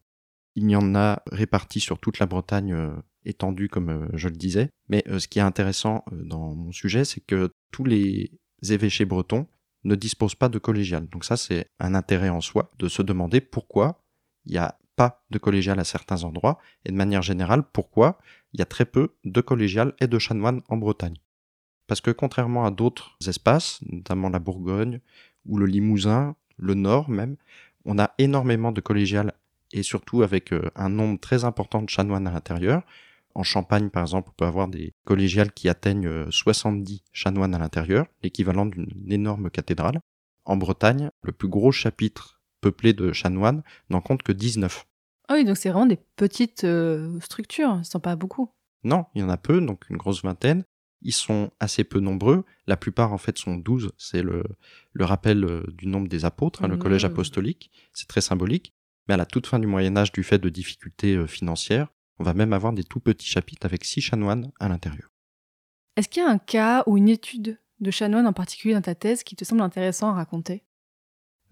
Il 0.56 0.69
y 0.69 0.76
en 0.76 0.95
a 0.95 1.21
répartis 1.32 1.80
sur 1.80 2.00
toute 2.00 2.19
la 2.19 2.26
Bretagne 2.26 2.76
étendue 3.26 3.67
comme 3.67 4.10
je 4.13 4.30
le 4.30 4.36
disais. 4.36 4.69
Mais 4.88 5.04
ce 5.19 5.28
qui 5.28 5.39
est 5.39 5.43
intéressant 5.43 6.06
dans 6.12 6.56
mon 6.56 6.71
sujet, 6.71 7.04
c'est 7.04 7.19
que 7.19 7.52
tous 7.71 7.84
les 7.84 8.32
évêchés 8.69 9.06
bretons 9.06 9.47
ne 9.84 9.95
disposent 9.95 10.36
pas 10.36 10.50
de 10.50 10.60
collégial. 10.60 11.08
Donc 11.10 11.26
ça, 11.26 11.38
c'est 11.38 11.67
un 11.80 11.95
intérêt 11.95 12.30
en 12.30 12.41
soi 12.41 12.71
de 12.80 12.88
se 12.88 13.02
demander 13.02 13.41
pourquoi 13.41 14.04
il 14.45 14.54
n'y 14.54 14.58
a 14.58 14.78
pas 14.97 15.23
de 15.29 15.38
collégial 15.38 15.79
à 15.79 15.86
certains 15.86 16.25
endroits, 16.25 16.60
et 16.83 16.91
de 16.91 16.97
manière 16.97 17.21
générale, 17.21 17.63
pourquoi 17.71 18.17
il 18.51 18.60
y 18.60 18.63
a 18.63 18.65
très 18.65 18.83
peu 18.83 19.15
de 19.23 19.39
collégial 19.39 19.93
et 20.01 20.07
de 20.07 20.19
chanoines 20.19 20.62
en 20.67 20.75
Bretagne? 20.75 21.17
Parce 21.88 22.01
que 22.01 22.12
contrairement 22.12 22.65
à 22.65 22.71
d'autres 22.71 23.15
espaces, 23.25 23.79
notamment 23.89 24.29
la 24.29 24.39
Bourgogne 24.39 24.99
ou 25.45 25.57
le 25.57 25.65
Limousin, 25.65 26.36
le 26.57 26.73
Nord 26.73 27.10
même, 27.10 27.38
on 27.86 27.99
a 27.99 28.12
énormément 28.17 28.73
de 28.73 28.81
collégiales 28.81 29.33
et 29.71 29.83
surtout 29.83 30.23
avec 30.23 30.51
euh, 30.51 30.69
un 30.75 30.89
nombre 30.89 31.19
très 31.19 31.45
important 31.45 31.81
de 31.81 31.89
chanoines 31.89 32.27
à 32.27 32.31
l'intérieur. 32.31 32.81
En 33.36 33.43
Champagne, 33.43 33.89
par 33.89 34.01
exemple, 34.01 34.29
on 34.31 34.36
peut 34.36 34.45
avoir 34.45 34.67
des 34.67 34.93
collégiales 35.05 35.51
qui 35.51 35.69
atteignent 35.69 36.31
70 36.31 36.95
euh, 36.95 36.97
chanoines 37.13 37.53
à 37.53 37.60
l'intérieur, 37.60 38.07
l'équivalent 38.23 38.65
d'une 38.65 39.12
énorme 39.12 39.49
cathédrale. 39.49 39.99
En 40.43 40.57
Bretagne, 40.57 41.12
le 41.21 41.31
plus 41.31 41.47
gros 41.47 41.71
chapitre 41.71 42.41
peuplé 42.62 42.93
de 42.93 43.13
chanoines 43.13 43.62
n'en 43.89 44.01
compte 44.01 44.23
que 44.23 44.31
19. 44.31 44.87
Ah 45.28 45.34
oui, 45.34 45.46
donc 45.46 45.58
c'est 45.58 45.70
vraiment 45.70 45.86
des 45.86 46.00
petites 46.16 46.63
euh, 46.63 47.20
structures, 47.20 47.80
ce 47.84 47.92
sont 47.92 48.00
pas 48.00 48.16
beaucoup. 48.16 48.50
Non, 48.84 49.06
il 49.13 49.22
y 49.22 49.24
en 49.24 49.30
a 49.30 49.38
peu, 49.38 49.60
donc 49.60 49.90
une 49.90 49.98
grosse 49.98 50.24
vingtaine. 50.24 50.63
Ils 51.02 51.13
sont 51.13 51.52
assez 51.60 51.84
peu 51.84 52.00
nombreux. 52.00 52.44
La 52.66 52.78
plupart, 52.78 53.13
en 53.13 53.18
fait, 53.18 53.38
sont 53.38 53.56
12. 53.56 53.92
C'est 53.98 54.24
le, 54.24 54.44
le 54.94 55.06
rappel 55.06 55.44
euh, 55.44 55.63
du 55.74 55.88
nombre 55.88 56.08
des 56.08 56.26
apôtres, 56.26 56.63
hein, 56.63 56.68
le 56.68 56.78
collège 56.78 57.04
mmh. 57.04 57.12
apostolique. 57.12 57.72
C'est 57.94 58.08
très 58.08 58.22
symbolique. 58.22 58.74
Mais 59.08 59.13
à 59.13 59.18
la 59.18 59.26
toute 59.26 59.48
fin 59.48 59.60
du 59.60 59.68
Moyen-Âge, 59.68 60.12
du 60.12 60.24
fait 60.24 60.40
de 60.40 60.50
difficultés 60.50 61.28
financières, 61.28 61.88
on 62.20 62.24
va 62.24 62.34
même 62.34 62.54
avoir 62.54 62.74
des 62.74 62.84
tout 62.84 63.00
petits 63.00 63.28
chapitres 63.28 63.66
avec 63.66 63.86
six 63.86 64.02
chanoines 64.02 64.52
à 64.60 64.68
l'intérieur. 64.68 65.10
Est-ce 65.96 66.10
qu'il 66.10 66.24
y 66.24 66.26
a 66.26 66.30
un 66.30 66.38
cas 66.38 66.84
ou 66.88 66.98
une 66.98 67.10
étude 67.10 67.60
de 67.80 67.92
chanoine 67.92 68.28
en 68.28 68.34
particulier 68.34 68.74
dans 68.74 68.82
ta 68.82 68.96
thèse 68.96 69.24
qui 69.24 69.36
te 69.36 69.46
semble 69.46 69.62
intéressant 69.62 70.10
à 70.10 70.13
raconter? 70.13 70.63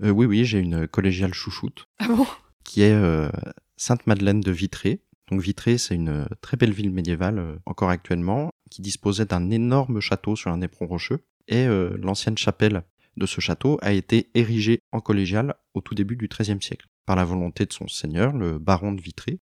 Euh, 0.01 0.09
Oui, 0.09 0.25
oui, 0.25 0.45
j'ai 0.45 0.59
une 0.59 0.87
collégiale 0.87 1.33
chouchoute. 1.33 1.87
Ah 1.99 2.07
bon? 2.07 2.25
Qui 2.63 2.81
est 2.81 2.93
euh, 2.93 3.29
Sainte-Madeleine 3.77 4.41
de 4.41 4.51
Vitré. 4.51 5.01
Donc 5.29 5.41
Vitré, 5.41 5.77
c'est 5.77 5.95
une 5.95 6.09
euh, 6.09 6.25
très 6.41 6.57
belle 6.57 6.73
ville 6.73 6.91
médiévale, 6.91 7.59
encore 7.65 7.89
actuellement, 7.89 8.51
qui 8.69 8.81
disposait 8.81 9.25
d'un 9.25 9.49
énorme 9.49 9.99
château 9.99 10.35
sur 10.35 10.51
un 10.51 10.61
éperon 10.61 10.87
rocheux. 10.87 11.25
Et 11.47 11.67
l'ancienne 11.67 12.39
chapelle 12.39 12.81
de 13.17 13.27
ce 13.27 13.39
château 13.39 13.77
a 13.83 13.93
été 13.93 14.31
érigée 14.33 14.79
en 14.91 14.99
collégiale 14.99 15.53
au 15.75 15.81
tout 15.81 15.93
début 15.93 16.15
du 16.15 16.27
XIIIe 16.27 16.59
siècle, 16.59 16.87
par 17.05 17.15
la 17.15 17.23
volonté 17.23 17.67
de 17.67 17.73
son 17.73 17.87
seigneur, 17.87 18.33
le 18.33 18.57
baron 18.57 18.93
de 18.93 18.99
Vitré, 18.99 19.39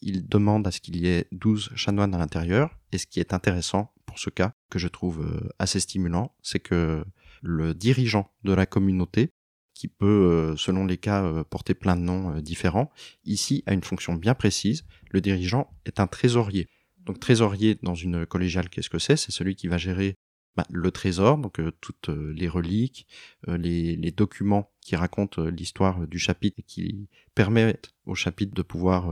il 0.00 0.28
demande 0.28 0.66
à 0.66 0.70
ce 0.70 0.80
qu'il 0.80 0.96
y 0.96 1.08
ait 1.08 1.26
12 1.32 1.70
chanoines 1.74 2.14
à 2.14 2.18
l'intérieur. 2.18 2.78
Et 2.92 2.98
ce 2.98 3.06
qui 3.06 3.20
est 3.20 3.32
intéressant 3.32 3.92
pour 4.06 4.18
ce 4.18 4.30
cas, 4.30 4.52
que 4.70 4.78
je 4.78 4.88
trouve 4.88 5.20
euh, 5.20 5.48
assez 5.58 5.80
stimulant, 5.80 6.34
c'est 6.42 6.60
que 6.60 7.04
le 7.42 7.74
dirigeant 7.74 8.30
de 8.44 8.52
la 8.52 8.66
communauté, 8.66 9.30
qui 9.78 9.88
peut, 9.88 10.06
euh, 10.06 10.56
selon 10.56 10.84
les 10.86 10.96
cas, 10.96 11.24
euh, 11.24 11.44
porter 11.44 11.74
plein 11.74 11.96
de 11.96 12.02
noms 12.02 12.40
différents, 12.40 12.90
ici 13.24 13.62
a 13.66 13.74
une 13.74 13.82
fonction 13.82 14.14
bien 14.14 14.34
précise. 14.34 14.84
Le 15.10 15.20
dirigeant 15.20 15.70
est 15.86 16.00
un 16.00 16.06
trésorier. 16.06 16.68
Donc 17.04 17.20
trésorier 17.20 17.78
dans 17.82 17.94
une 17.94 18.26
collégiale, 18.26 18.68
qu'est-ce 18.68 18.90
que 18.90 18.98
c'est? 18.98 19.16
C'est 19.16 19.32
celui 19.32 19.54
qui 19.54 19.68
va 19.68 19.78
gérer 19.78 20.16
bah, 20.56 20.66
le 20.70 20.90
trésor, 20.90 21.38
donc 21.38 21.60
toutes 21.80 22.08
les 22.08 22.48
reliques, 22.48 23.06
les, 23.46 23.94
les, 23.94 24.10
documents 24.10 24.70
qui 24.80 24.96
racontent 24.96 25.42
l'histoire 25.44 26.06
du 26.08 26.18
chapitre 26.18 26.56
et 26.58 26.64
qui 26.64 27.08
permettent 27.36 27.92
au 28.04 28.16
chapitre 28.16 28.54
de 28.54 28.62
pouvoir 28.62 29.08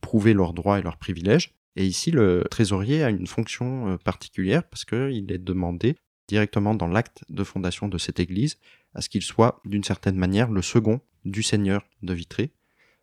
prouver 0.00 0.32
leurs 0.32 0.54
droits 0.54 0.78
et 0.78 0.82
leurs 0.82 0.96
privilèges. 0.96 1.52
Et 1.76 1.86
ici, 1.86 2.10
le 2.10 2.44
trésorier 2.50 3.02
a 3.02 3.10
une 3.10 3.26
fonction 3.26 3.92
euh, 3.92 3.96
particulière 3.96 4.64
parce 4.64 4.84
qu'il 4.84 5.30
est 5.30 5.38
demandé 5.38 5.96
directement 6.30 6.74
dans 6.74 6.86
l'acte 6.86 7.24
de 7.28 7.42
fondation 7.42 7.88
de 7.88 7.98
cette 7.98 8.20
église 8.20 8.56
à 8.94 9.00
ce 9.00 9.08
qu'il 9.08 9.22
soit 9.22 9.60
d'une 9.64 9.82
certaine 9.82 10.14
manière 10.14 10.48
le 10.48 10.62
second 10.62 11.00
du 11.24 11.42
seigneur 11.42 11.82
de 12.02 12.14
Vitré. 12.14 12.52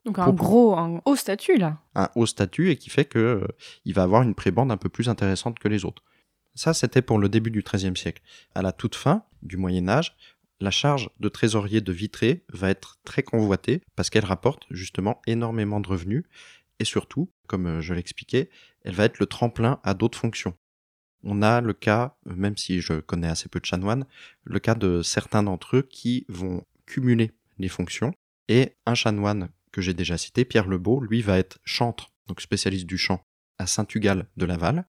Donc 0.06 0.18
un 0.18 0.32
gros, 0.32 0.78
un 0.78 1.02
haut 1.04 1.18
statut 1.18 1.58
là. 1.58 1.80
Un 1.94 2.10
haut 2.16 2.26
statut 2.26 2.72
et 2.72 2.78
qui 2.78 2.90
fait 2.90 3.04
que 3.04 3.20
euh, 3.20 3.48
il 3.84 3.94
va 3.94 4.04
avoir 4.04 4.22
une 4.22 4.34
prébande 4.34 4.72
un 4.72 4.78
peu 4.78 4.88
plus 4.88 5.10
intéressante 5.10 5.60
que 5.60 5.68
les 5.68 5.84
autres. 5.84 6.04
Ça, 6.56 6.74
c'était 6.74 7.02
pour 7.02 7.20
le 7.20 7.28
début 7.28 7.52
du 7.52 7.62
XIIIe 7.62 7.98
siècle. 7.98 8.24
À 8.56 8.62
la 8.62 8.72
toute 8.72 8.96
fin 8.96 9.24
du 9.44 9.58
Moyen 9.58 9.90
Âge, 9.90 10.16
la 10.62 10.72
charge 10.72 11.10
de 11.20 11.28
trésorier 11.28 11.82
de 11.82 11.92
Vitré 11.92 12.46
va 12.54 12.70
être 12.70 12.98
très 13.04 13.22
convoitée 13.22 13.82
parce 13.98 14.10
qu'elle 14.10 14.26
rapporte 14.26 14.66
justement 14.72 15.22
énormément 15.28 15.82
de 15.82 15.90
revenus 15.90 16.24
et 16.80 16.86
surtout, 16.86 17.30
comme 17.48 17.68
euh, 17.68 17.82
je 17.82 17.94
l'expliquais, 17.94 18.50
elle 18.84 18.96
va 18.96 19.04
être 19.04 19.20
le 19.20 19.26
tremplin 19.26 19.82
à 19.84 19.94
d'autres 19.94 20.18
fonctions. 20.18 20.56
On 21.24 21.42
a 21.42 21.62
le 21.62 21.74
cas, 21.74 22.18
euh, 22.28 22.36
même 22.36 22.58
si 22.58 22.82
je 22.82 22.94
connais 23.00 23.28
assez 23.28 23.50
peu 23.50 23.60
de 23.60 23.66
chanoines, 23.66 24.06
le 24.44 24.60
cas 24.60 24.76
de 24.76 25.02
certains 25.02 25.44
d'entre 25.44 25.78
eux 25.78 25.82
qui 25.82 26.26
vont 26.30 26.64
cumuler 26.86 27.32
les 27.58 27.70
fonctions. 27.70 28.14
Et 28.48 28.76
un 28.86 28.96
chanoine 28.96 29.50
que 29.72 29.82
j'ai 29.82 29.94
déjà 29.94 30.18
cité, 30.18 30.46
Pierre 30.46 30.68
Lebeau, 30.68 31.02
lui 31.02 31.22
va 31.22 31.38
être 31.38 31.60
chantre, 31.64 32.12
donc 32.28 32.42
spécialiste 32.42 32.86
du 32.86 32.98
chant, 32.98 33.22
à 33.58 33.68
Saint-Tugal 33.68 34.28
de 34.38 34.46
Laval, 34.46 34.86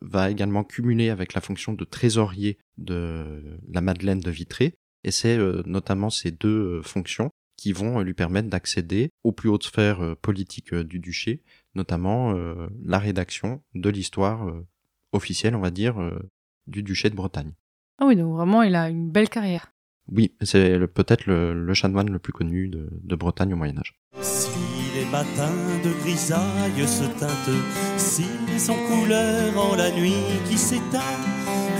va 0.00 0.30
également 0.30 0.64
cumuler 0.64 1.10
avec 1.10 1.34
la 1.34 1.40
fonction 1.40 1.72
de 1.72 1.84
trésorier 1.84 2.58
de 2.78 3.58
la 3.68 3.80
Madeleine 3.80 4.20
de 4.20 4.30
Vitré, 4.30 4.74
et 5.04 5.10
c'est 5.10 5.36
euh, 5.36 5.62
notamment 5.66 6.10
ces 6.10 6.30
deux 6.30 6.80
fonctions 6.82 7.30
qui 7.62 7.72
vont 7.72 8.00
euh, 8.00 8.02
lui 8.02 8.14
permettre 8.14 8.48
d'accéder 8.48 9.10
aux 9.22 9.30
plus 9.30 9.48
hautes 9.48 9.64
sphères 9.64 10.02
euh, 10.02 10.16
politiques 10.16 10.72
euh, 10.72 10.82
du 10.82 10.98
duché, 10.98 11.42
notamment 11.74 12.34
la 12.84 12.98
rédaction 12.98 13.62
de 13.74 13.88
l'histoire 13.88 14.52
officielle, 15.12 15.54
on 15.54 15.60
va 15.60 15.70
dire, 15.70 15.94
du 16.66 16.82
duché 16.82 17.10
de 17.10 17.14
Bretagne. 17.14 17.52
Ah 18.00 18.06
oui, 18.06 18.16
donc 18.16 18.34
vraiment, 18.34 18.62
il 18.62 18.74
a 18.74 18.88
une 18.88 19.10
belle 19.10 19.28
carrière. 19.28 19.72
Oui, 20.08 20.34
c'est 20.40 20.78
peut-être 20.88 21.26
le, 21.26 21.54
le 21.54 21.74
chanoine 21.74 22.10
le 22.10 22.18
plus 22.18 22.32
connu 22.32 22.68
de, 22.68 22.88
de 22.90 23.16
Bretagne 23.16 23.54
au 23.54 23.56
Moyen 23.56 23.78
Âge. 23.78 23.94
Si 24.20 24.50
les 24.96 25.04
matins 25.06 25.80
de 25.84 25.90
grisaille 26.02 26.88
se 26.88 27.04
teintent, 27.18 27.98
s'ils 27.98 28.60
sont 28.60 28.76
couleur 28.88 29.56
en 29.56 29.76
la 29.76 29.92
nuit 29.92 30.24
qui 30.48 30.58
s'éteint, 30.58 31.00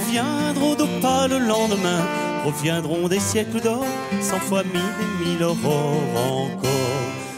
viendront 0.08 0.76
d'opale 0.76 1.30
le 1.30 1.46
lendemain, 1.46 2.06
reviendront 2.44 3.08
des 3.08 3.18
siècles 3.18 3.60
d'or, 3.60 3.84
cent 4.20 4.38
fois 4.38 4.62
mille 4.62 4.76
et 4.76 5.24
mille 5.24 5.42
aurores 5.42 6.16
encore. 6.16 6.68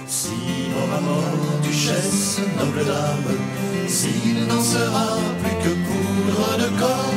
Si 0.07 0.31
à 0.97 1.01
mort, 1.01 1.61
duchesse, 1.63 2.41
noble 2.59 2.85
dame, 2.85 3.39
s'il 3.89 4.47
n'en 4.47 4.63
sera 4.63 5.17
plus 5.43 5.57
que 5.63 5.75
poudre 5.75 6.59
de 6.59 6.79
corps, 6.79 7.15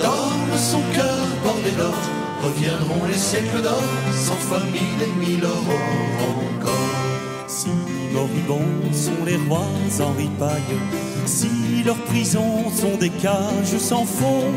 dans 0.00 0.56
son 0.58 0.80
cœur 0.92 1.26
bordé 1.44 1.70
d'or, 1.78 1.94
reviendront 2.42 3.06
les 3.06 3.18
siècles 3.18 3.62
d'or, 3.62 3.82
cent 4.12 4.34
fois 4.34 4.60
mille 4.72 5.02
et 5.02 5.26
mille 5.26 5.44
aurores 5.44 6.56
encore. 6.58 7.46
Si 7.46 7.68
moribonds 8.12 8.92
sont 8.92 9.24
les 9.24 9.36
rois 9.48 9.66
Henri 10.00 10.28
Paille, 10.38 10.78
si 11.26 11.84
leurs 11.84 12.02
prisons 12.06 12.70
sont 12.70 12.96
des 12.98 13.10
cages 13.10 13.78
sans 13.78 14.04
fond, 14.04 14.52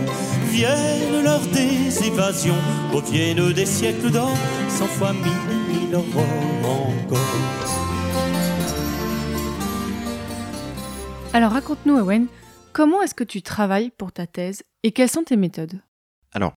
viennent 0.52 1.24
leurs 1.24 1.46
des 1.48 2.08
évasions, 2.08 2.64
reviennent 2.92 3.54
des 3.54 3.68
siècles 3.68 4.10
d'or, 4.10 4.36
cent 4.70 4.88
fois 4.88 5.14
mille 5.14 5.49
mille. 5.70 5.96
Alors 11.34 11.52
raconte-nous, 11.52 11.96
Owen, 11.96 12.28
comment 12.74 13.02
est-ce 13.02 13.16
que 13.16 13.24
tu 13.24 13.42
travailles 13.42 13.92
pour 13.92 14.12
ta 14.12 14.28
thèse 14.28 14.64
et 14.84 14.92
quelles 14.92 15.10
sont 15.10 15.24
tes 15.24 15.38
méthodes? 15.38 15.82
Alors, 16.32 16.54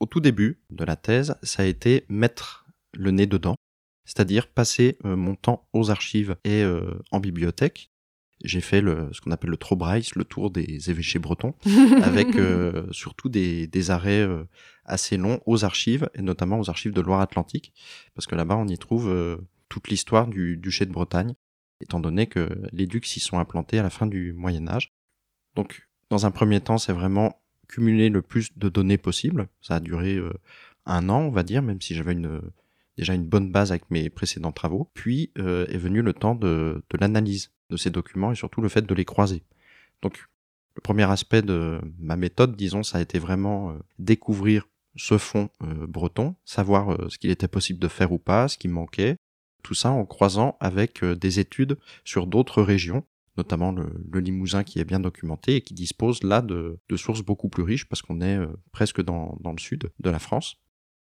au 0.00 0.06
tout 0.06 0.20
début 0.20 0.60
de 0.70 0.84
la 0.84 0.96
thèse, 0.96 1.36
ça 1.42 1.62
a 1.62 1.66
été 1.66 2.04
mettre 2.08 2.66
le 2.92 3.10
nez 3.10 3.26
dedans, 3.26 3.56
c'est-à-dire 4.04 4.48
passer 4.48 4.98
euh, 5.04 5.16
mon 5.16 5.34
temps 5.34 5.68
aux 5.72 5.90
archives 5.90 6.36
et 6.44 6.62
euh, 6.62 6.98
en 7.10 7.20
bibliothèque. 7.20 7.91
J'ai 8.44 8.60
fait 8.60 8.80
le, 8.80 9.08
ce 9.12 9.20
qu'on 9.20 9.30
appelle 9.30 9.50
le 9.50 9.56
Trobrice, 9.56 10.14
le 10.16 10.24
tour 10.24 10.50
des 10.50 10.90
évêchés 10.90 11.18
bretons, 11.18 11.54
avec 12.02 12.36
euh, 12.36 12.86
surtout 12.90 13.28
des, 13.28 13.66
des 13.66 13.90
arrêts 13.90 14.20
euh, 14.20 14.44
assez 14.84 15.16
longs 15.16 15.40
aux 15.46 15.64
archives, 15.64 16.10
et 16.14 16.22
notamment 16.22 16.58
aux 16.58 16.68
archives 16.68 16.92
de 16.92 17.00
Loire-Atlantique, 17.00 17.72
parce 18.14 18.26
que 18.26 18.34
là-bas 18.34 18.56
on 18.56 18.66
y 18.66 18.78
trouve 18.78 19.08
euh, 19.08 19.36
toute 19.68 19.88
l'histoire 19.88 20.26
du 20.26 20.56
duché 20.56 20.86
de 20.86 20.92
Bretagne, 20.92 21.34
étant 21.80 22.00
donné 22.00 22.26
que 22.26 22.48
les 22.72 22.86
ducs 22.86 23.06
s'y 23.06 23.20
sont 23.20 23.38
implantés 23.38 23.78
à 23.78 23.82
la 23.82 23.90
fin 23.90 24.06
du 24.06 24.32
Moyen 24.32 24.68
Âge. 24.68 24.92
Donc, 25.54 25.88
dans 26.10 26.26
un 26.26 26.30
premier 26.30 26.60
temps, 26.60 26.78
c'est 26.78 26.92
vraiment 26.92 27.40
cumuler 27.68 28.08
le 28.08 28.22
plus 28.22 28.56
de 28.56 28.68
données 28.68 28.98
possible. 28.98 29.48
Ça 29.60 29.76
a 29.76 29.80
duré 29.80 30.20
un 30.86 31.08
an, 31.08 31.22
on 31.22 31.30
va 31.30 31.42
dire, 31.42 31.62
même 31.62 31.80
si 31.80 31.94
j'avais 31.94 32.12
une, 32.12 32.40
déjà 32.96 33.14
une 33.14 33.26
bonne 33.26 33.50
base 33.50 33.72
avec 33.72 33.90
mes 33.90 34.10
précédents 34.10 34.52
travaux. 34.52 34.90
Puis 34.94 35.32
est 35.36 35.78
venu 35.78 36.02
le 36.02 36.12
temps 36.12 36.36
de, 36.36 36.84
de 36.88 36.98
l'analyse 37.00 37.50
de 37.72 37.76
ces 37.78 37.90
documents 37.90 38.30
et 38.30 38.36
surtout 38.36 38.60
le 38.60 38.68
fait 38.68 38.82
de 38.82 38.94
les 38.94 39.06
croiser. 39.06 39.42
Donc, 40.02 40.28
le 40.76 40.80
premier 40.80 41.10
aspect 41.10 41.42
de 41.42 41.80
ma 41.98 42.16
méthode, 42.16 42.54
disons, 42.54 42.82
ça 42.82 42.98
a 42.98 43.00
été 43.00 43.18
vraiment 43.18 43.70
euh, 43.70 43.74
découvrir 43.98 44.68
ce 44.96 45.18
fond 45.18 45.48
euh, 45.62 45.86
breton, 45.86 46.34
savoir 46.44 46.92
euh, 46.92 47.08
ce 47.08 47.18
qu'il 47.18 47.30
était 47.30 47.48
possible 47.48 47.78
de 47.78 47.88
faire 47.88 48.12
ou 48.12 48.18
pas, 48.18 48.48
ce 48.48 48.58
qui 48.58 48.68
manquait, 48.68 49.16
tout 49.62 49.74
ça 49.74 49.90
en 49.90 50.04
croisant 50.04 50.56
avec 50.60 51.04
des 51.04 51.38
études 51.38 51.78
sur 52.04 52.26
d'autres 52.26 52.62
régions, 52.62 53.04
notamment 53.36 53.70
le, 53.70 54.18
Limousin 54.18 54.64
qui 54.64 54.80
est 54.80 54.84
bien 54.84 55.00
documenté 55.00 55.56
et 55.56 55.60
qui 55.60 55.72
dispose 55.72 56.22
là 56.24 56.42
de, 56.42 56.80
sources 56.96 57.22
beaucoup 57.22 57.48
plus 57.48 57.62
riches 57.62 57.88
parce 57.88 58.02
qu'on 58.02 58.20
est 58.20 58.38
presque 58.72 59.00
dans, 59.00 59.38
le 59.44 59.60
sud 59.60 59.92
de 60.00 60.10
la 60.10 60.18
France. 60.18 60.56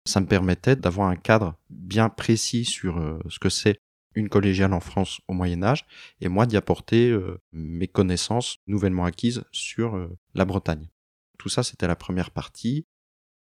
Ça 0.06 0.20
me 0.20 0.26
permettait 0.26 0.76
d'avoir 0.76 1.08
un 1.08 1.16
cadre 1.16 1.56
bien 1.70 2.10
précis 2.10 2.66
sur 2.66 3.02
ce 3.30 3.40
que 3.40 3.48
c'est 3.48 3.80
une 4.16 4.30
collégiale 4.30 4.74
en 4.74 4.80
France 4.80 5.22
au 5.28 5.34
Moyen 5.34 5.64
Âge 5.64 5.86
et 6.20 6.28
moi 6.28 6.46
d'y 6.46 6.58
apporter 6.58 7.10
euh, 7.10 7.42
mes 7.52 7.88
connaissances 7.88 8.58
nouvellement 8.68 9.06
acquises 9.06 9.44
sur 9.52 9.96
euh, 9.96 10.18
la 10.34 10.46
Bretagne. 10.46 10.90
Tout 11.38 11.50
ça, 11.50 11.64
c'était 11.64 11.88
la 11.88 11.96
première 11.96 12.32
partie. 12.32 12.86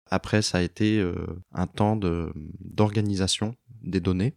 Après, 0.09 0.41
ça 0.41 0.59
a 0.59 0.61
été 0.61 0.99
euh, 0.99 1.15
un 1.51 1.67
temps 1.67 1.95
d'organisation 1.95 3.55
des 3.81 3.99
données 3.99 4.35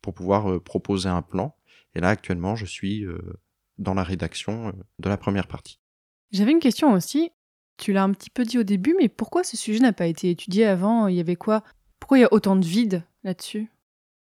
pour 0.00 0.14
pouvoir 0.14 0.60
proposer 0.62 1.08
un 1.08 1.22
plan. 1.22 1.56
Et 1.94 2.00
là, 2.00 2.08
actuellement, 2.08 2.56
je 2.56 2.66
suis 2.66 3.06
dans 3.78 3.94
la 3.94 4.02
rédaction 4.02 4.72
de 4.98 5.08
la 5.08 5.16
première 5.16 5.46
partie. 5.46 5.78
J'avais 6.32 6.50
une 6.50 6.58
question 6.58 6.92
aussi. 6.92 7.30
Tu 7.76 7.92
l'as 7.92 8.02
un 8.02 8.12
petit 8.12 8.30
peu 8.30 8.44
dit 8.44 8.58
au 8.58 8.64
début, 8.64 8.96
mais 8.98 9.08
pourquoi 9.08 9.44
ce 9.44 9.56
sujet 9.56 9.78
n'a 9.78 9.92
pas 9.92 10.06
été 10.06 10.30
étudié 10.30 10.66
avant? 10.66 11.06
Il 11.06 11.14
y 11.14 11.20
avait 11.20 11.36
quoi? 11.36 11.62
Pourquoi 12.00 12.18
il 12.18 12.22
y 12.22 12.24
a 12.24 12.32
autant 12.32 12.56
de 12.56 12.64
vide 12.64 13.04
là-dessus? 13.22 13.70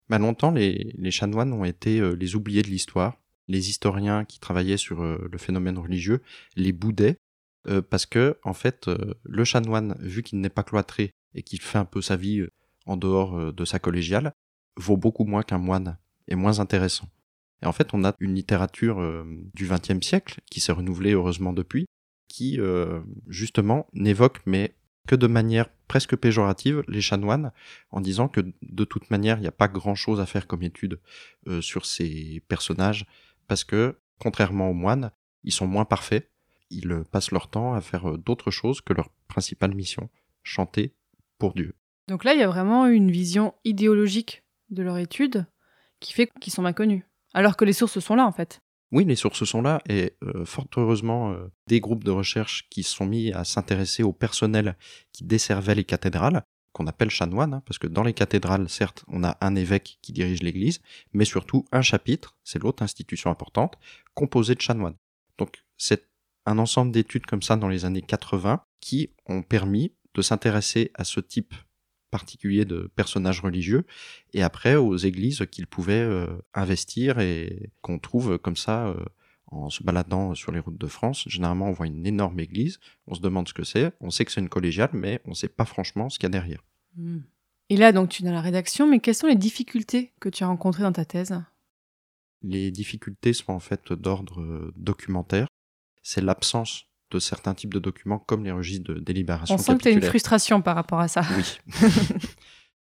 Bah, 0.09 0.19
longtemps, 0.19 0.51
les, 0.51 1.11
chanoines 1.11 1.53
ont 1.53 1.64
été 1.64 2.01
euh, 2.01 2.12
les 2.12 2.37
oubliés 2.37 2.62
de 2.62 2.69
l'histoire. 2.69 3.19
Les 3.49 3.71
historiens 3.71 4.25
qui 4.25 4.38
travaillaient 4.38 4.77
sur 4.77 5.03
euh, 5.03 5.29
le 5.31 5.38
phénomène 5.38 5.79
religieux 5.79 6.23
les 6.57 6.73
boudaient 6.73 7.17
euh, 7.67 7.81
parce 7.83 8.07
que, 8.07 8.38
en 8.43 8.53
fait, 8.53 8.90
le 9.23 9.45
chanoine, 9.45 9.97
vu 10.01 10.23
qu'il 10.23 10.40
n'est 10.40 10.51
pas 10.51 10.62
cloîtré 10.62 11.11
et 11.35 11.43
qu'il 11.43 11.61
fait 11.61 11.79
un 11.79 11.85
peu 11.85 12.03
sa 12.03 12.17
vie 12.17 12.47
en 12.87 12.97
dehors 12.97 13.53
de 13.53 13.64
sa 13.64 13.79
collégiale, 13.79 14.33
vaut 14.77 14.99
beaucoup 14.99 15.25
moins 15.25 15.43
qu'un 15.43 15.59
moine 15.59 15.97
et 16.29 16.35
moins 16.35 16.61
intéressant. 16.61 17.09
Et 17.62 17.67
en 17.67 17.73
fait, 17.73 17.95
on 17.95 18.05
a 18.05 18.14
une 18.21 18.35
littérature 18.35 19.25
du 19.55 19.67
XXe 19.67 20.07
siècle 20.07 20.40
qui 20.51 20.61
s'est 20.61 20.73
renouvelée 20.73 21.12
heureusement 21.12 21.55
depuis, 21.55 21.87
qui 22.29 22.61
justement 23.27 23.87
n'évoque 23.95 24.40
mais 24.45 24.75
que 25.07 25.14
de 25.14 25.27
manière 25.27 25.69
presque 25.88 26.17
péjorative 26.17 26.83
les 26.88 27.01
chanoines 27.01 27.53
en 27.90 28.01
disant 28.01 28.29
que 28.29 28.40
de 28.62 28.85
toute 28.85 29.11
manière 29.11 29.38
il 29.38 29.43
n'y 29.43 29.47
a 29.47 29.53
pas 29.53 29.69
grand 29.69 29.95
chose 29.95 30.21
à 30.21 30.27
faire 30.27 30.47
comme 30.47 30.62
étude 30.62 30.99
euh, 31.47 31.61
sur 31.61 31.87
ces 31.87 32.43
personnages 32.49 33.07
parce 33.47 33.64
que 33.64 33.99
contrairement 34.19 34.71
aux 34.71 34.75
moines 34.75 35.11
ils 35.43 35.53
sont 35.53 35.67
moins 35.67 35.85
parfaits 35.85 36.31
ils 36.71 36.90
euh, 36.90 37.05
passent 37.05 37.31
leur 37.31 37.49
temps 37.49 37.75
à 37.75 37.81
faire 37.81 38.11
euh, 38.11 38.19
d'autres 38.19 38.51
choses 38.51 38.81
que 38.81 38.93
leur 38.93 39.11
principale 39.29 39.75
mission 39.75 40.09
chanter 40.43 40.95
pour 41.38 41.55
Dieu 41.55 41.75
Donc 42.09 42.25
là, 42.25 42.35
il 42.35 42.40
y 42.40 42.43
a 42.43 42.49
vraiment 42.49 42.87
une 42.87 43.11
vision 43.11 43.55
idéologique 43.64 44.45
de 44.71 44.83
leur 44.83 44.99
étude 44.99 45.47
qui 46.01 46.12
fait 46.12 46.31
qu'ils 46.40 46.53
sont 46.53 46.62
mal 46.62 46.75
connus. 46.75 47.05
Alors 47.33 47.57
que 47.57 47.64
les 47.64 47.73
sources 47.73 47.99
sont 47.99 48.14
là, 48.14 48.27
en 48.27 48.33
fait. 48.33 48.61
Oui, 48.92 49.05
les 49.05 49.16
sources 49.16 49.44
sont 49.44 49.62
là 49.62 49.81
et 49.88 50.16
euh, 50.23 50.44
fort 50.44 50.66
heureusement, 50.77 51.33
euh, 51.33 51.51
des 51.66 51.81
groupes 51.81 52.05
de 52.05 52.11
recherche 52.11 52.68
qui 52.70 52.83
se 52.83 52.94
sont 52.94 53.07
mis 53.07 53.33
à 53.33 53.44
s'intéresser 53.44 54.03
au 54.03 54.12
personnel 54.12 54.77
qui 55.12 55.25
desservait 55.25 55.75
les 55.75 55.85
cathédrales, 55.85 56.44
qu'on 56.73 56.87
appelle 56.87 57.11
chanoines, 57.11 57.55
hein, 57.55 57.62
parce 57.66 57.79
que 57.79 57.87
dans 57.87 58.03
les 58.03 58.12
cathédrales, 58.12 58.68
certes, 58.68 59.05
on 59.09 59.25
a 59.25 59.37
un 59.40 59.57
évêque 59.57 59.99
qui 60.03 60.12
dirige 60.12 60.42
l'église, 60.42 60.81
mais 61.12 61.25
surtout 61.25 61.64
un 61.73 61.83
chapitre, 61.83 62.37
c'est 62.44 62.62
l'autre 62.62 62.83
institution 62.83 63.31
importante, 63.31 63.79
composé 64.14 64.55
de 64.55 64.61
chanoines. 64.61 64.97
Donc 65.38 65.64
c'est 65.77 66.09
un 66.47 66.59
ensemble 66.59 66.92
d'études 66.92 67.27
comme 67.27 67.42
ça 67.42 67.57
dans 67.57 67.68
les 67.68 67.85
années 67.85 68.03
80 68.03 68.62
qui 68.81 69.11
ont 69.27 69.42
permis 69.42 69.92
de 70.14 70.23
s'intéresser 70.23 70.90
à 70.94 71.05
ce 71.05 71.20
type 71.20 71.55
particulier 72.14 72.64
de 72.64 72.88
personnages 72.94 73.40
religieux 73.40 73.83
et 74.35 74.44
après 74.44 74.77
aux 74.77 74.96
églises 74.96 75.44
qu'ils 75.50 75.66
pouvaient 75.66 75.94
euh, 75.94 76.29
investir 76.55 77.18
et 77.18 77.72
qu'on 77.83 77.98
trouve 77.98 78.38
comme 78.38 78.55
ça 78.55 78.87
euh, 78.87 79.05
en 79.48 79.68
se 79.68 79.83
baladant 79.83 80.33
sur 80.37 80.53
les 80.53 80.61
routes 80.61 80.79
de 80.79 80.87
France. 80.87 81.24
Généralement, 81.27 81.66
on 81.66 81.72
voit 81.72 81.88
une 81.88 82.07
énorme 82.07 82.38
église, 82.38 82.79
on 83.09 83.16
se 83.16 83.20
demande 83.20 83.48
ce 83.48 83.53
que 83.53 83.64
c'est, 83.64 83.90
on 84.00 84.11
sait 84.11 84.24
que 84.24 84.31
c'est 84.31 84.40
une 84.40 84.48
collégiale, 84.48 84.90
mais 84.92 85.20
on 85.24 85.31
ne 85.31 85.35
sait 85.35 85.48
pas 85.48 85.64
franchement 85.64 86.09
ce 86.09 86.20
qu'il 86.20 86.27
y 86.27 86.33
a 86.33 86.37
derrière. 86.38 86.62
Et 87.68 87.77
là, 87.77 87.90
donc, 87.90 88.11
tu 88.11 88.22
es 88.22 88.27
dans 88.27 88.33
la 88.33 88.40
rédaction, 88.40 88.87
mais 88.87 89.00
quelles 89.00 89.16
sont 89.16 89.27
les 89.27 89.35
difficultés 89.35 90.12
que 90.20 90.29
tu 90.29 90.44
as 90.44 90.46
rencontrées 90.46 90.85
dans 90.85 90.92
ta 90.92 91.05
thèse? 91.05 91.35
Les 92.42 92.70
difficultés 92.70 93.33
sont 93.33 93.53
en 93.53 93.59
fait 93.59 93.92
d'ordre 93.92 94.40
euh, 94.40 94.72
documentaire. 94.77 95.48
C'est 96.05 96.20
l'absence 96.20 96.87
de 97.11 97.19
certains 97.19 97.55
types 97.55 97.73
de 97.73 97.79
documents 97.79 98.19
comme 98.19 98.45
les 98.45 98.51
registres 98.51 98.93
de 98.93 98.99
délibération 98.99 99.55
On 99.55 99.59
sent 99.59 99.77
que 99.77 99.83
tu 99.83 99.88
as 99.88 99.93
une 99.93 100.03
frustration 100.03 100.62
par 100.62 100.75
rapport 100.75 101.01
à 101.01 101.09
ça. 101.09 101.23
Oui. 101.37 101.59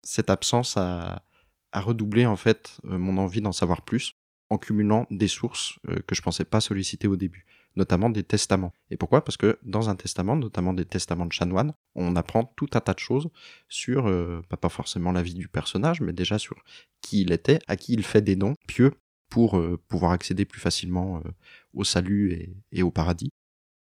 Cette 0.03 0.29
absence 0.29 0.77
a, 0.77 1.23
a 1.71 1.81
redoublé 1.81 2.25
en 2.25 2.35
fait 2.35 2.77
euh, 2.85 2.97
mon 2.97 3.17
envie 3.17 3.41
d'en 3.41 3.51
savoir 3.51 3.81
plus 3.81 4.15
en 4.49 4.57
cumulant 4.57 5.05
des 5.11 5.27
sources 5.27 5.79
euh, 5.87 5.99
que 6.07 6.15
je 6.15 6.21
pensais 6.21 6.45
pas 6.45 6.61
solliciter 6.61 7.07
au 7.07 7.15
début, 7.15 7.45
notamment 7.75 8.09
des 8.09 8.23
testaments. 8.23 8.73
Et 8.89 8.97
pourquoi? 8.97 9.23
Parce 9.23 9.37
que 9.37 9.59
dans 9.63 9.89
un 9.89 9.95
testament, 9.95 10.35
notamment 10.35 10.73
des 10.73 10.85
testaments 10.85 11.25
de 11.25 11.33
chanoines, 11.33 11.73
on 11.95 12.15
apprend 12.15 12.45
tout 12.55 12.69
un 12.73 12.79
tas 12.79 12.93
de 12.93 12.99
choses 12.99 13.29
sur, 13.67 14.07
euh, 14.07 14.41
pas, 14.49 14.57
pas 14.57 14.69
forcément 14.69 15.11
la 15.11 15.21
vie 15.21 15.35
du 15.35 15.47
personnage, 15.47 16.01
mais 16.01 16.13
déjà 16.13 16.39
sur 16.39 16.55
qui 17.01 17.21
il 17.21 17.31
était, 17.31 17.59
à 17.67 17.75
qui 17.75 17.93
il 17.93 18.03
fait 18.03 18.21
des 18.21 18.35
dons 18.35 18.55
pieux 18.67 18.93
pour 19.29 19.57
euh, 19.57 19.79
pouvoir 19.87 20.11
accéder 20.11 20.45
plus 20.45 20.59
facilement 20.59 21.17
euh, 21.17 21.29
au 21.73 21.83
salut 21.83 22.33
et, 22.33 22.55
et 22.71 22.83
au 22.83 22.91
paradis. 22.91 23.29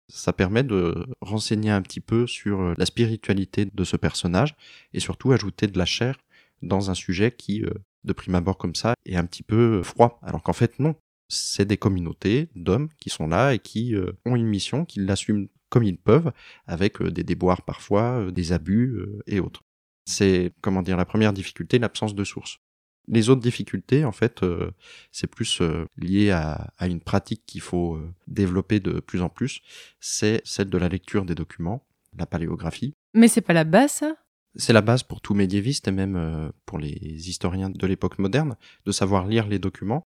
Ça 0.08 0.32
permet 0.32 0.62
de 0.62 1.06
renseigner 1.20 1.70
un 1.70 1.82
petit 1.82 2.00
peu 2.00 2.26
sur 2.26 2.60
euh, 2.60 2.74
la 2.78 2.86
spiritualité 2.86 3.66
de 3.66 3.84
ce 3.84 3.96
personnage 3.96 4.54
et 4.92 5.00
surtout 5.00 5.32
ajouter 5.32 5.66
de 5.66 5.78
la 5.78 5.84
chair 5.84 6.16
dans 6.62 6.90
un 6.90 6.94
sujet 6.94 7.32
qui, 7.32 7.62
euh, 7.62 7.70
de 8.04 8.12
prime 8.12 8.36
abord 8.36 8.56
comme 8.56 8.74
ça, 8.74 8.94
est 9.04 9.16
un 9.16 9.26
petit 9.26 9.42
peu 9.42 9.78
euh, 9.78 9.82
froid. 9.82 10.20
Alors 10.22 10.42
qu'en 10.42 10.52
fait, 10.52 10.78
non. 10.78 10.94
C'est 11.28 11.64
des 11.64 11.76
communautés 11.76 12.50
d'hommes 12.54 12.88
qui 13.00 13.10
sont 13.10 13.26
là 13.26 13.52
et 13.52 13.58
qui 13.58 13.96
ont 14.24 14.36
une 14.36 14.46
mission, 14.46 14.84
qui 14.84 15.00
l'assument 15.00 15.48
comme 15.70 15.82
ils 15.82 15.98
peuvent, 15.98 16.30
avec 16.68 17.02
des 17.02 17.24
déboires 17.24 17.62
parfois, 17.62 18.30
des 18.30 18.52
abus 18.52 19.04
et 19.26 19.40
autres. 19.40 19.64
C'est, 20.04 20.52
comment 20.60 20.82
dire, 20.82 20.96
la 20.96 21.04
première 21.04 21.32
difficulté, 21.32 21.80
l'absence 21.80 22.14
de 22.14 22.22
source. 22.22 22.60
Les 23.08 23.28
autres 23.28 23.40
difficultés, 23.40 24.04
en 24.04 24.12
fait, 24.12 24.42
euh, 24.42 24.70
c'est 25.12 25.28
plus 25.28 25.60
euh, 25.60 25.84
lié 25.96 26.30
à, 26.30 26.72
à, 26.78 26.88
une 26.88 27.00
pratique 27.00 27.42
qu'il 27.46 27.60
faut 27.60 27.94
euh, 27.94 28.12
développer 28.26 28.80
de 28.80 28.98
plus 28.98 29.22
en 29.22 29.28
plus. 29.28 29.60
C'est 30.00 30.42
celle 30.44 30.68
de 30.68 30.78
la 30.78 30.88
lecture 30.88 31.24
des 31.24 31.36
documents, 31.36 31.86
la 32.18 32.26
paléographie. 32.26 32.94
Mais 33.14 33.28
c'est 33.28 33.42
pas 33.42 33.52
la 33.52 33.64
base, 33.64 33.92
ça? 33.92 34.16
C'est 34.56 34.72
la 34.72 34.80
base 34.80 35.02
pour 35.02 35.20
tout 35.20 35.34
médiéviste 35.34 35.86
et 35.86 35.92
même 35.92 36.50
pour 36.64 36.78
les 36.78 37.28
historiens 37.28 37.68
de 37.68 37.86
l'époque 37.86 38.18
moderne, 38.18 38.56
de 38.86 38.92
savoir 38.92 39.26
lire 39.26 39.46
les 39.48 39.58
documents. 39.58 40.02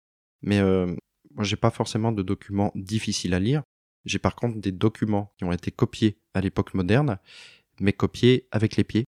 Mais 0.43 0.61
moi, 0.61 1.43
j'ai 1.43 1.55
pas 1.55 1.71
forcément 1.71 2.11
de 2.11 2.21
documents 2.21 2.71
difficiles 2.75 3.33
à 3.33 3.39
lire. 3.39 3.63
J'ai 4.05 4.19
par 4.19 4.35
contre 4.35 4.59
des 4.59 4.71
documents 4.71 5.33
qui 5.39 5.45
ont 5.45 5.51
été 5.51 5.71
copiés 5.71 6.19
à 6.35 6.41
l'époque 6.41 6.75
moderne, 6.75 7.17
mais 7.79 7.91
copiés 7.91 8.47
avec 8.51 8.75
les 8.75 8.83
pieds. 8.83 9.05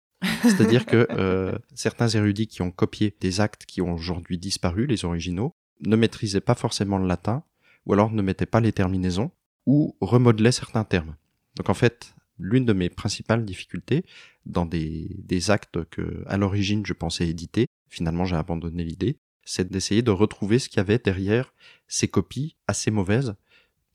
C'est-à-dire 0.44 0.86
que 0.86 1.08
euh, 1.12 1.58
certains 1.76 2.08
érudits 2.08 2.48
qui 2.48 2.62
ont 2.62 2.72
copié 2.72 3.16
des 3.20 3.42
actes 3.42 3.66
qui 3.66 3.82
ont 3.82 3.94
aujourd'hui 3.94 4.38
disparu, 4.38 4.86
les 4.86 5.06
originaux, 5.06 5.54
ne 5.82 5.96
maîtrisaient 5.96 6.42
pas 6.42 6.56
forcément 6.56 6.98
le 6.98 7.08
latin, 7.08 7.44
ou 7.86 7.94
alors 7.94 8.12
ne 8.12 8.22
mettaient 8.22 8.46
pas 8.46 8.60
les 8.60 8.72
terminaisons, 8.72 9.32
ou 9.66 9.96
remodelaient 10.02 10.52
certains 10.52 10.84
termes. 10.84 11.16
Donc 11.56 11.70
en 11.70 11.74
fait, 11.74 12.16
l'une 12.40 12.66
de 12.66 12.74
mes 12.74 12.90
principales 12.90 13.46
difficultés 13.46 14.06
dans 14.46 14.66
des, 14.66 15.16
des 15.20 15.52
actes 15.52 15.84
que, 15.90 16.24
à 16.28 16.38
l'origine, 16.38 16.86
je 16.86 16.94
pensais 16.94 17.28
éditer, 17.28 17.68
finalement 17.90 18.26
j'ai 18.26 18.36
abandonné 18.36 18.84
l'idée, 18.84 19.18
c'est 19.46 19.70
d'essayer 19.70 20.02
de 20.02 20.12
retrouver 20.12 20.60
ce 20.60 20.70
qu'il 20.70 20.78
y 20.78 20.80
avait 20.80 21.00
derrière 21.00 21.54
ces 21.88 22.08
copies 22.08 22.56
assez 22.68 22.92
mauvaises 22.92 23.36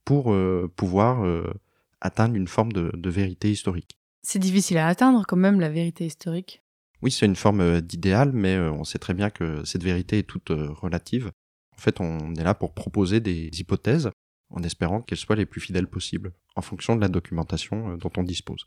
pour 0.05 0.33
euh, 0.33 0.71
pouvoir 0.77 1.25
euh, 1.25 1.53
atteindre 2.01 2.35
une 2.37 2.49
forme 2.49 2.73
de, 2.73 2.91
de 2.95 3.11
vérité 3.11 3.51
historique. 3.51 3.98
C'est 4.31 4.39
difficile 4.39 4.77
à 4.77 4.89
atteindre 4.89 5.25
quand 5.27 5.39
même 5.39 5.59
la 5.59 5.71
vérité 5.71 6.05
historique. 6.05 6.63
Oui, 7.01 7.11
c'est 7.11 7.25
une 7.25 7.35
forme 7.35 7.63
euh, 7.63 7.81
d'idéal, 7.81 8.33
mais 8.35 8.57
euh, 8.57 8.71
on 8.71 8.85
sait 8.85 8.99
très 8.99 9.15
bien 9.15 9.31
que 9.31 9.65
cette 9.65 9.83
vérité 9.83 10.19
est 10.19 10.25
toute 10.25 10.51
euh, 10.51 10.69
relative. 10.71 11.31
En 11.75 11.79
fait, 11.79 11.99
on 11.99 12.35
est 12.35 12.45
là 12.45 12.53
pour 12.53 12.75
proposer 12.75 13.21
des 13.21 13.49
hypothèses 13.59 14.11
en 14.51 14.63
espérant 14.63 15.01
qu'elles 15.01 15.17
soient 15.17 15.35
les 15.35 15.47
plus 15.47 15.63
fidèles 15.63 15.87
possibles, 15.87 16.35
en 16.57 16.61
fonction 16.61 16.95
de 16.95 17.01
la 17.01 17.09
documentation 17.09 17.97
dont 17.97 18.11
on 18.19 18.23
dispose. 18.23 18.67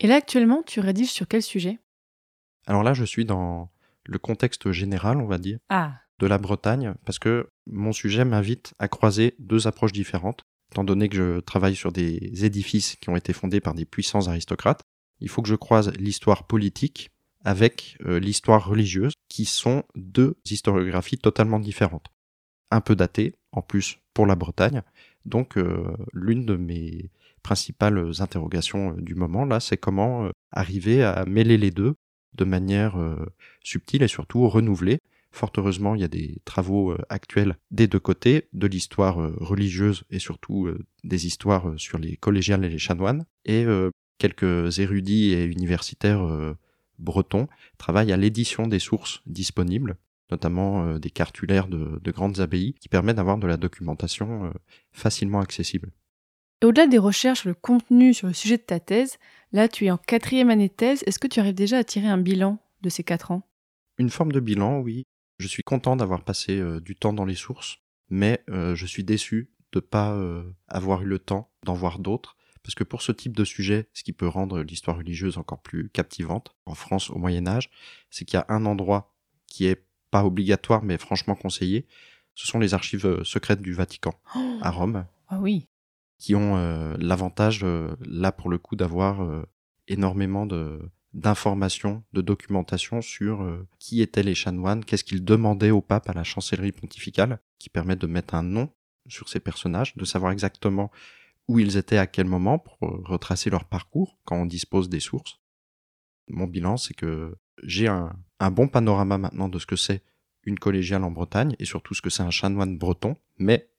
Et 0.00 0.08
là, 0.08 0.16
actuellement, 0.16 0.64
tu 0.64 0.80
rédiges 0.80 1.12
sur 1.12 1.28
quel 1.28 1.42
sujet? 1.42 1.78
Alors 2.66 2.82
là, 2.82 2.94
je 2.94 3.04
suis 3.04 3.24
dans 3.24 3.70
le 4.02 4.18
contexte 4.18 4.72
général, 4.72 5.18
on 5.18 5.26
va 5.26 5.38
dire, 5.38 5.60
ah. 5.68 6.00
de 6.18 6.26
la 6.26 6.38
Bretagne, 6.38 6.94
parce 7.06 7.20
que 7.20 7.48
mon 7.68 7.92
sujet 7.92 8.24
m'invite 8.24 8.74
à 8.80 8.88
croiser 8.88 9.36
deux 9.38 9.68
approches 9.68 9.92
différentes. 9.92 10.42
Étant 10.74 10.82
donné 10.82 11.08
que 11.08 11.16
je 11.16 11.38
travaille 11.38 11.76
sur 11.76 11.92
des 11.92 12.44
édifices 12.44 12.96
qui 12.96 13.08
ont 13.08 13.14
été 13.14 13.32
fondés 13.32 13.60
par 13.60 13.74
des 13.74 13.84
puissants 13.84 14.26
aristocrates, 14.26 14.80
il 15.20 15.28
faut 15.28 15.40
que 15.40 15.48
je 15.48 15.54
croise 15.54 15.92
l'histoire 16.00 16.48
politique 16.48 17.12
avec 17.44 17.96
euh, 18.04 18.18
l'histoire 18.18 18.66
religieuse, 18.66 19.12
qui 19.28 19.44
sont 19.44 19.84
deux 19.94 20.34
historiographies 20.44 21.16
totalement 21.16 21.60
différentes. 21.60 22.08
Un 22.72 22.80
peu 22.80 22.96
datées, 22.96 23.36
en 23.52 23.62
plus, 23.62 24.00
pour 24.14 24.26
la 24.26 24.34
Bretagne. 24.34 24.82
Donc, 25.26 25.56
euh, 25.58 25.96
l'une 26.12 26.44
de 26.44 26.56
mes 26.56 27.08
principales 27.44 28.10
interrogations 28.18 28.96
euh, 28.96 29.00
du 29.00 29.14
moment, 29.14 29.44
là, 29.44 29.60
c'est 29.60 29.76
comment 29.76 30.28
arriver 30.50 31.04
à 31.04 31.24
mêler 31.24 31.56
les 31.56 31.70
deux 31.70 31.94
de 32.34 32.44
manière 32.44 32.96
subtile 33.62 34.02
et 34.02 34.08
surtout 34.08 34.48
renouvelée. 34.48 34.98
Fort 35.34 35.50
heureusement, 35.56 35.96
il 35.96 36.00
y 36.00 36.04
a 36.04 36.08
des 36.08 36.40
travaux 36.44 36.92
euh, 36.92 36.98
actuels 37.08 37.56
des 37.72 37.88
deux 37.88 37.98
côtés, 37.98 38.46
de 38.52 38.68
l'histoire 38.68 39.20
euh, 39.20 39.34
religieuse 39.40 40.04
et 40.08 40.20
surtout 40.20 40.68
des 41.02 41.26
histoires 41.26 41.74
sur 41.76 41.98
les 41.98 42.16
collégiales 42.16 42.64
et 42.64 42.68
les 42.68 42.78
chanoines. 42.78 43.26
Et 43.44 43.66
quelques 44.18 44.78
érudits 44.78 45.32
et 45.32 45.44
universitaires 45.44 46.24
bretons 46.98 47.48
travaillent 47.78 48.12
à 48.12 48.16
l'édition 48.16 48.68
des 48.68 48.78
sources 48.78 49.22
disponibles, 49.26 49.96
notamment 50.30 50.98
des 50.98 51.10
cartulaires 51.10 51.66
de, 51.66 52.00
de, 52.00 52.10
grandes 52.12 52.38
abbayes, 52.40 52.74
qui 52.80 52.88
permettent 52.88 53.16
d'avoir 53.16 53.38
de 53.38 53.46
la 53.48 53.56
documentation 53.56 54.52
facilement 54.92 55.40
accessible. 55.40 55.90
Et 56.62 56.66
au-delà 56.66 56.86
des 56.86 56.98
recherches 56.98 57.40
sur 57.40 57.48
le 57.48 57.54
contenu 57.54 58.14
sur 58.14 58.28
le 58.28 58.34
sujet 58.34 58.56
de 58.56 58.62
ta 58.62 58.80
thèse, 58.80 59.18
là 59.52 59.68
tu 59.68 59.86
es 59.86 59.90
en 59.90 59.98
quatrième 59.98 60.48
année 60.48 60.68
de 60.68 60.74
thèse, 60.74 61.02
est-ce 61.06 61.18
que 61.18 61.26
tu 61.26 61.40
arrives 61.40 61.54
déjà 61.54 61.78
à 61.78 61.84
tirer 61.84 62.06
un 62.06 62.18
bilan 62.18 62.58
de 62.82 62.88
ces 62.88 63.02
quatre 63.02 63.32
ans? 63.32 63.42
Une 63.98 64.10
forme 64.10 64.32
de 64.32 64.40
bilan, 64.40 64.80
oui. 64.80 65.04
Je 65.44 65.48
suis 65.50 65.62
content 65.62 65.94
d'avoir 65.94 66.24
passé 66.24 66.58
euh, 66.58 66.80
du 66.80 66.96
temps 66.96 67.12
dans 67.12 67.26
les 67.26 67.34
sources, 67.34 67.76
mais 68.08 68.42
euh, 68.48 68.74
je 68.74 68.86
suis 68.86 69.04
déçu 69.04 69.52
de 69.72 69.80
pas 69.80 70.14
euh, 70.14 70.42
avoir 70.68 71.02
eu 71.02 71.04
le 71.04 71.18
temps 71.18 71.52
d'en 71.66 71.74
voir 71.74 71.98
d'autres, 71.98 72.38
parce 72.62 72.74
que 72.74 72.82
pour 72.82 73.02
ce 73.02 73.12
type 73.12 73.36
de 73.36 73.44
sujet, 73.44 73.90
ce 73.92 74.02
qui 74.04 74.14
peut 74.14 74.26
rendre 74.26 74.62
l'histoire 74.62 74.96
religieuse 74.96 75.36
encore 75.36 75.60
plus 75.60 75.90
captivante, 75.90 76.56
en 76.64 76.74
France 76.74 77.10
au 77.10 77.18
Moyen 77.18 77.46
Âge, 77.46 77.68
c'est 78.08 78.24
qu'il 78.24 78.38
y 78.38 78.40
a 78.40 78.46
un 78.48 78.64
endroit 78.64 79.14
qui 79.46 79.66
est 79.66 79.84
pas 80.10 80.24
obligatoire, 80.24 80.82
mais 80.82 80.96
franchement 80.96 81.34
conseillé, 81.34 81.86
ce 82.34 82.46
sont 82.46 82.58
les 82.58 82.72
archives 82.72 83.22
secrètes 83.22 83.60
du 83.60 83.74
Vatican, 83.74 84.14
oh 84.34 84.58
à 84.62 84.70
Rome. 84.70 85.04
Ah 85.28 85.40
oui 85.42 85.68
qui 86.16 86.34
ont 86.34 86.56
l'avantage, 86.96 87.66
là 88.00 88.32
pour 88.32 88.48
le 88.48 88.56
coup, 88.56 88.76
d'avoir 88.76 89.44
énormément 89.88 90.46
de 90.46 90.80
d'informations, 91.14 92.04
de 92.12 92.20
documentation 92.20 93.00
sur 93.00 93.42
euh, 93.42 93.66
qui 93.78 94.02
étaient 94.02 94.22
les 94.22 94.34
chanoines, 94.34 94.84
qu'est-ce 94.84 95.04
qu'ils 95.04 95.24
demandaient 95.24 95.70
au 95.70 95.80
pape 95.80 96.10
à 96.10 96.12
la 96.12 96.24
chancellerie 96.24 96.72
pontificale, 96.72 97.40
qui 97.58 97.70
permet 97.70 97.96
de 97.96 98.06
mettre 98.06 98.34
un 98.34 98.42
nom 98.42 98.68
sur 99.06 99.28
ces 99.28 99.40
personnages, 99.40 99.96
de 99.96 100.04
savoir 100.04 100.32
exactement 100.32 100.90
où 101.46 101.58
ils 101.58 101.76
étaient 101.76 101.98
à 101.98 102.06
quel 102.06 102.26
moment 102.26 102.58
pour 102.58 102.76
retracer 102.80 103.50
leur 103.50 103.64
parcours 103.64 104.18
quand 104.24 104.36
on 104.36 104.46
dispose 104.46 104.88
des 104.88 105.00
sources. 105.00 105.40
Mon 106.28 106.46
bilan, 106.46 106.76
c'est 106.76 106.94
que 106.94 107.36
j'ai 107.62 107.86
un, 107.86 108.16
un 108.40 108.50
bon 108.50 108.66
panorama 108.66 109.18
maintenant 109.18 109.48
de 109.48 109.58
ce 109.58 109.66
que 109.66 109.76
c'est 109.76 110.02
une 110.42 110.58
collégiale 110.58 111.04
en 111.04 111.10
Bretagne 111.10 111.54
et 111.58 111.64
surtout 111.64 111.94
ce 111.94 112.02
que 112.02 112.10
c'est 112.10 112.22
un 112.22 112.30
chanoine 112.30 112.76
breton, 112.76 113.16
mais 113.38 113.70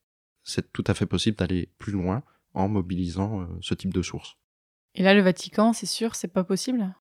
c'est 0.43 0.71
tout 0.71 0.83
à 0.87 0.93
fait 0.93 1.05
possible 1.05 1.37
d'aller 1.37 1.69
plus 1.79 1.91
loin 1.91 2.23
en 2.53 2.69
mobilisant 2.69 3.41
euh, 3.41 3.45
ce 3.61 3.73
type 3.73 3.93
de 3.93 4.01
sources. 4.01 4.37
Et 4.93 5.03
là, 5.03 5.13
le 5.13 5.21
Vatican, 5.21 5.73
c'est 5.73 5.85
sûr, 5.85 6.15
c'est 6.15 6.29
pas 6.29 6.43
possible? 6.43 6.95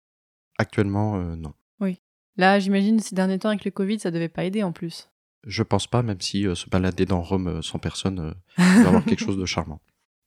Actuellement, 0.58 1.16
euh, 1.16 1.36
non. 1.36 1.54
Oui. 1.80 2.00
Là, 2.36 2.58
j'imagine 2.58 3.00
ces 3.00 3.14
derniers 3.14 3.38
temps 3.38 3.48
avec 3.48 3.64
le 3.64 3.70
Covid, 3.70 4.00
ça 4.00 4.10
devait 4.10 4.28
pas 4.28 4.44
aider 4.44 4.62
en 4.62 4.72
plus. 4.72 5.10
Je 5.46 5.62
pense 5.62 5.86
pas, 5.86 6.02
même 6.02 6.20
si 6.20 6.46
euh, 6.46 6.54
se 6.54 6.68
balader 6.68 7.04
dans 7.06 7.22
Rome 7.22 7.48
euh, 7.48 7.62
sans 7.62 7.78
personne 7.78 8.34
doit 8.58 8.86
avoir 8.86 9.04
quelque 9.04 9.24
chose 9.24 9.36
de 9.36 9.46
charmant. 9.46 9.80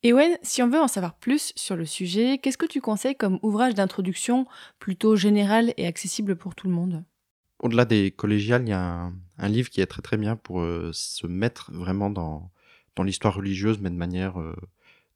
Et 0.04 0.14
ouais, 0.14 0.38
si 0.44 0.62
on 0.62 0.70
veut 0.70 0.80
en 0.80 0.88
savoir 0.88 1.16
plus 1.16 1.54
sur 1.56 1.76
le 1.76 1.86
sujet, 1.86 2.38
qu'est-ce 2.38 2.58
que 2.58 2.68
tu 2.68 2.82
conseilles 2.82 3.16
comme 3.16 3.40
ouvrage 3.42 3.74
d'introduction 3.74 4.46
plutôt 4.80 5.16
général 5.16 5.74
et 5.78 5.88
accessible 5.88 6.36
pour 6.36 6.54
tout 6.54 6.68
le 6.68 6.74
monde? 6.74 7.04
Au-delà 7.60 7.86
des 7.86 8.12
collégiales, 8.12 8.62
il 8.64 8.70
y 8.70 8.74
a 8.74 8.82
un, 8.82 9.14
un, 9.40 9.48
livre 9.48 9.70
qui 9.70 9.82
est 9.82 9.88
très 9.88 10.04
très 10.04 10.18
bien 10.18 10.36
pour 10.36 10.62
euh, 10.62 10.92
se 10.94 11.26
mettre 11.26 11.72
vraiment 11.74 12.12
dans, 12.12 12.52
dans 12.96 13.04
l'histoire 13.04 13.34
religieuse, 13.34 13.80
mais 13.80 13.90
de 13.90 13.96
manière 13.96 14.40
euh, 14.40 14.56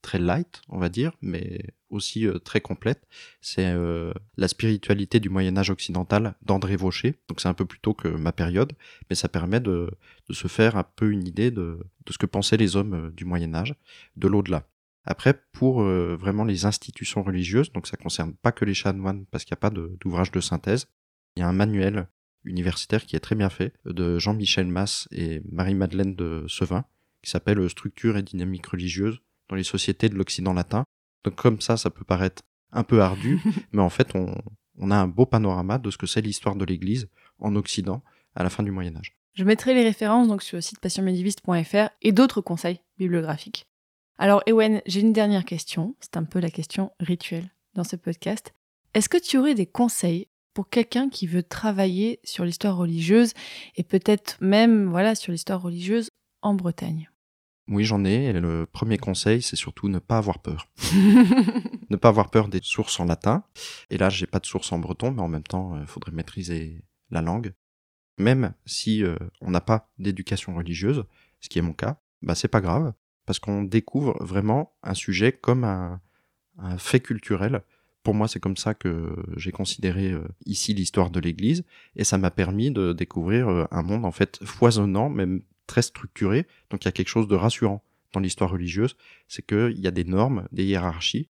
très 0.01 0.19
light, 0.19 0.61
on 0.69 0.79
va 0.79 0.89
dire, 0.89 1.13
mais 1.21 1.61
aussi 1.89 2.27
euh, 2.27 2.39
très 2.39 2.61
complète. 2.61 3.07
C'est 3.41 3.65
euh, 3.65 4.13
La 4.37 4.47
spiritualité 4.47 5.19
du 5.19 5.29
Moyen 5.29 5.57
Âge 5.57 5.69
occidental 5.69 6.35
d'André 6.41 6.75
Vaucher. 6.75 7.15
Donc 7.27 7.41
c'est 7.41 7.47
un 7.47 7.53
peu 7.53 7.65
plus 7.65 7.79
tôt 7.79 7.93
que 7.93 8.07
ma 8.07 8.31
période, 8.31 8.73
mais 9.09 9.15
ça 9.15 9.29
permet 9.29 9.59
de, 9.59 9.91
se 10.29 10.47
faire 10.47 10.77
un 10.77 10.83
peu 10.83 11.11
une 11.11 11.27
idée 11.27 11.51
de, 11.51 11.79
ce 12.09 12.17
que 12.17 12.25
pensaient 12.25 12.57
les 12.57 12.75
hommes 12.75 12.93
euh, 12.93 13.11
du 13.11 13.25
Moyen 13.25 13.53
Âge, 13.53 13.75
de 14.15 14.27
l'au-delà. 14.27 14.67
Après, 15.03 15.33
pour 15.51 15.81
vraiment 15.81 16.43
les 16.43 16.65
institutions 16.65 17.23
religieuses, 17.23 17.71
donc 17.71 17.87
ça 17.87 17.97
concerne 17.97 18.35
pas 18.35 18.51
que 18.51 18.65
les 18.65 18.75
chanoines 18.75 19.25
parce 19.31 19.43
qu'il 19.43 19.55
n'y 19.55 19.57
a 19.57 19.67
pas 19.67 19.71
d'ouvrage 19.71 20.29
de, 20.29 20.35
de 20.35 20.41
synthèse, 20.41 20.85
il 21.35 21.39
y 21.39 21.43
a 21.43 21.47
un 21.47 21.53
manuel 21.53 22.07
universitaire 22.45 23.07
qui 23.07 23.15
est 23.15 23.19
très 23.19 23.33
bien 23.33 23.49
fait 23.49 23.73
de 23.85 24.19
Jean-Michel 24.19 24.67
Masse 24.67 25.07
et 25.11 25.41
Marie-Madeleine 25.51 26.15
de 26.15 26.45
Sevin 26.47 26.85
qui 27.23 27.31
s'appelle 27.31 27.67
Structure 27.67 28.15
et 28.15 28.21
dynamique 28.21 28.67
religieuse 28.67 29.21
dans 29.51 29.57
les 29.57 29.63
sociétés 29.63 30.09
de 30.09 30.15
l'Occident 30.15 30.53
latin. 30.53 30.85
Donc 31.23 31.35
comme 31.35 31.61
ça, 31.61 31.77
ça 31.77 31.91
peut 31.91 32.05
paraître 32.05 32.41
un 32.71 32.83
peu 32.83 33.01
ardu, 33.01 33.39
mais 33.73 33.81
en 33.81 33.89
fait, 33.89 34.15
on, 34.15 34.33
on, 34.79 34.89
a 34.89 34.95
un 34.95 35.07
beau 35.07 35.27
panorama 35.27 35.77
de 35.77 35.91
ce 35.91 35.97
que 35.97 36.07
c'est 36.07 36.21
l'histoire 36.21 36.55
de 36.55 36.65
l'Église 36.65 37.09
en 37.37 37.55
Occident 37.55 38.01
à 38.33 38.43
la 38.43 38.49
fin 38.49 38.63
du 38.63 38.71
Moyen 38.71 38.95
Âge. 38.95 39.13
Je 39.33 39.43
mettrai 39.43 39.73
les 39.73 39.83
références 39.83 40.27
donc 40.27 40.41
sur 40.41 40.57
le 40.57 40.61
site 40.61 40.79
passionmédiéviste.fr 40.79 41.89
et 42.01 42.11
d'autres 42.11 42.41
conseils 42.41 42.79
bibliographiques. 42.97 43.67
Alors 44.17 44.41
Ewen, 44.47 44.81
j'ai 44.85 45.01
une 45.01 45.13
dernière 45.13 45.45
question, 45.45 45.95
c'est 45.99 46.17
un 46.17 46.23
peu 46.23 46.39
la 46.39 46.49
question 46.49 46.91
rituelle 46.99 47.49
dans 47.73 47.83
ce 47.83 47.95
podcast. 47.95 48.53
Est-ce 48.93 49.09
que 49.09 49.17
tu 49.17 49.37
aurais 49.37 49.55
des 49.55 49.65
conseils 49.65 50.27
pour 50.53 50.69
quelqu'un 50.69 51.09
qui 51.09 51.27
veut 51.27 51.43
travailler 51.43 52.19
sur 52.23 52.45
l'histoire 52.45 52.77
religieuse 52.77 53.33
et 53.75 53.83
peut-être 53.83 54.37
même 54.41 54.89
voilà 54.89 55.15
sur 55.15 55.31
l'histoire 55.31 55.61
religieuse 55.61 56.09
en 56.41 56.53
Bretagne? 56.53 57.10
Oui, 57.67 57.83
j'en 57.83 58.03
ai. 58.05 58.25
Et 58.25 58.33
le 58.33 58.65
premier 58.65 58.97
conseil, 58.97 59.41
c'est 59.41 59.55
surtout 59.55 59.87
ne 59.87 59.99
pas 59.99 60.17
avoir 60.17 60.39
peur. 60.39 60.67
ne 61.89 61.95
pas 61.95 62.09
avoir 62.09 62.29
peur 62.29 62.47
des 62.47 62.61
sources 62.61 62.99
en 62.99 63.05
latin. 63.05 63.43
Et 63.89 63.97
là, 63.97 64.09
j'ai 64.09 64.27
pas 64.27 64.39
de 64.39 64.45
source 64.45 64.71
en 64.71 64.79
breton, 64.79 65.11
mais 65.11 65.21
en 65.21 65.27
même 65.27 65.43
temps, 65.43 65.75
il 65.75 65.83
euh, 65.83 65.85
faudrait 65.85 66.11
maîtriser 66.11 66.83
la 67.09 67.21
langue. 67.21 67.53
Même 68.17 68.53
si 68.65 69.03
euh, 69.03 69.15
on 69.41 69.51
n'a 69.51 69.61
pas 69.61 69.91
d'éducation 69.97 70.55
religieuse, 70.55 71.05
ce 71.39 71.49
qui 71.49 71.59
est 71.59 71.63
mon 71.63 71.73
cas, 71.73 72.01
bah 72.21 72.35
c'est 72.35 72.47
pas 72.47 72.61
grave, 72.61 72.93
parce 73.25 73.39
qu'on 73.39 73.63
découvre 73.63 74.17
vraiment 74.23 74.73
un 74.83 74.93
sujet 74.93 75.31
comme 75.31 75.63
un, 75.63 76.01
un 76.57 76.77
fait 76.77 76.99
culturel 76.99 77.61
Pour 78.03 78.13
moi, 78.13 78.27
c'est 78.27 78.39
comme 78.39 78.57
ça 78.57 78.73
que 78.73 79.15
j'ai 79.37 79.51
considéré 79.51 80.11
euh, 80.11 80.27
ici 80.45 80.73
l'histoire 80.73 81.09
de 81.11 81.19
l'Église, 81.19 81.63
et 81.95 82.03
ça 82.03 82.17
m'a 82.17 82.31
permis 82.31 82.71
de 82.71 82.93
découvrir 82.93 83.47
euh, 83.47 83.65
un 83.71 83.83
monde 83.83 84.05
en 84.05 84.11
fait 84.11 84.39
foisonnant, 84.43 85.09
même 85.09 85.41
très 85.67 85.81
structuré. 85.81 86.47
Donc 86.69 86.83
il 86.83 86.87
y 86.87 86.89
a 86.89 86.91
quelque 86.91 87.09
chose 87.09 87.27
de 87.27 87.35
rassurant 87.35 87.83
dans 88.13 88.19
l'histoire 88.19 88.51
religieuse, 88.51 88.95
c'est 89.27 89.45
qu'il 89.45 89.79
y 89.79 89.87
a 89.87 89.91
des 89.91 90.03
normes, 90.03 90.47
des 90.51 90.65
hiérarchies. 90.65 91.29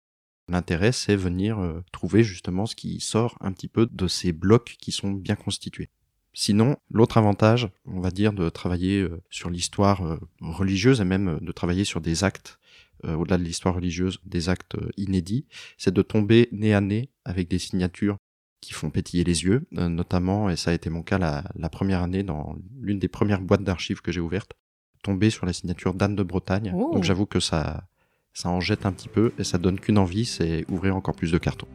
L'intérêt, 0.49 0.93
c'est 0.93 1.17
venir 1.17 1.59
euh, 1.59 1.85
trouver 1.93 2.23
justement 2.23 2.67
ce 2.67 2.75
qui 2.75 3.01
sort 3.01 3.37
un 3.41 3.53
petit 3.53 3.69
peu 3.69 3.87
de 3.91 4.09
ces 4.09 4.33
blocs 4.33 4.77
qui 4.81 4.93
sont 4.93 5.11
bien 5.11 5.35
constitués. 5.35 5.91
Sinon, 6.33 6.77
l'autre 6.91 7.19
avantage, 7.19 7.69
on 7.85 8.01
va 8.01 8.11
dire, 8.11 8.33
de 8.33 8.49
travailler 8.49 9.01
euh, 9.01 9.21
sur 9.29 9.51
l'histoire 9.51 10.07
euh, 10.07 10.19
religieuse 10.41 11.01
et 11.01 11.05
même 11.05 11.39
de 11.41 11.53
travailler 11.53 11.85
sur 11.85 12.01
des 12.01 12.25
actes, 12.25 12.59
au-delà 13.05 13.39
de 13.39 13.45
l'histoire 13.45 13.77
religieuse, 13.77 14.19
des 14.25 14.49
actes 14.49 14.77
inédits, 14.97 15.47
c'est 15.77 15.95
de 15.95 16.03
tomber 16.03 16.49
nez 16.51 16.75
à 16.75 16.81
nez 16.81 17.11
avec 17.25 17.47
des 17.47 17.61
signatures 17.61 18.19
qui 18.61 18.73
font 18.73 18.91
pétiller 18.91 19.25
les 19.25 19.45
yeux, 19.45 19.67
euh, 19.77 19.89
notamment, 19.89 20.51
et 20.51 20.57
ça 20.57 20.71
a 20.71 20.75
été 20.75 20.91
mon 20.91 21.03
cas 21.03 21.19
la, 21.19 21.45
la 21.55 21.69
première 21.69 22.03
année 22.03 22.23
dans 22.23 22.57
l'une 22.81 22.99
des 22.99 23.09
premières 23.09 23.41
boîtes 23.41 23.63
d'archives 23.63 24.01
que 24.01 24.13
j'ai 24.13 24.21
ouvertes, 24.21 24.55
tomber 25.03 25.31
sur 25.31 25.47
la 25.47 25.53
signature 25.53 25.95
d'Anne 25.95 26.17
de 26.17 26.23
Bretagne. 26.23 26.73
Oh. 26.75 26.91
Donc 26.95 27.05
j'avoue 27.05 27.27
que 27.27 27.41
ça, 27.41 27.89
ça 28.33 28.49
en 28.49 28.61
jette 28.61 28.87
un 28.87 28.93
petit 28.93 29.09
peu 29.09 29.33
et 29.39 29.45
ça 29.45 29.59
donne 29.59 29.79
qu'une 29.79 29.99
envie, 29.99 30.25
c'est 30.25 30.65
ouvrir 30.71 30.97
encore 30.97 31.15
plus 31.15 31.33
de 31.33 31.39
cartons. 31.39 31.69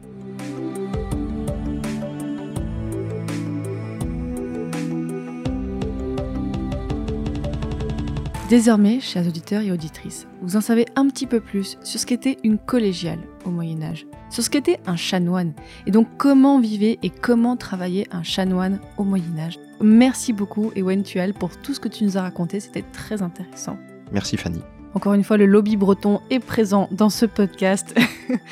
Désormais, 8.48 9.00
chers 9.00 9.26
auditeurs 9.26 9.62
et 9.62 9.72
auditrices, 9.72 10.26
vous 10.42 10.56
en 10.56 10.60
savez 10.60 10.84
un 10.96 11.08
petit 11.08 11.26
peu 11.26 11.40
plus 11.40 11.78
sur 11.82 11.98
ce 11.98 12.04
qu'était 12.04 12.36
une 12.44 12.58
collégiale 12.58 13.20
au 13.46 13.50
Moyen 13.50 13.80
Âge, 13.80 14.06
sur 14.28 14.42
ce 14.42 14.50
qu'était 14.50 14.80
un 14.86 14.96
chanoine, 14.96 15.54
et 15.86 15.90
donc 15.90 16.08
comment 16.18 16.60
vivait 16.60 16.98
et 17.02 17.08
comment 17.08 17.56
travaillait 17.56 18.06
un 18.12 18.22
chanoine 18.22 18.80
au 18.98 19.02
Moyen 19.02 19.38
Âge. 19.38 19.58
Merci 19.80 20.34
beaucoup, 20.34 20.72
Ewen 20.76 21.02
Tual, 21.04 21.32
pour 21.32 21.56
tout 21.56 21.72
ce 21.72 21.80
que 21.80 21.88
tu 21.88 22.04
nous 22.04 22.18
as 22.18 22.22
raconté, 22.22 22.60
c'était 22.60 22.84
très 22.92 23.22
intéressant. 23.22 23.78
Merci 24.12 24.36
Fanny. 24.36 24.60
Encore 24.92 25.14
une 25.14 25.24
fois, 25.24 25.38
le 25.38 25.46
lobby 25.46 25.78
breton 25.78 26.20
est 26.28 26.38
présent 26.38 26.88
dans 26.92 27.10
ce 27.10 27.24
podcast, 27.24 27.98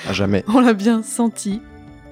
À 0.09 0.14
jamais. 0.14 0.43
on 0.49 0.61
l'a 0.61 0.72
bien 0.72 1.03
senti. 1.03 1.61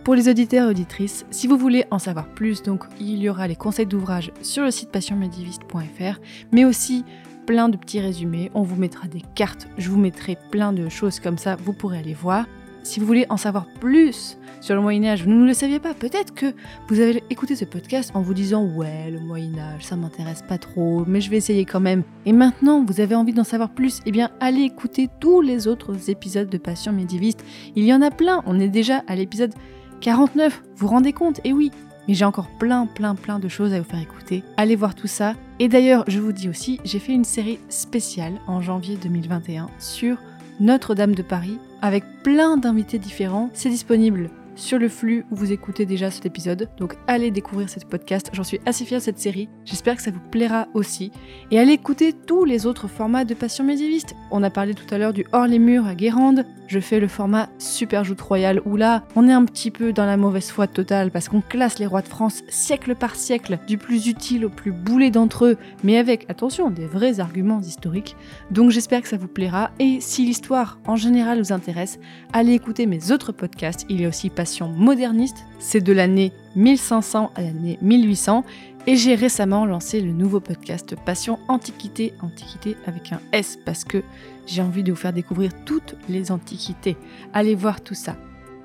Pour 0.04 0.14
les 0.14 0.28
auditeurs 0.28 0.66
et 0.66 0.70
auditrices, 0.70 1.24
si 1.30 1.46
vous 1.46 1.56
voulez 1.56 1.84
en 1.90 1.98
savoir 1.98 2.26
plus, 2.28 2.62
donc 2.62 2.84
il 3.00 3.18
y 3.18 3.28
aura 3.28 3.48
les 3.48 3.56
conseils 3.56 3.86
d'ouvrage 3.86 4.32
sur 4.42 4.64
le 4.64 4.70
site 4.70 4.90
passionmédiviste.fr, 4.90 6.20
mais 6.52 6.64
aussi 6.64 7.04
plein 7.50 7.68
de 7.68 7.76
petits 7.76 7.98
résumés. 7.98 8.48
On 8.54 8.62
vous 8.62 8.76
mettra 8.76 9.08
des 9.08 9.24
cartes, 9.34 9.66
je 9.76 9.90
vous 9.90 9.98
mettrai 9.98 10.38
plein 10.52 10.72
de 10.72 10.88
choses 10.88 11.18
comme 11.18 11.36
ça, 11.36 11.56
vous 11.56 11.72
pourrez 11.72 11.98
aller 11.98 12.14
voir. 12.14 12.46
Si 12.84 13.00
vous 13.00 13.06
voulez 13.06 13.26
en 13.28 13.36
savoir 13.36 13.66
plus 13.80 14.38
sur 14.60 14.76
le 14.76 14.80
Moyen 14.80 15.04
Âge, 15.06 15.24
vous 15.24 15.30
ne 15.30 15.44
le 15.44 15.52
saviez 15.52 15.80
pas, 15.80 15.92
peut-être 15.92 16.32
que 16.32 16.54
vous 16.86 17.00
avez 17.00 17.24
écouté 17.28 17.56
ce 17.56 17.64
podcast 17.64 18.12
en 18.14 18.22
vous 18.22 18.34
disant 18.34 18.64
ouais, 18.64 19.10
le 19.10 19.18
Moyen 19.18 19.58
Âge, 19.58 19.84
ça 19.84 19.96
m'intéresse 19.96 20.44
pas 20.48 20.58
trop, 20.58 21.04
mais 21.08 21.20
je 21.20 21.28
vais 21.28 21.38
essayer 21.38 21.64
quand 21.64 21.80
même. 21.80 22.04
Et 22.24 22.32
maintenant, 22.32 22.84
vous 22.84 23.00
avez 23.00 23.16
envie 23.16 23.32
d'en 23.32 23.42
savoir 23.42 23.70
plus, 23.70 23.98
eh 24.06 24.12
bien 24.12 24.30
allez 24.38 24.62
écouter 24.62 25.08
tous 25.18 25.40
les 25.40 25.66
autres 25.66 26.08
épisodes 26.08 26.48
de 26.48 26.58
Passion 26.58 26.92
médiéviste. 26.92 27.44
Il 27.74 27.82
y 27.82 27.92
en 27.92 28.00
a 28.00 28.12
plein, 28.12 28.44
on 28.46 28.60
est 28.60 28.68
déjà 28.68 29.02
à 29.08 29.16
l'épisode 29.16 29.54
49, 30.02 30.62
vous 30.76 30.86
vous 30.86 30.86
rendez 30.86 31.12
compte? 31.12 31.40
Et 31.42 31.52
oui, 31.52 31.72
mais 32.08 32.14
j'ai 32.14 32.24
encore 32.24 32.48
plein, 32.48 32.86
plein, 32.86 33.14
plein 33.14 33.38
de 33.38 33.48
choses 33.48 33.72
à 33.72 33.78
vous 33.78 33.88
faire 33.88 34.00
écouter. 34.00 34.42
Allez 34.56 34.76
voir 34.76 34.94
tout 34.94 35.06
ça. 35.06 35.34
Et 35.58 35.68
d'ailleurs, 35.68 36.04
je 36.08 36.18
vous 36.18 36.32
dis 36.32 36.48
aussi, 36.48 36.80
j'ai 36.84 36.98
fait 36.98 37.12
une 37.12 37.24
série 37.24 37.58
spéciale 37.68 38.34
en 38.46 38.60
janvier 38.60 38.96
2021 38.96 39.68
sur 39.78 40.16
Notre-Dame 40.58 41.14
de 41.14 41.22
Paris 41.22 41.58
avec 41.82 42.04
plein 42.22 42.56
d'invités 42.56 42.98
différents. 42.98 43.50
C'est 43.52 43.70
disponible 43.70 44.30
sur 44.60 44.78
le 44.78 44.88
flux 44.88 45.24
où 45.30 45.36
vous 45.36 45.52
écoutez 45.52 45.86
déjà 45.86 46.10
cet 46.10 46.26
épisode. 46.26 46.68
Donc 46.78 46.96
allez 47.06 47.30
découvrir 47.30 47.68
cette 47.68 47.86
podcast. 47.86 48.30
J'en 48.32 48.44
suis 48.44 48.60
assez 48.66 48.84
fière 48.84 49.00
de 49.00 49.04
cette 49.04 49.18
série. 49.18 49.48
J'espère 49.64 49.96
que 49.96 50.02
ça 50.02 50.10
vous 50.10 50.20
plaira 50.30 50.68
aussi. 50.74 51.10
Et 51.50 51.58
allez 51.58 51.72
écouter 51.72 52.12
tous 52.12 52.44
les 52.44 52.66
autres 52.66 52.88
formats 52.88 53.24
de 53.24 53.34
Passion 53.34 53.64
médiéviste. 53.64 54.14
On 54.30 54.42
a 54.42 54.50
parlé 54.50 54.74
tout 54.74 54.92
à 54.94 54.98
l'heure 54.98 55.12
du 55.12 55.26
Hors 55.32 55.46
les 55.46 55.58
murs 55.58 55.86
à 55.86 55.94
Guérande. 55.94 56.44
Je 56.70 56.78
fais 56.78 57.00
le 57.00 57.08
format 57.08 57.48
Super 57.58 58.04
Joute 58.04 58.20
Royale 58.20 58.62
où 58.64 58.76
là, 58.76 59.02
on 59.16 59.28
est 59.28 59.32
un 59.32 59.44
petit 59.44 59.72
peu 59.72 59.92
dans 59.92 60.06
la 60.06 60.16
mauvaise 60.16 60.52
foi 60.52 60.68
totale 60.68 61.10
parce 61.10 61.28
qu'on 61.28 61.40
classe 61.40 61.80
les 61.80 61.86
rois 61.86 62.00
de 62.00 62.06
France 62.06 62.44
siècle 62.48 62.94
par 62.94 63.16
siècle, 63.16 63.58
du 63.66 63.76
plus 63.76 64.06
utile 64.06 64.46
au 64.46 64.50
plus 64.50 64.70
boulé 64.70 65.10
d'entre 65.10 65.46
eux, 65.46 65.58
mais 65.82 65.98
avec, 65.98 66.30
attention, 66.30 66.70
des 66.70 66.86
vrais 66.86 67.18
arguments 67.18 67.60
historiques. 67.60 68.14
Donc 68.52 68.70
j'espère 68.70 69.02
que 69.02 69.08
ça 69.08 69.16
vous 69.16 69.26
plaira. 69.26 69.72
Et 69.80 69.98
si 70.00 70.24
l'histoire 70.24 70.78
en 70.86 70.94
général 70.94 71.40
vous 71.40 71.52
intéresse, 71.52 71.98
allez 72.32 72.52
écouter 72.52 72.86
mes 72.86 73.10
autres 73.10 73.32
podcasts. 73.32 73.84
Il 73.88 74.00
y 74.00 74.04
a 74.04 74.08
aussi 74.08 74.30
Passion 74.30 74.68
moderniste, 74.68 75.38
c'est 75.58 75.80
de 75.80 75.92
l'année 75.92 76.32
1500 76.54 77.32
à 77.34 77.42
l'année 77.42 77.80
1800. 77.82 78.44
Et 78.86 78.96
j'ai 78.96 79.14
récemment 79.14 79.66
lancé 79.66 80.00
le 80.00 80.12
nouveau 80.12 80.40
podcast 80.40 80.94
Passion 81.04 81.38
Antiquité, 81.48 82.14
Antiquité 82.22 82.76
avec 82.86 83.12
un 83.12 83.20
S 83.32 83.58
parce 83.64 83.84
que 83.84 84.02
j'ai 84.50 84.62
envie 84.62 84.82
de 84.82 84.92
vous 84.92 84.98
faire 84.98 85.12
découvrir 85.12 85.52
toutes 85.64 85.94
les 86.08 86.32
antiquités. 86.32 86.96
Allez 87.32 87.54
voir 87.54 87.80
tout 87.80 87.94
ça. 87.94 88.16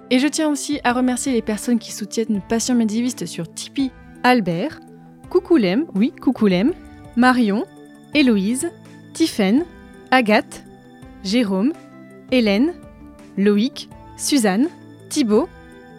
Et 0.09 0.19
je 0.19 0.27
tiens 0.27 0.49
aussi 0.49 0.79
à 0.83 0.93
remercier 0.93 1.31
les 1.33 1.41
personnes 1.41 1.79
qui 1.79 1.91
soutiennent 1.91 2.41
Passion 2.47 2.75
médiéviste 2.75 3.25
sur 3.25 3.51
Tipeee. 3.51 3.91
Albert, 4.23 4.79
Coucoulem, 5.29 5.85
oui 5.95 6.11
Coucoulem, 6.19 6.73
Marion, 7.15 7.65
Héloïse, 8.13 8.71
Tiffaine, 9.13 9.65
Agathe, 10.11 10.63
Jérôme, 11.23 11.73
Hélène, 12.31 12.73
Loïc, 13.37 13.89
Suzanne, 14.17 14.67
Thibaut, 15.09 15.47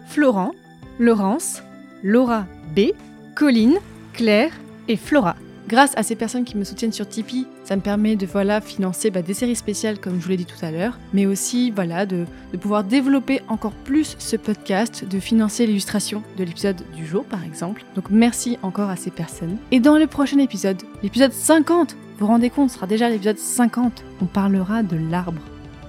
Florent, 0.07 0.51
Laurence, 0.99 1.61
Laura 2.03 2.45
B, 2.75 2.91
Colline, 3.35 3.77
Claire 4.13 4.51
et 4.87 4.97
Flora. 4.97 5.35
Grâce 5.67 5.91
à 5.97 6.03
ces 6.03 6.15
personnes 6.15 6.45
qui 6.45 6.55
me 6.55 6.63
soutiennent 6.63 6.93
sur 6.93 7.07
Tipeee, 7.07 7.45
ça 7.65 7.75
me 7.75 7.81
permet 7.81 8.15
de 8.15 8.25
voilà, 8.25 8.61
financer 8.61 9.11
bah, 9.11 9.21
des 9.21 9.33
séries 9.33 9.57
spéciales 9.57 9.99
comme 9.99 10.17
je 10.17 10.23
vous 10.23 10.29
l'ai 10.29 10.37
dit 10.37 10.45
tout 10.45 10.65
à 10.65 10.71
l'heure, 10.71 10.97
mais 11.11 11.25
aussi 11.25 11.71
voilà, 11.71 12.05
de, 12.05 12.25
de 12.53 12.57
pouvoir 12.57 12.85
développer 12.85 13.41
encore 13.49 13.73
plus 13.73 14.15
ce 14.17 14.37
podcast, 14.37 15.03
de 15.03 15.19
financer 15.19 15.67
l'illustration 15.67 16.23
de 16.37 16.45
l'épisode 16.45 16.81
du 16.95 17.05
jour 17.05 17.25
par 17.25 17.43
exemple. 17.43 17.83
Donc 17.95 18.05
merci 18.09 18.57
encore 18.61 18.89
à 18.89 18.95
ces 18.95 19.11
personnes. 19.11 19.57
Et 19.71 19.81
dans 19.81 19.97
le 19.97 20.07
prochain 20.07 20.37
épisode, 20.39 20.81
l'épisode 21.03 21.33
50, 21.33 21.91
vous 21.91 21.97
vous 22.19 22.27
rendez 22.27 22.49
compte, 22.49 22.69
ce 22.69 22.77
sera 22.77 22.87
déjà 22.87 23.09
l'épisode 23.09 23.37
50, 23.37 24.05
on 24.21 24.25
parlera 24.25 24.83
de 24.83 24.97
l'arbre 25.11 25.41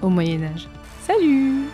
au 0.03 0.09
Moyen 0.09 0.43
Âge. 0.43 0.69
Salut 1.07 1.68